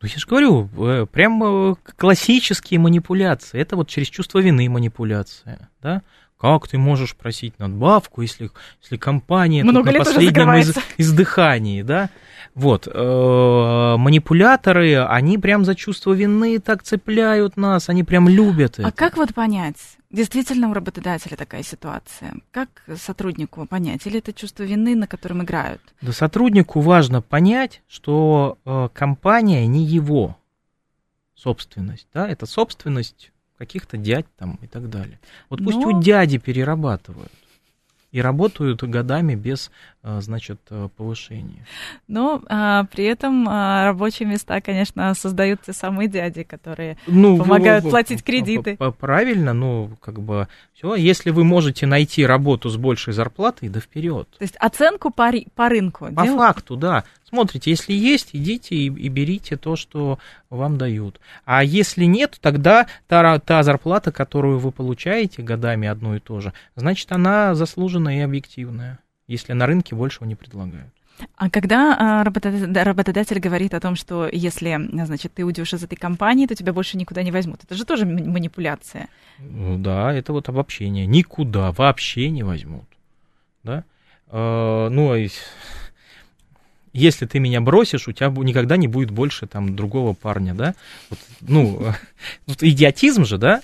Ну, 0.00 0.08
я 0.08 0.18
же 0.18 0.26
говорю, 0.26 0.68
э, 0.78 1.06
прям 1.06 1.42
э, 1.44 1.74
классические 1.96 2.80
манипуляции. 2.80 3.60
Это 3.60 3.76
вот 3.76 3.88
через 3.88 4.08
чувство 4.08 4.40
вины 4.40 4.68
манипуляция, 4.68 5.70
да? 5.80 6.02
Как 6.40 6.66
ты 6.66 6.76
можешь 6.76 7.14
просить 7.14 7.56
надбавку, 7.60 8.20
если, 8.20 8.50
если 8.82 8.96
компания 8.96 9.62
Много 9.62 9.92
на 9.92 9.98
последнем 9.98 10.52
из, 10.54 10.76
издыхании, 10.98 11.82
да? 11.82 12.10
Вот, 12.54 12.88
э, 12.88 13.94
манипуляторы, 13.96 14.98
они 15.04 15.38
прям 15.38 15.64
за 15.64 15.76
чувство 15.76 16.12
вины 16.12 16.58
так 16.58 16.82
цепляют 16.82 17.56
нас, 17.56 17.88
они 17.88 18.02
прям 18.02 18.28
любят 18.28 18.74
а 18.78 18.82
это. 18.82 18.88
А 18.88 18.92
как 18.92 19.16
вот 19.16 19.32
понять, 19.32 19.76
действительно 20.12 20.70
у 20.70 20.74
работодателя 20.74 21.36
такая 21.36 21.62
ситуация? 21.62 22.34
Как 22.50 22.84
сотруднику 22.96 23.66
понять? 23.66 24.06
Или 24.06 24.18
это 24.18 24.32
чувство 24.32 24.62
вины, 24.62 24.94
на 24.94 25.06
котором 25.06 25.42
играют? 25.42 25.80
Да 26.00 26.12
сотруднику 26.12 26.80
важно 26.80 27.22
понять, 27.22 27.82
что 27.88 28.58
э, 28.64 28.88
компания 28.92 29.66
не 29.66 29.84
его 29.84 30.36
собственность, 31.34 32.06
да, 32.14 32.28
это 32.28 32.46
собственность 32.46 33.32
каких-то 33.58 33.96
дядь 33.96 34.26
там 34.36 34.58
и 34.62 34.66
так 34.66 34.90
далее. 34.90 35.18
Вот 35.48 35.62
пусть 35.64 35.78
Но... 35.78 35.88
у 35.88 36.02
дяди 36.02 36.38
перерабатывают. 36.38 37.32
И 38.12 38.20
работают 38.20 38.82
годами 38.82 39.34
без, 39.34 39.70
э, 40.02 40.20
значит, 40.20 40.60
э, 40.70 40.88
повышения. 40.96 41.66
Но 42.06 42.42
а, 42.46 42.84
при 42.84 43.06
этом 43.06 43.48
а, 43.48 43.86
рабочие 43.86 44.28
места, 44.28 44.60
конечно, 44.60 45.14
создают 45.14 45.62
те 45.62 45.72
самые 45.72 46.08
дяди, 46.08 46.42
которые 46.42 46.98
ну, 47.06 47.38
помогают 47.38 47.88
платить 47.88 48.22
кредиты. 48.22 48.76
Правильно, 49.00 49.54
ну, 49.54 49.90
как 50.00 50.20
бы, 50.20 50.46
все, 50.74 50.94
если 50.94 51.30
вы 51.30 51.44
можете 51.44 51.86
найти 51.86 52.26
работу 52.26 52.68
с 52.68 52.76
большей 52.76 53.14
зарплатой, 53.14 53.70
да 53.70 53.80
вперед. 53.80 54.28
То 54.38 54.42
есть 54.42 54.56
оценку 54.56 55.10
по, 55.10 55.32
по 55.54 55.68
рынку. 55.70 56.08
По 56.14 56.24
делать? 56.24 56.38
факту, 56.38 56.76
да. 56.76 57.04
Смотрите, 57.32 57.70
если 57.70 57.94
есть, 57.94 58.30
идите 58.34 58.74
и, 58.74 58.88
и 58.88 59.08
берите 59.08 59.56
то, 59.56 59.74
что 59.74 60.18
вам 60.50 60.76
дают. 60.76 61.18
А 61.46 61.64
если 61.64 62.04
нет, 62.04 62.36
тогда 62.42 62.86
та, 63.08 63.38
та 63.38 63.62
зарплата, 63.62 64.12
которую 64.12 64.58
вы 64.58 64.70
получаете 64.70 65.40
годами 65.40 65.88
одно 65.88 66.14
и 66.14 66.20
то 66.20 66.40
же, 66.40 66.52
значит, 66.76 67.10
она 67.10 67.54
заслуженная 67.54 68.18
и 68.18 68.20
объективная, 68.20 68.98
если 69.28 69.54
на 69.54 69.64
рынке 69.64 69.94
большего 69.94 70.26
не 70.26 70.34
предлагают. 70.34 70.92
А 71.36 71.48
когда 71.48 71.96
а, 71.98 72.22
работодатель 72.22 73.38
говорит 73.38 73.72
о 73.72 73.80
том, 73.80 73.96
что 73.96 74.28
если, 74.30 74.78
значит, 74.92 75.32
ты 75.32 75.46
уйдешь 75.46 75.72
из 75.72 75.82
этой 75.82 75.96
компании, 75.96 76.46
то 76.46 76.54
тебя 76.54 76.74
больше 76.74 76.98
никуда 76.98 77.22
не 77.22 77.32
возьмут, 77.32 77.64
это 77.64 77.74
же 77.74 77.86
тоже 77.86 78.04
манипуляция. 78.04 79.08
Ну 79.38 79.78
да, 79.78 80.12
это 80.12 80.34
вот 80.34 80.50
обобщение. 80.50 81.06
Никуда 81.06 81.72
вообще 81.72 82.28
не 82.28 82.42
возьмут. 82.42 82.84
Да? 83.64 83.84
А, 84.28 84.90
ну, 84.90 85.12
а 85.12 85.18
если 86.92 87.26
ты 87.26 87.38
меня 87.38 87.60
бросишь, 87.60 88.08
у 88.08 88.12
тебя 88.12 88.28
никогда 88.28 88.76
не 88.76 88.88
будет 88.88 89.10
больше 89.10 89.46
там 89.46 89.74
другого 89.74 90.12
парня, 90.12 90.54
да? 90.54 90.74
Вот, 91.10 91.18
ну, 91.40 91.92
вот 92.46 92.62
идиотизм 92.62 93.24
же, 93.24 93.38
да? 93.38 93.62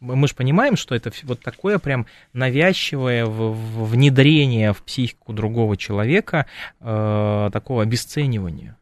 Мы 0.00 0.28
же 0.28 0.34
понимаем, 0.34 0.76
что 0.76 0.94
это 0.94 1.12
вот 1.22 1.40
такое 1.40 1.78
прям 1.78 2.06
навязчивое 2.34 3.24
внедрение 3.24 4.74
в 4.74 4.82
психику 4.82 5.32
другого 5.32 5.78
человека, 5.78 6.46
э, 6.80 7.50
такого 7.52 7.82
обесценивания. 7.82 8.76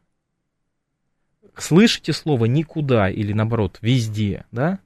Слышите 1.55 2.11
слово 2.11 2.45
никуда 2.45 3.09
или 3.09 3.31
наоборот 3.31 3.77
везде, 3.81 4.45
да? 4.51 4.79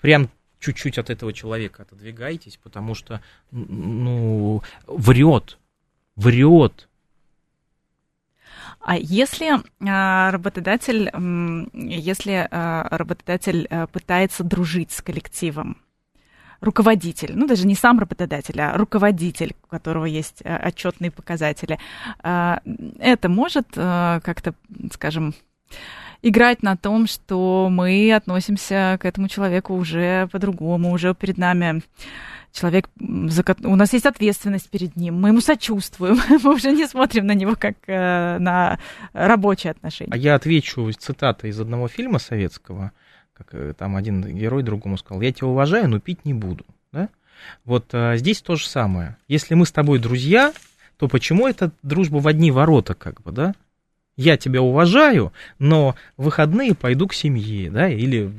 Прям 0.00 0.30
чуть-чуть 0.60 0.96
от 0.96 1.10
этого 1.10 1.32
человека 1.32 1.82
отодвигайтесь, 1.82 2.58
потому 2.62 2.94
что, 2.94 3.20
ну, 3.50 4.62
врет, 4.86 5.58
врет, 6.16 6.88
а 8.84 8.96
если 8.96 9.60
а, 9.86 10.30
работодатель, 10.32 11.10
если 11.72 12.48
а, 12.50 12.88
работодатель 12.90 13.66
а, 13.70 13.86
пытается 13.86 14.42
дружить 14.42 14.90
с 14.92 15.00
коллективом, 15.00 15.76
руководитель, 16.60 17.32
ну 17.34 17.46
даже 17.46 17.66
не 17.66 17.74
сам 17.74 17.98
работодатель, 17.98 18.60
а 18.60 18.76
руководитель, 18.76 19.54
у 19.64 19.66
которого 19.66 20.04
есть 20.04 20.42
отчетные 20.42 21.10
показатели, 21.10 21.78
это 22.22 23.28
может 23.28 23.66
как-то, 23.74 24.54
скажем, 24.92 25.34
играть 26.22 26.62
на 26.62 26.76
том, 26.76 27.08
что 27.08 27.68
мы 27.68 28.12
относимся 28.12 28.96
к 29.00 29.04
этому 29.04 29.26
человеку 29.26 29.74
уже 29.74 30.28
по-другому, 30.30 30.92
уже 30.92 31.14
перед 31.14 31.36
нами 31.36 31.82
человек, 32.52 32.88
у 33.00 33.76
нас 33.76 33.92
есть 33.92 34.06
ответственность 34.06 34.70
перед 34.70 34.94
ним, 34.96 35.20
мы 35.20 35.30
ему 35.30 35.40
сочувствуем, 35.40 36.20
мы 36.44 36.54
уже 36.54 36.72
не 36.72 36.86
смотрим 36.86 37.26
на 37.26 37.32
него 37.32 37.56
как 37.56 37.76
э, 37.86 38.38
на 38.38 38.78
рабочие 39.12 39.72
отношения. 39.72 40.12
А 40.12 40.16
я 40.16 40.34
отвечу 40.34 40.90
цитата 40.92 41.48
из 41.48 41.58
одного 41.58 41.88
фильма 41.88 42.18
советского, 42.18 42.92
как 43.32 43.48
э, 43.52 43.74
там 43.76 43.96
один 43.96 44.22
герой 44.22 44.62
другому 44.62 44.98
сказал, 44.98 45.22
я 45.22 45.32
тебя 45.32 45.48
уважаю, 45.48 45.88
но 45.88 45.98
пить 45.98 46.24
не 46.24 46.34
буду. 46.34 46.64
Да? 46.92 47.08
Вот 47.64 47.86
а, 47.92 48.16
здесь 48.16 48.42
то 48.42 48.56
же 48.56 48.66
самое. 48.66 49.16
Если 49.28 49.54
мы 49.54 49.66
с 49.66 49.72
тобой 49.72 49.98
друзья, 49.98 50.52
то 50.96 51.08
почему 51.08 51.48
это 51.48 51.72
дружба 51.82 52.18
в 52.18 52.28
одни 52.28 52.50
ворота, 52.50 52.94
как 52.94 53.22
бы, 53.22 53.32
да? 53.32 53.54
Я 54.14 54.36
тебя 54.36 54.60
уважаю, 54.60 55.32
но 55.58 55.96
в 56.18 56.24
выходные 56.24 56.74
пойду 56.74 57.08
к 57.08 57.14
семье, 57.14 57.70
да, 57.70 57.88
или 57.88 58.30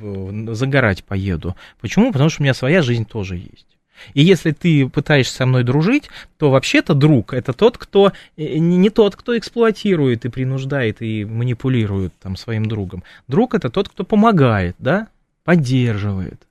загорать 0.54 1.02
поеду. 1.02 1.56
Почему? 1.80 2.12
Потому 2.12 2.30
что 2.30 2.42
у 2.42 2.44
меня 2.44 2.54
своя 2.54 2.80
жизнь 2.80 3.04
тоже 3.04 3.36
есть. 3.36 3.73
И 4.12 4.22
если 4.22 4.52
ты 4.52 4.88
пытаешься 4.88 5.34
со 5.34 5.46
мной 5.46 5.64
дружить, 5.64 6.10
то 6.36 6.50
вообще-то 6.50 6.94
друг 6.94 7.32
это 7.32 7.52
тот, 7.52 7.78
кто 7.78 8.12
э, 8.36 8.58
не 8.58 8.90
тот, 8.90 9.16
кто 9.16 9.36
эксплуатирует 9.36 10.24
и 10.24 10.28
принуждает 10.28 11.00
и 11.00 11.24
манипулирует 11.24 12.12
там 12.20 12.36
своим 12.36 12.66
другом. 12.66 13.02
Друг 13.28 13.54
это 13.54 13.70
тот, 13.70 13.88
кто 13.88 14.04
помогает, 14.04 14.76
да, 14.78 15.08
поддерживает. 15.44 16.46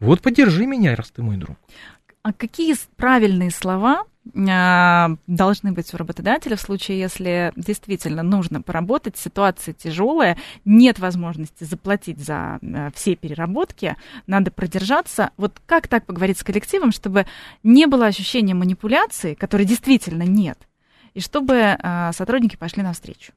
Вот 0.00 0.20
поддержи 0.20 0.66
меня, 0.66 0.94
раз 0.94 1.10
ты 1.10 1.22
мой 1.22 1.36
друг. 1.36 1.56
А 2.22 2.32
какие 2.32 2.74
правильные 2.96 3.50
слова 3.50 4.04
должны 4.34 5.72
быть 5.72 5.92
у 5.94 5.96
работодателя 5.96 6.56
в 6.56 6.60
случае, 6.60 6.98
если 6.98 7.52
действительно 7.56 8.22
нужно 8.22 8.60
поработать, 8.60 9.16
ситуация 9.16 9.72
тяжелая, 9.72 10.36
нет 10.64 10.98
возможности 10.98 11.64
заплатить 11.64 12.18
за 12.18 12.58
э, 12.60 12.90
все 12.94 13.14
переработки, 13.14 13.96
надо 14.26 14.50
продержаться. 14.50 15.30
Вот 15.36 15.60
как 15.66 15.88
так 15.88 16.06
поговорить 16.06 16.38
с 16.38 16.44
коллективом, 16.44 16.92
чтобы 16.92 17.26
не 17.62 17.86
было 17.86 18.06
ощущения 18.06 18.54
манипуляции, 18.54 19.34
которой 19.34 19.64
действительно 19.64 20.24
нет, 20.24 20.58
и 21.14 21.20
чтобы 21.20 21.76
а, 21.78 22.12
сотрудники 22.12 22.56
пошли 22.56 22.82
навстречу? 22.82 23.32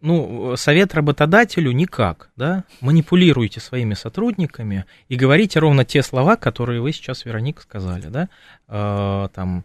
Ну, 0.00 0.56
совет 0.56 0.94
работодателю 0.94 1.70
никак, 1.70 2.30
да? 2.34 2.64
Манипулируйте 2.80 3.60
своими 3.60 3.94
сотрудниками 3.94 4.84
и 5.08 5.14
говорите 5.14 5.60
ровно 5.60 5.84
те 5.84 6.02
слова, 6.02 6.34
которые 6.34 6.80
вы 6.80 6.92
сейчас, 6.92 7.24
Вероника, 7.24 7.62
сказали, 7.62 8.06
да? 8.06 8.28
Э, 8.66 9.28
там, 9.32 9.64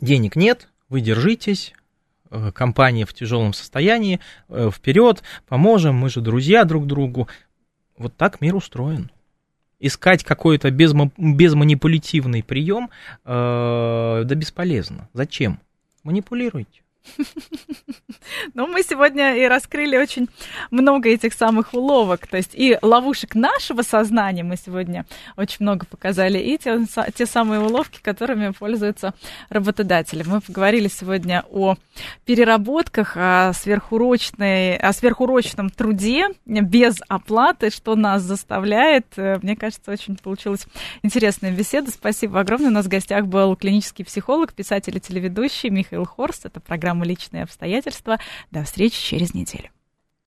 денег 0.00 0.36
нет, 0.36 0.68
вы 0.88 1.00
держитесь, 1.00 1.72
э, 2.30 2.52
компания 2.52 3.06
в 3.06 3.14
тяжелом 3.14 3.52
состоянии, 3.52 4.20
э, 4.48 4.70
вперед, 4.72 5.22
поможем, 5.46 5.96
мы 5.96 6.08
же 6.08 6.20
друзья 6.20 6.64
друг 6.64 6.86
другу. 6.86 7.28
Вот 7.96 8.16
так 8.16 8.40
мир 8.40 8.54
устроен. 8.54 9.10
Искать 9.80 10.24
какой-то 10.24 10.70
безманипулятивный 10.70 12.42
прием, 12.42 12.90
э, 13.24 14.22
да 14.24 14.34
бесполезно. 14.34 15.08
Зачем? 15.12 15.60
Манипулируйте. 16.04 16.83
Ну, 18.54 18.66
мы 18.66 18.82
сегодня 18.82 19.36
и 19.36 19.46
раскрыли 19.46 19.96
очень 19.96 20.28
много 20.70 21.08
этих 21.08 21.34
самых 21.34 21.74
уловок, 21.74 22.26
то 22.26 22.36
есть 22.36 22.52
и 22.54 22.78
ловушек 22.82 23.34
нашего 23.34 23.82
сознания 23.82 24.42
мы 24.42 24.56
сегодня 24.56 25.06
очень 25.36 25.58
много 25.60 25.86
показали, 25.86 26.38
и 26.38 26.56
те, 26.58 26.80
те 27.14 27.26
самые 27.26 27.60
уловки, 27.60 28.00
которыми 28.02 28.50
пользуются 28.50 29.14
работодатели. 29.48 30.24
Мы 30.26 30.40
поговорили 30.40 30.88
сегодня 30.88 31.44
о 31.50 31.76
переработках, 32.24 33.16
о, 33.16 33.52
сверхурочной, 33.52 34.76
о 34.76 34.92
сверхурочном 34.92 35.70
труде 35.70 36.28
без 36.46 36.96
оплаты, 37.08 37.70
что 37.70 37.94
нас 37.96 38.22
заставляет. 38.22 39.06
Мне 39.16 39.56
кажется, 39.56 39.90
очень 39.90 40.16
получилась 40.16 40.66
интересная 41.02 41.52
беседа. 41.52 41.90
Спасибо 41.90 42.40
огромное. 42.40 42.68
У 42.68 42.74
нас 42.74 42.86
в 42.86 42.90
гостях 42.90 43.26
был 43.26 43.56
клинический 43.56 44.04
психолог, 44.04 44.52
писатель 44.52 44.96
и 44.96 45.00
телеведущий 45.00 45.70
Михаил 45.70 46.04
Хорст. 46.04 46.46
Это 46.46 46.60
программа 46.60 46.93
программы 46.94 47.06
«Личные 47.06 47.42
обстоятельства». 47.42 48.18
До 48.50 48.64
встречи 48.64 49.00
через 49.02 49.34
неделю. 49.34 49.70